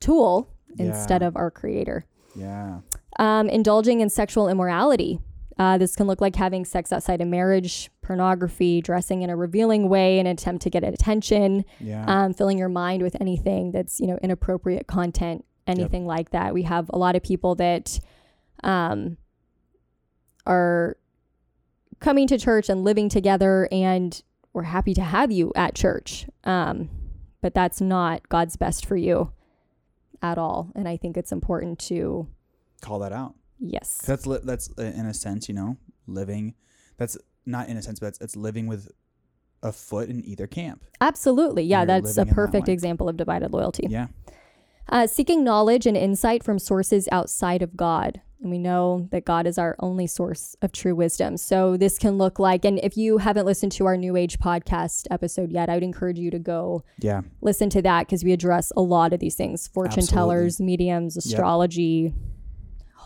tool 0.00 0.50
instead 0.78 1.22
of 1.22 1.36
our 1.36 1.50
creator. 1.50 2.06
Yeah. 2.34 2.80
Um, 3.18 3.50
indulging 3.50 4.00
in 4.00 4.08
sexual 4.08 4.48
immorality. 4.48 5.20
Uh, 5.58 5.76
this 5.76 5.96
can 5.96 6.06
look 6.06 6.20
like 6.20 6.36
having 6.36 6.64
sex 6.64 6.92
outside 6.92 7.20
of 7.20 7.26
marriage, 7.26 7.90
pornography, 8.00 8.80
dressing 8.80 9.22
in 9.22 9.30
a 9.30 9.36
revealing 9.36 9.88
way 9.88 10.18
in 10.20 10.26
an 10.26 10.32
attempt 10.32 10.62
to 10.62 10.70
get 10.70 10.84
attention, 10.84 11.64
Yeah. 11.80 12.04
um, 12.06 12.32
filling 12.32 12.58
your 12.58 12.68
mind 12.68 13.02
with 13.02 13.16
anything 13.20 13.72
that's 13.72 13.98
you 13.98 14.06
know 14.06 14.18
inappropriate 14.22 14.86
content, 14.86 15.44
anything 15.66 16.06
like 16.06 16.30
that. 16.30 16.54
We 16.54 16.62
have 16.62 16.88
a 16.92 16.98
lot 16.98 17.16
of 17.16 17.22
people 17.24 17.54
that 17.56 17.98
um, 18.62 19.16
are 20.46 20.96
coming 22.00 22.26
to 22.28 22.38
church 22.38 22.68
and 22.68 22.84
living 22.84 23.08
together, 23.08 23.68
and 23.72 24.22
we're 24.52 24.62
happy 24.62 24.94
to 24.94 25.02
have 25.02 25.30
you 25.32 25.52
at 25.56 25.74
church. 25.74 26.26
Um, 26.44 26.88
but 27.40 27.54
that's 27.54 27.80
not 27.80 28.28
God's 28.28 28.56
best 28.56 28.86
for 28.86 28.96
you 28.96 29.32
at 30.22 30.38
all, 30.38 30.70
and 30.74 30.88
I 30.88 30.96
think 30.96 31.16
it's 31.16 31.32
important 31.32 31.78
to 31.80 32.28
Call 32.80 33.00
that 33.00 33.12
out. 33.12 33.34
Yes, 33.60 34.02
That's 34.06 34.26
li- 34.26 34.40
that's 34.44 34.70
uh, 34.78 34.82
in 34.82 35.06
a 35.06 35.14
sense, 35.14 35.48
you 35.48 35.54
know, 35.54 35.76
living. 36.06 36.54
That's 36.96 37.16
not 37.46 37.68
in 37.68 37.76
a 37.76 37.82
sense, 37.82 38.00
but 38.00 38.08
it's, 38.08 38.20
it's 38.20 38.36
living 38.36 38.66
with 38.66 38.90
a 39.62 39.72
foot 39.72 40.08
in 40.08 40.24
either 40.24 40.46
camp. 40.46 40.84
absolutely, 41.00 41.64
yeah, 41.64 41.84
that's 41.84 42.16
a 42.16 42.22
in 42.22 42.28
that 42.28 42.34
perfect 42.34 42.68
example 42.68 43.08
of 43.08 43.16
divided 43.16 43.52
loyalty. 43.52 43.86
Yeah. 43.88 44.08
Uh, 44.88 45.06
seeking 45.06 45.44
knowledge 45.44 45.84
and 45.86 45.96
insight 45.96 46.42
from 46.42 46.58
sources 46.58 47.08
outside 47.12 47.60
of 47.60 47.76
God. 47.76 48.20
And 48.40 48.50
we 48.52 48.58
know 48.58 49.08
that 49.10 49.24
God 49.24 49.46
is 49.48 49.58
our 49.58 49.74
only 49.80 50.06
source 50.06 50.54
of 50.62 50.70
true 50.70 50.94
wisdom. 50.94 51.36
So 51.36 51.76
this 51.76 51.98
can 51.98 52.16
look 52.18 52.38
like, 52.38 52.64
and 52.64 52.78
if 52.84 52.96
you 52.96 53.18
haven't 53.18 53.44
listened 53.46 53.72
to 53.72 53.86
our 53.86 53.96
New 53.96 54.16
Age 54.16 54.38
podcast 54.38 55.06
episode 55.10 55.50
yet, 55.50 55.68
I 55.68 55.74
would 55.74 55.82
encourage 55.82 56.18
you 56.20 56.30
to 56.30 56.38
go 56.38 56.84
Yeah. 57.00 57.22
listen 57.42 57.68
to 57.70 57.82
that 57.82 58.06
because 58.06 58.22
we 58.22 58.32
address 58.32 58.72
a 58.76 58.80
lot 58.80 59.12
of 59.12 59.18
these 59.18 59.34
things 59.34 59.66
fortune 59.66 59.98
Absolutely. 60.04 60.14
tellers, 60.14 60.60
mediums, 60.60 61.16
astrology, 61.16 62.14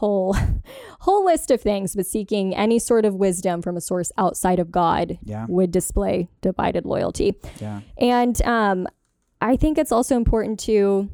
whole 0.02 0.36
whole 1.00 1.24
list 1.24 1.50
of 1.50 1.60
things. 1.60 1.94
But 1.96 2.06
seeking 2.06 2.54
any 2.56 2.78
sort 2.78 3.04
of 3.04 3.14
wisdom 3.14 3.62
from 3.62 3.76
a 3.76 3.80
source 3.80 4.10
outside 4.18 4.58
of 4.58 4.70
God 4.72 5.18
Yeah. 5.22 5.46
would 5.48 5.70
display 5.70 6.28
divided 6.40 6.84
loyalty. 6.84 7.34
Yeah. 7.60 7.80
And 7.98 8.40
um, 8.42 8.86
I 9.40 9.56
think 9.56 9.78
it's 9.78 9.92
also 9.92 10.16
important 10.16 10.58
to 10.60 11.08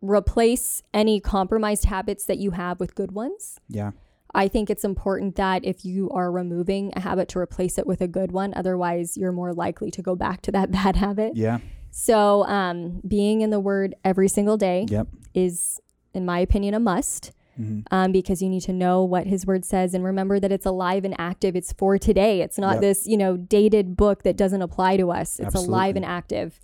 replace 0.00 0.82
any 0.94 1.20
compromised 1.20 1.84
habits 1.86 2.24
that 2.26 2.38
you 2.38 2.52
have 2.52 2.78
with 2.80 2.94
good 2.94 3.12
ones. 3.12 3.58
Yeah. 3.68 3.92
I 4.34 4.46
think 4.48 4.68
it's 4.70 4.84
important 4.84 5.36
that 5.36 5.64
if 5.64 5.84
you 5.84 6.10
are 6.10 6.30
removing 6.30 6.92
a 6.94 7.00
habit 7.00 7.28
to 7.30 7.38
replace 7.38 7.78
it 7.78 7.86
with 7.86 8.00
a 8.00 8.06
good 8.08 8.30
one, 8.30 8.52
otherwise 8.54 9.16
you're 9.16 9.32
more 9.32 9.52
likely 9.54 9.90
to 9.92 10.02
go 10.02 10.14
back 10.14 10.42
to 10.42 10.52
that 10.52 10.70
bad 10.78 10.96
habit. 10.96 11.32
Yeah. 11.36 11.58
So, 11.90 12.44
um, 12.44 13.00
being 13.08 13.40
in 13.40 13.50
the 13.50 13.58
Word 13.58 13.94
every 14.04 14.28
single 14.28 14.56
day 14.58 14.86
Yep. 14.88 15.08
is, 15.34 15.80
in 16.14 16.24
my 16.24 16.38
opinion, 16.40 16.74
a 16.74 16.80
must. 16.80 17.32
hmm 17.56 17.80
Um, 17.90 18.12
because 18.12 18.40
you 18.42 18.48
need 18.48 18.62
to 18.62 18.72
know 18.72 19.02
what 19.04 19.26
his 19.26 19.44
word 19.46 19.64
says 19.64 19.92
and 19.94 20.04
remember 20.04 20.38
that 20.40 20.52
it's 20.52 20.66
alive 20.66 21.04
and 21.04 21.14
active. 21.18 21.56
It's 21.56 21.72
for 21.72 21.98
today. 21.98 22.40
It's 22.40 22.58
not 22.58 22.74
Yep. 22.74 22.80
this, 22.80 23.06
you 23.06 23.16
know, 23.16 23.36
dated 23.36 23.96
book 23.96 24.22
that 24.22 24.36
doesn't 24.36 24.62
apply 24.62 24.96
to 24.96 25.10
us. 25.10 25.40
It's 25.40 25.54
alive 25.68 25.96
and 25.96 26.04
active. 26.04 26.60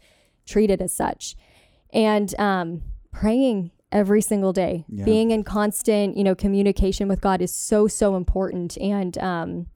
Treat 0.47 0.71
it 0.71 0.81
as 0.81 0.93
such. 0.93 1.37
And 1.93 2.39
um, 2.41 2.83
praying 3.13 3.71
every 3.93 4.21
single 4.21 4.53
day, 4.53 4.85
Yeah. 4.89 5.05
being 5.05 5.31
in 5.31 5.43
constant, 5.45 6.17
you 6.17 6.25
know, 6.25 6.35
communication 6.35 7.09
with 7.09 7.21
God 7.21 7.41
is 7.43 7.53
so, 7.55 7.87
so 7.89 8.17
important. 8.17 8.77
And 8.79 9.17
um, 9.19 9.67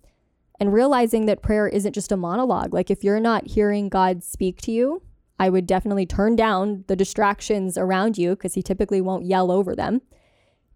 and 0.61 0.72
realizing 0.72 1.26
that 1.26 1.40
prayer 1.40 1.68
isn't 1.68 1.92
just 1.92 2.11
a 2.11 2.16
monologue. 2.16 2.74
Like 2.74 2.90
if 2.90 3.04
you're 3.04 3.20
not 3.20 3.46
hearing 3.46 3.88
God 3.88 4.24
speak 4.24 4.61
to 4.62 4.72
you, 4.72 5.02
I 5.38 5.51
would 5.51 5.66
definitely 5.66 6.07
turn 6.07 6.37
down 6.37 6.85
the 6.88 6.96
distractions 6.96 7.79
around 7.79 8.18
you 8.18 8.31
because 8.31 8.55
he 8.55 8.62
typically 8.62 9.01
won't 9.01 9.24
yell 9.24 9.51
over 9.51 9.77
them. 9.77 10.03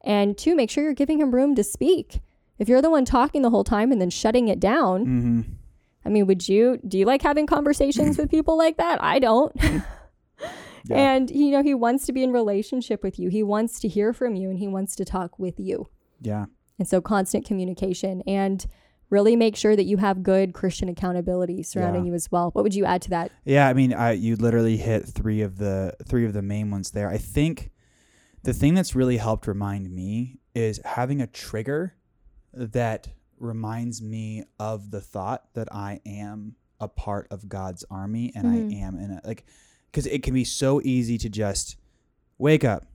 And 0.05 0.37
two, 0.37 0.55
make 0.55 0.71
sure 0.71 0.85
you're 0.85 0.95
giving 0.95 1.21
him 1.21 1.35
room 1.35 1.55
to 1.55 1.65
speak. 1.65 2.21
If 2.59 2.69
you're 2.69 2.83
the 2.83 2.91
one 2.91 3.05
talking 3.05 3.43
the 3.43 3.51
whole 3.51 3.65
time 3.65 3.91
and 3.93 4.01
then 4.01 4.11
shutting 4.11 4.49
it 4.49 4.61
down, 4.61 5.05
hmm 5.05 5.41
I 6.05 6.09
mean, 6.09 6.27
would 6.27 6.49
you 6.49 6.81
do 6.87 6.99
you 6.99 7.05
like 7.05 7.23
having 7.23 7.47
conversations 7.47 8.19
with 8.19 8.29
people 8.29 8.59
like 8.59 8.77
that? 8.79 9.03
I 9.03 9.21
don't. 9.21 9.55
Yeah. 10.89 10.97
And 10.97 11.31
you 11.31 11.51
know, 11.51 11.63
he 11.63 11.75
wants 11.75 12.07
to 12.07 12.13
be 12.13 12.23
in 12.23 12.33
relationship 12.33 13.03
with 13.03 13.19
you. 13.19 13.29
He 13.29 13.43
wants 13.43 13.79
to 13.81 13.89
hear 13.89 14.13
from 14.13 14.35
you 14.35 14.51
and 14.51 14.59
he 14.59 14.69
wants 14.69 14.97
to 14.97 15.05
talk 15.05 15.39
with 15.39 15.61
you. 15.61 15.89
Yeah. 16.21 16.47
And 16.79 16.89
so 16.89 17.01
constant 17.01 17.45
communication 17.47 18.23
and 18.27 18.67
really 19.13 19.37
make 19.37 19.55
sure 19.55 19.77
that 19.77 19.85
you 19.85 19.99
have 19.99 20.23
good 20.23 20.55
Christian 20.55 20.89
accountability 20.89 21.63
surrounding 21.63 22.05
Yeah. 22.05 22.09
you 22.09 22.15
as 22.15 22.33
well. 22.33 22.51
What 22.55 22.63
would 22.65 22.75
you 22.75 22.87
add 22.87 23.03
to 23.03 23.11
that? 23.11 23.31
Yeah, 23.45 23.69
I 23.69 23.75
mean, 23.75 23.93
I, 23.93 24.13
you 24.13 24.37
literally 24.37 24.79
hit 24.79 25.05
three 25.07 25.43
of 25.43 25.59
the 25.59 25.95
three 26.07 26.25
of 26.25 26.33
the 26.33 26.41
main 26.43 26.71
ones 26.71 26.91
there. 26.93 27.09
I 27.11 27.19
think 27.19 27.71
the 28.43 28.55
thing 28.55 28.75
that's 28.75 28.97
really 28.97 29.19
helped 29.19 29.47
remind 29.47 29.91
me 29.91 30.39
is 30.55 30.81
having 30.85 31.21
a 31.21 31.27
trigger 31.27 31.95
that 32.55 33.09
reminds 33.39 34.01
me 34.01 34.45
of 34.59 34.91
the 34.91 35.01
thought 35.01 35.45
that 35.55 35.69
I 35.73 36.01
am 36.07 36.57
a 36.81 36.89
part 36.89 37.29
of 37.31 37.49
God's 37.49 37.85
army 37.91 38.33
and 38.35 38.47
Mhm. 38.47 38.73
I 38.73 38.77
am 38.79 38.99
in 38.99 39.11
a 39.13 39.21
like 39.25 39.45
because 39.91 40.07
it 40.07 40.23
can 40.23 40.33
be 40.33 40.45
so 40.45 40.81
easy 40.83 41.19
to 41.19 41.29
just 41.29 41.77
wake 42.39 42.65
up, 42.65 42.87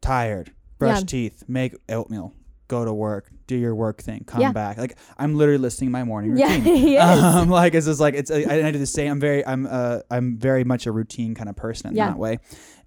tired, 0.00 0.52
brush 0.78 1.00
Yeah. 1.00 1.04
teeth, 1.06 1.44
make 1.48 1.76
oatmeal, 1.88 2.32
go 2.68 2.84
to 2.84 2.92
work, 2.92 3.30
do 3.46 3.56
your 3.56 3.74
work 3.74 4.00
thing, 4.02 4.24
come 4.26 4.40
Yeah. 4.42 4.52
back. 4.52 4.78
Like 4.78 4.96
I'm 5.18 5.34
literally 5.34 5.58
listening 5.58 5.90
my 5.90 6.04
morning 6.04 6.36
Yeah, 6.36 6.48
routine. 6.56 6.62
he 6.76 6.96
is. 6.96 7.02
Um, 7.02 7.48
like 7.60 7.74
it's 7.74 7.86
just 7.86 8.00
like 8.00 8.14
it's 8.14 8.30
I, 8.30 8.42
I 8.66 8.70
do 8.70 8.78
the 8.78 8.86
same. 8.86 9.12
I'm 9.12 9.20
very 9.20 9.44
I'm 9.46 9.66
uh 9.66 10.00
I'm 10.10 10.36
very 10.38 10.64
much 10.64 10.86
a 10.86 10.92
routine 10.92 11.34
kind 11.34 11.48
of 11.48 11.56
person 11.56 11.90
in 11.90 11.96
Yeah. 11.96 12.08
that 12.08 12.18
way, 12.18 12.38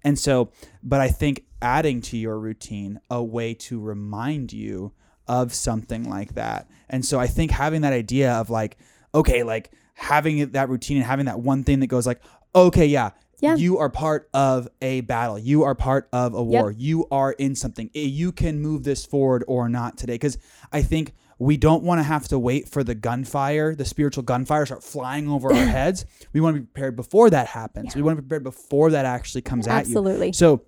and 0.04 0.18
so 0.18 0.50
but 0.82 1.00
I 1.00 1.08
think 1.08 1.44
adding 1.60 2.00
to 2.00 2.16
your 2.16 2.38
routine 2.38 3.00
a 3.10 3.22
way 3.22 3.54
to 3.54 3.78
remind 3.80 4.52
you 4.52 4.92
of 5.28 5.54
something 5.54 6.08
like 6.08 6.34
that, 6.34 6.68
and 6.88 7.04
so 7.04 7.18
I 7.20 7.26
think 7.26 7.50
having 7.50 7.82
that 7.82 7.92
idea 7.92 8.32
of 8.34 8.50
like 8.50 8.76
okay 9.14 9.42
like 9.42 9.70
having 9.94 10.50
that 10.52 10.68
routine 10.68 10.96
and 10.96 11.06
having 11.06 11.26
that 11.26 11.38
one 11.40 11.64
thing 11.64 11.80
that 11.80 11.86
goes 11.88 12.06
like 12.06 12.20
okay 12.54 12.86
yeah. 12.86 13.10
Yeah. 13.42 13.56
You 13.56 13.78
are 13.78 13.90
part 13.90 14.30
of 14.32 14.68
a 14.80 15.02
battle. 15.02 15.38
You 15.38 15.64
are 15.64 15.74
part 15.74 16.08
of 16.12 16.32
a 16.34 16.38
Yep. 16.38 16.46
war. 16.46 16.70
You 16.70 17.06
are 17.10 17.32
in 17.32 17.54
something. 17.54 17.90
Eh, 17.94 18.00
You 18.02 18.32
can 18.32 18.60
move 18.62 18.84
this 18.84 19.04
forward 19.04 19.44
or 19.48 19.68
not 19.68 19.98
today. 19.98 20.14
Because 20.14 20.38
I 20.72 20.80
think 20.82 21.12
we 21.38 21.56
don't 21.56 21.82
want 21.82 21.98
to 21.98 22.04
have 22.04 22.28
to 22.28 22.38
wait 22.38 22.68
for 22.68 22.84
the 22.84 22.94
gunfire, 22.94 23.74
the 23.74 23.84
spiritual 23.84 24.22
gunfire, 24.22 24.64
start 24.64 24.84
flying 24.84 25.28
over 25.28 25.52
our 25.52 25.66
heads. 25.78 26.04
We 26.32 26.40
want 26.40 26.54
to 26.56 26.60
be 26.60 26.66
prepared 26.66 26.94
before 26.94 27.30
that 27.30 27.48
happens. 27.48 27.96
We 27.96 28.02
want 28.02 28.16
to 28.16 28.22
be 28.22 28.26
prepared 28.28 28.44
before 28.44 28.90
that 28.92 29.04
actually 29.04 29.42
comes 29.42 29.66
at 29.66 29.72
you. 29.74 29.78
Absolutely. 29.98 30.32
So 30.32 30.62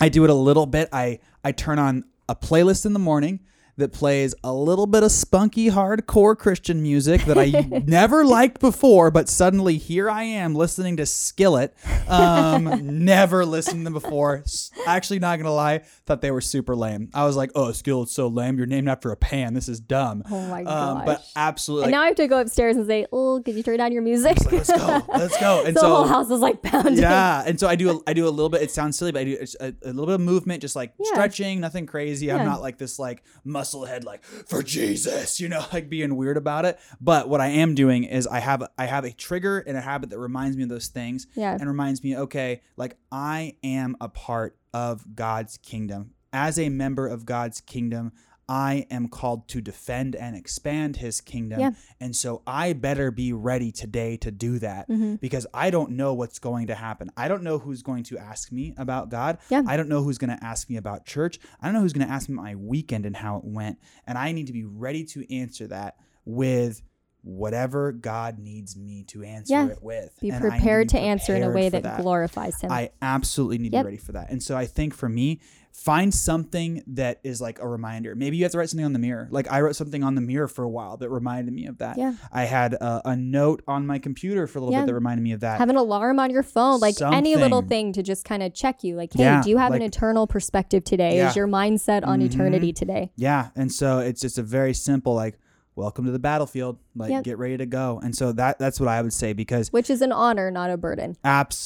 I 0.00 0.08
do 0.08 0.22
it 0.24 0.30
a 0.30 0.34
little 0.34 0.66
bit. 0.66 0.88
I 0.92 1.18
I 1.42 1.50
turn 1.52 1.78
on 1.80 2.04
a 2.28 2.36
playlist 2.36 2.86
in 2.86 2.92
the 2.92 2.98
morning 3.00 3.40
that 3.76 3.92
plays 3.92 4.34
a 4.44 4.52
little 4.52 4.86
bit 4.86 5.02
of 5.02 5.10
spunky 5.10 5.68
hardcore 5.70 6.36
Christian 6.38 6.82
music 6.82 7.22
that 7.24 7.36
I 7.36 7.46
never 7.86 8.24
liked 8.24 8.60
before, 8.60 9.10
but 9.10 9.28
suddenly 9.28 9.78
here 9.78 10.08
I 10.08 10.22
am 10.22 10.54
listening 10.54 10.96
to 10.98 11.06
Skillet. 11.06 11.74
Um, 12.08 12.64
never 13.04 13.44
listened 13.44 13.80
to 13.80 13.84
them 13.84 13.92
before. 13.92 14.44
Actually, 14.86 15.18
not 15.18 15.38
gonna 15.38 15.52
lie, 15.52 15.80
thought 16.06 16.20
they 16.20 16.30
were 16.30 16.40
super 16.40 16.76
lame. 16.76 17.10
I 17.14 17.24
was 17.24 17.36
like, 17.36 17.50
"Oh, 17.54 17.72
Skillet's 17.72 18.12
so 18.12 18.28
lame. 18.28 18.58
You're 18.58 18.66
named 18.66 18.88
after 18.88 19.10
a 19.10 19.16
pan. 19.16 19.54
This 19.54 19.68
is 19.68 19.80
dumb." 19.80 20.22
Oh 20.30 20.40
my 20.46 20.60
Um, 20.60 20.98
gosh. 20.98 21.06
but 21.06 21.24
absolutely, 21.34 21.84
and 21.86 21.92
like, 21.92 21.98
now 21.98 22.02
I 22.02 22.06
have 22.06 22.16
to 22.16 22.26
go 22.28 22.40
upstairs 22.40 22.76
and 22.76 22.86
say, 22.86 23.06
"Oh, 23.12 23.42
could 23.44 23.54
you 23.56 23.62
turn 23.64 23.78
down 23.78 23.90
your 23.92 24.02
music?" 24.02 24.36
let's 24.52 24.70
go, 24.70 25.02
let's 25.08 25.38
go. 25.40 25.64
And 25.64 25.74
the 25.74 25.80
so 25.80 25.88
the 25.88 25.94
whole 25.96 26.06
house 26.06 26.30
is 26.30 26.40
like 26.40 26.62
pounding. 26.62 26.98
yeah, 26.98 27.42
and 27.44 27.58
so 27.58 27.66
I 27.66 27.74
do 27.74 27.90
a, 27.98 28.00
I 28.06 28.12
do 28.12 28.28
a 28.28 28.30
little 28.30 28.50
bit. 28.50 28.62
It 28.62 28.70
sounds 28.70 28.96
silly, 28.98 29.10
but 29.10 29.20
I 29.20 29.24
do 29.24 29.38
a, 29.60 29.66
a 29.82 29.86
little 29.88 30.06
bit 30.06 30.14
of 30.14 30.20
movement, 30.20 30.60
just 30.62 30.76
like 30.76 30.92
Yeah. 31.00 31.10
stretching, 31.12 31.60
nothing 31.60 31.86
crazy. 31.86 32.30
I'm 32.30 32.44
not 32.46 32.60
like 32.60 32.78
this 32.78 32.98
like 33.00 33.24
muscle 33.44 33.63
head, 33.84 34.04
like 34.04 34.22
for 34.24 34.62
Jesus, 34.62 35.40
you 35.40 35.48
know, 35.48 35.64
like 35.72 35.88
being 35.88 36.16
weird 36.16 36.36
about 36.36 36.64
it. 36.64 36.78
But 37.00 37.28
what 37.28 37.40
I 37.40 37.48
am 37.48 37.74
doing 37.74 38.04
is 38.04 38.26
I 38.26 38.40
have 38.40 38.62
I 38.78 38.86
have 38.86 39.04
a 39.04 39.12
trigger 39.12 39.58
and 39.60 39.76
a 39.76 39.80
habit 39.80 40.10
that 40.10 40.18
reminds 40.18 40.56
me 40.56 40.62
of 40.64 40.68
those 40.68 40.88
things, 40.88 41.26
Yeah. 41.34 41.54
and 41.58 41.66
reminds 41.68 42.02
me, 42.04 42.16
okay, 42.16 42.62
like 42.76 42.96
I 43.10 43.56
am 43.64 43.96
a 44.00 44.08
part 44.08 44.56
of 44.72 45.14
God's 45.14 45.56
kingdom. 45.58 46.10
As 46.32 46.58
a 46.58 46.68
member 46.68 47.06
of 47.06 47.24
God's 47.24 47.60
kingdom, 47.60 48.12
I 48.48 48.86
am 48.90 49.08
called 49.08 49.48
to 49.48 49.60
defend 49.60 50.14
and 50.14 50.36
expand 50.36 50.96
his 50.96 51.20
kingdom. 51.20 51.60
Yeah. 51.60 51.70
And 52.00 52.14
so 52.14 52.42
I 52.46 52.74
better 52.74 53.10
be 53.10 53.32
ready 53.32 53.72
today 53.72 54.16
to 54.18 54.30
do 54.30 54.58
that 54.58 54.88
Mhm. 54.88 55.18
because 55.20 55.46
I 55.54 55.70
don't 55.70 55.92
know 55.92 56.12
what's 56.14 56.38
going 56.38 56.66
to 56.66 56.74
happen. 56.74 57.10
I 57.16 57.28
don't 57.28 57.42
know 57.42 57.58
who's 57.58 57.82
going 57.82 58.04
to 58.04 58.18
ask 58.18 58.52
me 58.52 58.74
about 58.76 59.08
God. 59.08 59.38
Yeah. 59.48 59.62
I 59.66 59.76
don't 59.76 59.88
know 59.88 60.02
who's 60.02 60.18
going 60.18 60.36
to 60.36 60.44
ask 60.44 60.68
me 60.68 60.76
about 60.76 61.06
church. 61.06 61.38
I 61.60 61.66
don't 61.66 61.74
know 61.74 61.80
who's 61.80 61.92
going 61.94 62.06
to 62.06 62.12
ask 62.12 62.28
me 62.28 62.34
my 62.34 62.54
weekend 62.54 63.06
and 63.06 63.16
how 63.16 63.38
it 63.38 63.44
went. 63.44 63.78
And 64.06 64.18
I 64.18 64.32
need 64.32 64.46
to 64.48 64.52
be 64.52 64.64
ready 64.64 65.04
to 65.04 65.34
answer 65.34 65.66
that 65.68 65.96
with 66.26 66.82
whatever 67.22 67.90
God 67.92 68.38
needs 68.38 68.76
me 68.76 69.02
to 69.04 69.22
answer 69.22 69.54
Yeah. 69.54 69.66
it 69.68 69.82
with. 69.82 70.14
Be 70.20 70.28
And 70.28 70.44
I 70.44 70.48
need 70.48 70.50
prepared 70.50 70.88
to 70.90 70.98
answer 70.98 71.34
in 71.34 71.42
a 71.42 71.50
way 71.50 71.70
for 71.70 71.80
that, 71.80 72.00
glorifies 72.02 72.60
Him. 72.60 72.70
I 72.70 72.90
absolutely 73.00 73.56
need 73.58 73.72
to 73.72 73.78
be 73.78 73.84
ready 73.84 73.96
for 73.96 74.12
that. 74.12 74.30
And 74.30 74.42
so 74.42 74.54
I 74.56 74.66
think 74.66 74.92
for 74.92 75.08
me, 75.08 75.40
find 75.74 76.14
something 76.14 76.82
that 76.86 77.18
is 77.24 77.40
like 77.40 77.58
a 77.58 77.66
reminder. 77.68 78.14
Maybe 78.14 78.36
you 78.36 78.44
have 78.44 78.52
to 78.52 78.58
write 78.58 78.70
something 78.70 78.84
on 78.86 78.92
the 78.92 78.98
mirror. 79.00 79.26
Like 79.30 79.50
I 79.50 79.60
wrote 79.60 79.74
something 79.74 80.04
on 80.04 80.14
the 80.14 80.20
mirror 80.20 80.46
for 80.46 80.62
a 80.62 80.68
while 80.68 80.96
that 80.98 81.10
reminded 81.10 81.52
me 81.52 81.66
of 81.66 81.78
that. 81.78 81.98
Yeah. 81.98 82.14
I 82.32 82.44
had 82.44 82.74
a, 82.74 83.02
a 83.10 83.16
note 83.16 83.62
on 83.66 83.84
my 83.86 83.98
computer 83.98 84.46
for 84.46 84.60
a 84.60 84.62
little 84.62 84.72
Yeah. 84.72 84.82
bit 84.82 84.86
that 84.86 84.94
reminded 84.94 85.22
me 85.24 85.32
of 85.32 85.40
that. 85.40 85.58
have 85.58 85.68
an 85.68 85.76
alarm 85.76 86.20
on 86.20 86.30
your 86.30 86.44
phone, 86.44 86.78
like 86.78 87.00
any 87.02 87.34
little 87.36 87.60
thing 87.62 87.92
to 87.94 88.02
just 88.04 88.24
kind 88.24 88.42
of 88.42 88.54
check 88.54 88.84
you. 88.84 88.94
Like, 88.96 89.12
hey, 89.12 89.24
Yeah, 89.24 89.42
do 89.42 89.50
you 89.50 89.58
have 89.58 89.72
an 89.72 89.82
eternal 89.82 90.26
perspective 90.28 90.84
today? 90.84 91.16
Yeah. 91.16 91.30
Is 91.30 91.36
your 91.36 91.48
mindset 91.48 92.06
on 92.06 92.20
Mhm. 92.20 92.26
eternity 92.26 92.72
today? 92.72 93.10
Yeah, 93.16 93.48
and 93.56 93.70
so 93.72 93.98
it's 93.98 94.20
just 94.20 94.38
a 94.38 94.42
very 94.42 94.74
simple 94.74 95.14
like 95.14 95.38
welcome 95.76 96.04
to 96.04 96.10
the 96.10 96.18
battlefield. 96.18 96.78
Like 96.94 97.10
Yep. 97.10 97.24
get 97.24 97.38
ready 97.38 97.56
to 97.56 97.66
go. 97.66 98.00
And 98.02 98.14
so 98.16 98.32
that 98.32 98.58
that's 98.58 98.78
what 98.80 98.88
I 98.88 99.02
would 99.02 99.12
say 99.12 99.32
because 99.32 99.72
Which 99.72 99.90
is 99.90 100.02
an 100.02 100.12
honor, 100.12 100.50
not 100.50 100.70
a 100.70 100.76
burden. 100.76 101.16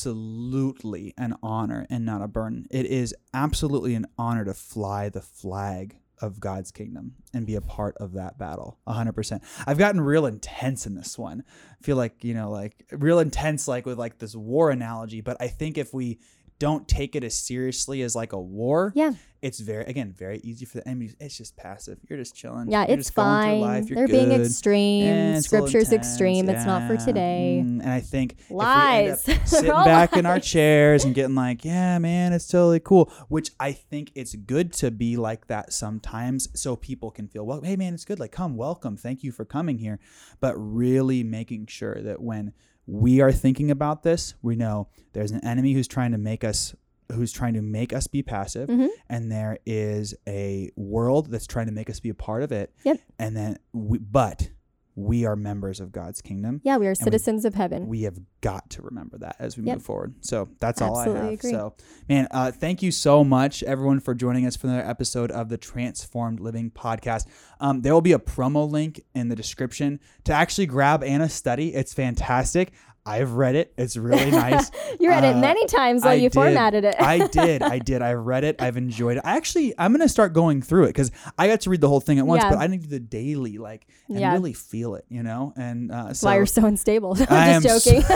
absolutely 0.08 1.14
an 1.18 1.34
honor 1.42 1.86
and 1.90 2.04
not 2.04 2.22
a 2.22 2.28
burden. 2.28 2.66
It 2.70 2.86
is 2.86 3.14
absolutely 3.34 3.94
an 3.94 4.06
honor 4.18 4.44
to 4.44 4.54
fly 4.54 5.08
the 5.08 5.20
flag 5.20 5.96
of 6.20 6.40
God's 6.40 6.72
kingdom 6.72 7.14
and 7.32 7.46
be 7.46 7.54
a 7.54 7.60
part 7.60 7.96
of 7.98 8.12
that 8.14 8.38
battle. 8.38 8.78
100%. 8.88 9.40
I've 9.66 9.78
gotten 9.78 10.00
real 10.00 10.26
intense 10.26 10.84
in 10.86 10.94
this 10.96 11.16
one. 11.16 11.44
I 11.80 11.84
feel 11.84 11.96
like, 11.96 12.24
you 12.24 12.34
know, 12.34 12.50
like 12.50 12.84
real 12.90 13.20
intense 13.20 13.68
like 13.68 13.86
with 13.86 13.98
like 13.98 14.18
this 14.18 14.34
war 14.34 14.70
analogy, 14.70 15.20
but 15.20 15.36
I 15.40 15.46
think 15.46 15.78
if 15.78 15.94
we 15.94 16.18
don't 16.58 16.88
take 16.88 17.14
it 17.14 17.22
as 17.24 17.34
seriously 17.34 18.02
as 18.02 18.16
like 18.16 18.32
a 18.32 18.40
war, 18.40 18.92
Yeah. 18.96 19.12
it's 19.42 19.60
very 19.60 19.84
again 19.84 20.12
very 20.12 20.38
easy 20.42 20.64
for 20.64 20.78
the 20.78 20.88
enemy. 20.88 21.10
It's 21.20 21.36
just 21.36 21.56
passive. 21.56 21.98
You're 22.08 22.18
just 22.18 22.34
chilling. 22.34 22.70
Yeah, 22.70 22.86
You're 22.88 22.98
it's 22.98 23.06
just 23.08 23.14
going 23.16 23.42
through 23.42 23.50
fine. 23.50 23.60
life. 23.60 23.88
You're 23.88 23.96
They're 23.98 24.08
being 24.08 24.32
extreme. 24.32 25.04
Eh, 25.06 25.40
Scripture's 25.40 25.92
extreme. 25.92 26.48
It's 26.48 26.66
not 26.66 26.88
for 26.88 26.96
today. 26.96 27.62
Mm, 27.64 27.80
and 27.82 27.90
I 27.90 28.00
think 28.00 28.32
if 28.32 28.50
we 28.50 28.56
end 28.56 28.58
Lies. 28.58 29.22
sitting 29.44 29.70
back 29.70 30.16
in 30.16 30.26
our 30.26 30.40
chairs 30.40 31.04
and 31.04 31.14
getting 31.14 31.36
like, 31.36 31.64
yeah, 31.64 31.98
man, 31.98 32.32
it's 32.32 32.48
totally 32.48 32.80
cool. 32.80 33.12
Which 33.28 33.50
I 33.60 33.70
think 33.72 34.10
it's 34.16 34.34
good 34.34 34.72
to 34.74 34.90
be 34.90 35.16
like 35.16 35.46
that 35.46 35.72
sometimes, 35.72 36.48
so 36.60 36.74
people 36.74 37.10
can 37.12 37.28
feel, 37.28 37.46
well, 37.46 37.60
hey, 37.62 37.76
man, 37.76 37.94
it's 37.94 38.04
good. 38.04 38.18
Like, 38.18 38.32
come, 38.32 38.56
welcome, 38.56 38.96
thank 38.96 39.22
you 39.22 39.30
for 39.30 39.44
coming 39.44 39.78
here. 39.78 40.00
But 40.40 40.54
really 40.56 41.22
making 41.22 41.66
sure 41.66 42.02
that 42.02 42.20
when 42.20 42.52
we 42.90 43.20
are 43.20 43.30
thinking 43.30 43.70
about 43.70 44.02
this, 44.02 44.34
we 44.40 44.56
know 44.56 44.88
there's 45.12 45.30
an 45.30 45.44
enemy 45.44 45.74
who's 45.74 45.86
trying 45.86 46.12
to 46.12 46.18
make 46.18 46.42
us 46.42 46.74
who's 47.12 47.32
trying 47.32 47.54
to 47.54 47.62
make 47.62 47.92
us 47.94 48.06
be 48.06 48.22
passive 48.22 48.68
Mhm. 48.68 48.88
and 49.08 49.30
there 49.32 49.58
is 49.64 50.14
a 50.26 50.70
world 50.76 51.30
that's 51.30 51.46
trying 51.46 51.64
to 51.66 51.72
make 51.72 51.88
us 51.88 52.00
be 52.00 52.10
a 52.10 52.14
part 52.14 52.42
of 52.42 52.52
it 52.52 52.70
Yep. 52.84 53.00
and 53.18 53.34
then 53.36 53.58
we, 53.72 53.96
but 53.98 54.50
we 54.98 55.24
are 55.24 55.36
members 55.36 55.78
of 55.78 55.92
God's 55.92 56.20
kingdom 56.20 56.60
Yeah, 56.64 56.76
we 56.76 56.86
are 56.88 56.90
we- 56.90 56.94
citizens 56.96 57.44
of 57.44 57.54
heaven. 57.54 57.86
we 57.86 58.02
have 58.02 58.18
got 58.40 58.68
to 58.70 58.82
remember 58.82 59.16
that 59.18 59.36
as 59.38 59.56
we 59.56 59.62
Yep. 59.64 59.76
move 59.76 59.82
forward. 59.84 60.14
So 60.22 60.48
that's 60.58 60.80
all 60.82 60.96
I 60.96 61.04
have. 61.08 61.32
agree. 61.32 61.50
So, 61.52 61.74
man, 62.08 62.26
uh, 62.32 62.50
thank 62.50 62.82
you 62.82 62.90
so 62.90 63.22
much, 63.22 63.62
everyone, 63.62 64.00
for 64.00 64.14
joining 64.14 64.44
us 64.46 64.56
for 64.56 64.66
another 64.66 64.86
episode 64.88 65.30
of 65.30 65.48
the 65.50 65.56
Transformed 65.56 66.40
Living 66.40 66.70
Podcast. 66.70 67.26
Um, 67.60 67.82
there 67.82 67.92
will 67.94 68.00
be 68.00 68.12
a 68.12 68.18
promo 68.18 68.68
link 68.68 69.00
in 69.14 69.28
the 69.28 69.36
description 69.36 70.00
to 70.24 70.32
actually 70.32 70.66
grab 70.66 71.02
Anna's 71.04 71.32
study. 71.32 71.74
It's 71.74 71.94
fantastic. 71.94 72.72
I've 73.08 73.32
read 73.32 73.54
it. 73.54 73.72
It's 73.78 73.96
really 73.96 74.30
nice. 74.30 74.70
you 75.00 75.08
read 75.08 75.24
it 75.24 75.36
Uh, 75.36 75.40
many 75.40 75.66
times 75.66 76.02
while 76.02 76.12
I 76.12 76.16
you 76.16 76.28
did. 76.28 76.34
formatted 76.34 76.84
it. 76.84 76.96
I 77.00 77.26
did. 77.26 77.62
I 77.62 77.78
did. 77.90 78.02
I 78.02 78.12
read 78.12 78.44
it. 78.44 78.60
I've 78.60 78.76
enjoyed 78.76 79.16
it. 79.16 79.22
I 79.24 79.36
actually, 79.36 79.74
I'm 79.78 79.92
gonna 79.92 80.08
start 80.08 80.32
going 80.34 80.60
through 80.62 80.84
it 80.84 80.88
because 80.88 81.10
I 81.38 81.48
got 81.48 81.62
to 81.62 81.70
read 81.70 81.80
the 81.80 81.88
whole 81.88 82.00
thing 82.00 82.18
at 82.18 82.26
once, 82.26 82.42
Yeah. 82.42 82.50
but 82.50 82.58
I 82.58 82.66
need 82.66 82.82
to 82.82 82.88
do 82.88 82.94
the 82.96 83.00
daily, 83.00 83.58
like, 83.58 83.86
and 84.08 84.20
Yeah. 84.20 84.32
really 84.32 84.52
feel 84.52 84.94
it, 84.94 85.04
you 85.08 85.22
know. 85.22 85.52
And 85.56 85.90
uh, 85.90 86.12
so 86.12 86.26
why 86.26 86.36
you're 86.36 86.46
so 86.46 86.64
unstable. 86.66 87.16
I'm 87.30 87.62
just 87.62 87.84
so- 87.84 87.90
joking. 87.92 88.06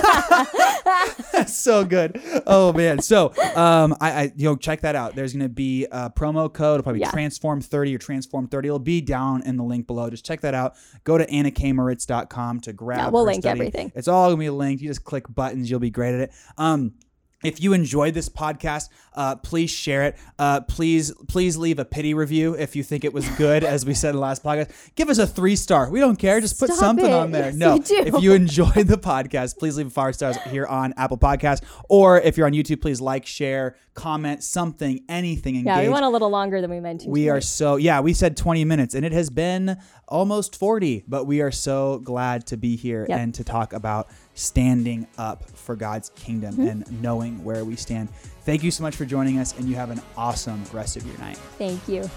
That's 1.33 1.57
so 1.57 1.85
good. 1.85 2.21
Oh 2.47 2.73
man. 2.73 3.01
So 3.01 3.33
um 3.55 3.97
I, 4.01 4.11
I 4.13 4.33
you 4.37 4.45
know 4.45 4.57
check 4.57 4.83
that 4.83 4.95
out. 4.97 5.15
There's 5.15 5.33
gonna 5.33 5.49
be 5.49 5.87
a 5.91 6.11
promo 6.11 6.53
code, 6.53 6.75
it'll 6.81 6.83
probably 6.83 7.01
Yeah. 7.01 7.11
transform 7.11 7.61
30 7.61 7.95
or 7.95 7.99
transform 7.99 8.49
30. 8.49 8.69
It'll 8.69 8.79
be 8.79 9.01
down 9.01 9.43
in 9.43 9.57
the 9.57 9.65
link 9.65 9.87
below. 9.87 10.11
Just 10.11 10.25
check 10.27 10.41
that 10.43 10.55
out. 10.55 10.75
Go 11.05 11.17
to 11.19 11.27
annakmoritz.com 11.27 12.61
to 12.61 12.73
grab 12.73 12.99
Yeah, 12.99 13.09
we'll 13.09 13.25
link 13.25 13.43
study. 13.43 13.61
everything. 13.61 13.93
It's 13.95 14.09
all 14.09 14.29
gonna 14.31 14.39
be 14.39 14.51
linked. 14.51 14.82
You 14.83 14.89
just 14.89 15.05
click 15.05 15.33
buttons, 15.33 15.71
you'll 15.71 15.81
be 15.81 15.91
great 15.91 16.15
at 16.15 16.21
it. 16.21 16.33
Um 16.59 16.95
if 17.43 17.61
you 17.61 17.73
enjoyed 17.73 18.15
this 18.15 18.29
podcast, 18.29 18.89
uh, 19.15 19.37
please 19.37 19.71
share 19.71 20.05
it. 20.05 20.17
Uh, 20.39 20.61
please, 20.61 21.13
please 21.29 21.57
leave 21.57 21.79
a 21.79 21.85
pity 21.85 22.15
review 22.15 22.55
if 22.55 22.77
you 22.77 22.83
think 22.83 23.05
it 23.05 23.13
was 23.13 23.29
good, 23.31 23.65
as 23.65 23.85
we 23.85 23.95
said 23.95 24.11
in 24.11 24.17
the 24.17 24.23
last 24.23 24.43
podcast. 24.43 24.71
Give 24.95 25.09
us 25.09 25.19
a 25.19 25.27
three 25.27 25.57
star. 25.57 25.91
We 25.91 26.01
don't 26.01 26.17
care. 26.17 26.41
Just 26.41 26.59
put 26.59 26.69
Stop 26.71 26.79
something 26.79 27.07
it. 27.07 27.13
on 27.13 27.33
there. 27.33 27.47
Yes, 27.47 27.55
no, 27.57 27.81
if 27.91 28.23
you 28.23 28.33
enjoyed 28.33 28.87
the 28.87 28.99
podcast, 28.99 29.59
please 29.59 29.77
leave 29.77 29.93
five 29.93 30.15
stars 30.15 30.37
here 30.45 30.67
on 30.67 30.95
Apple 30.97 31.19
Podcasts, 31.19 31.63
or 31.89 32.21
if 32.21 32.37
you're 32.37 32.47
on 32.47 32.53
YouTube, 32.53 32.81
please 32.81 33.01
like, 33.01 33.27
share, 33.27 33.77
comment, 33.95 34.43
something, 34.43 35.01
anything. 35.09 35.57
Engage. 35.57 35.67
yeah, 35.67 35.83
we 35.83 35.89
went 35.89 36.05
a 36.05 36.09
little 36.09 36.31
longer 36.31 36.61
than 36.61 36.71
we 36.71 36.81
meant 36.81 37.03
to. 37.03 37.09
We 37.09 37.29
are 37.29 37.41
so 37.41 37.77
yeah. 37.77 38.01
We 38.01 38.15
said 38.15 38.37
20 38.37 38.65
minutes, 38.65 38.95
and 38.95 39.05
it 39.05 39.13
has 39.13 39.31
been 39.31 39.77
almost 40.09 40.57
40. 40.59 41.05
But 41.07 41.25
we 41.27 41.41
are 41.43 41.51
so 41.51 41.99
glad 41.99 42.47
to 42.49 42.57
be 42.57 42.77
here 42.77 43.07
Yep. 43.09 43.19
and 43.19 43.35
to 43.35 43.45
talk 43.45 43.73
about 43.73 44.09
standing 44.35 45.07
up 45.19 45.45
for 45.51 45.77
God's 45.77 46.09
kingdom 46.11 46.55
Mm-hmm. 46.55 46.69
and 46.69 47.03
knowing 47.03 47.43
where 47.45 47.65
we 47.65 47.77
stand. 47.77 48.09
Thank 48.45 48.63
you 48.63 48.71
so 48.71 48.83
much 48.83 48.97
for 48.97 49.05
joining 49.05 49.39
us, 49.39 49.57
and 49.59 49.69
you 49.69 49.77
have 49.77 49.91
an 49.91 50.01
awesome 50.17 50.65
rest 50.73 50.97
of 50.97 51.07
your 51.07 51.17
night. 51.19 51.37
Thank 51.59 51.87
you. 51.89 52.09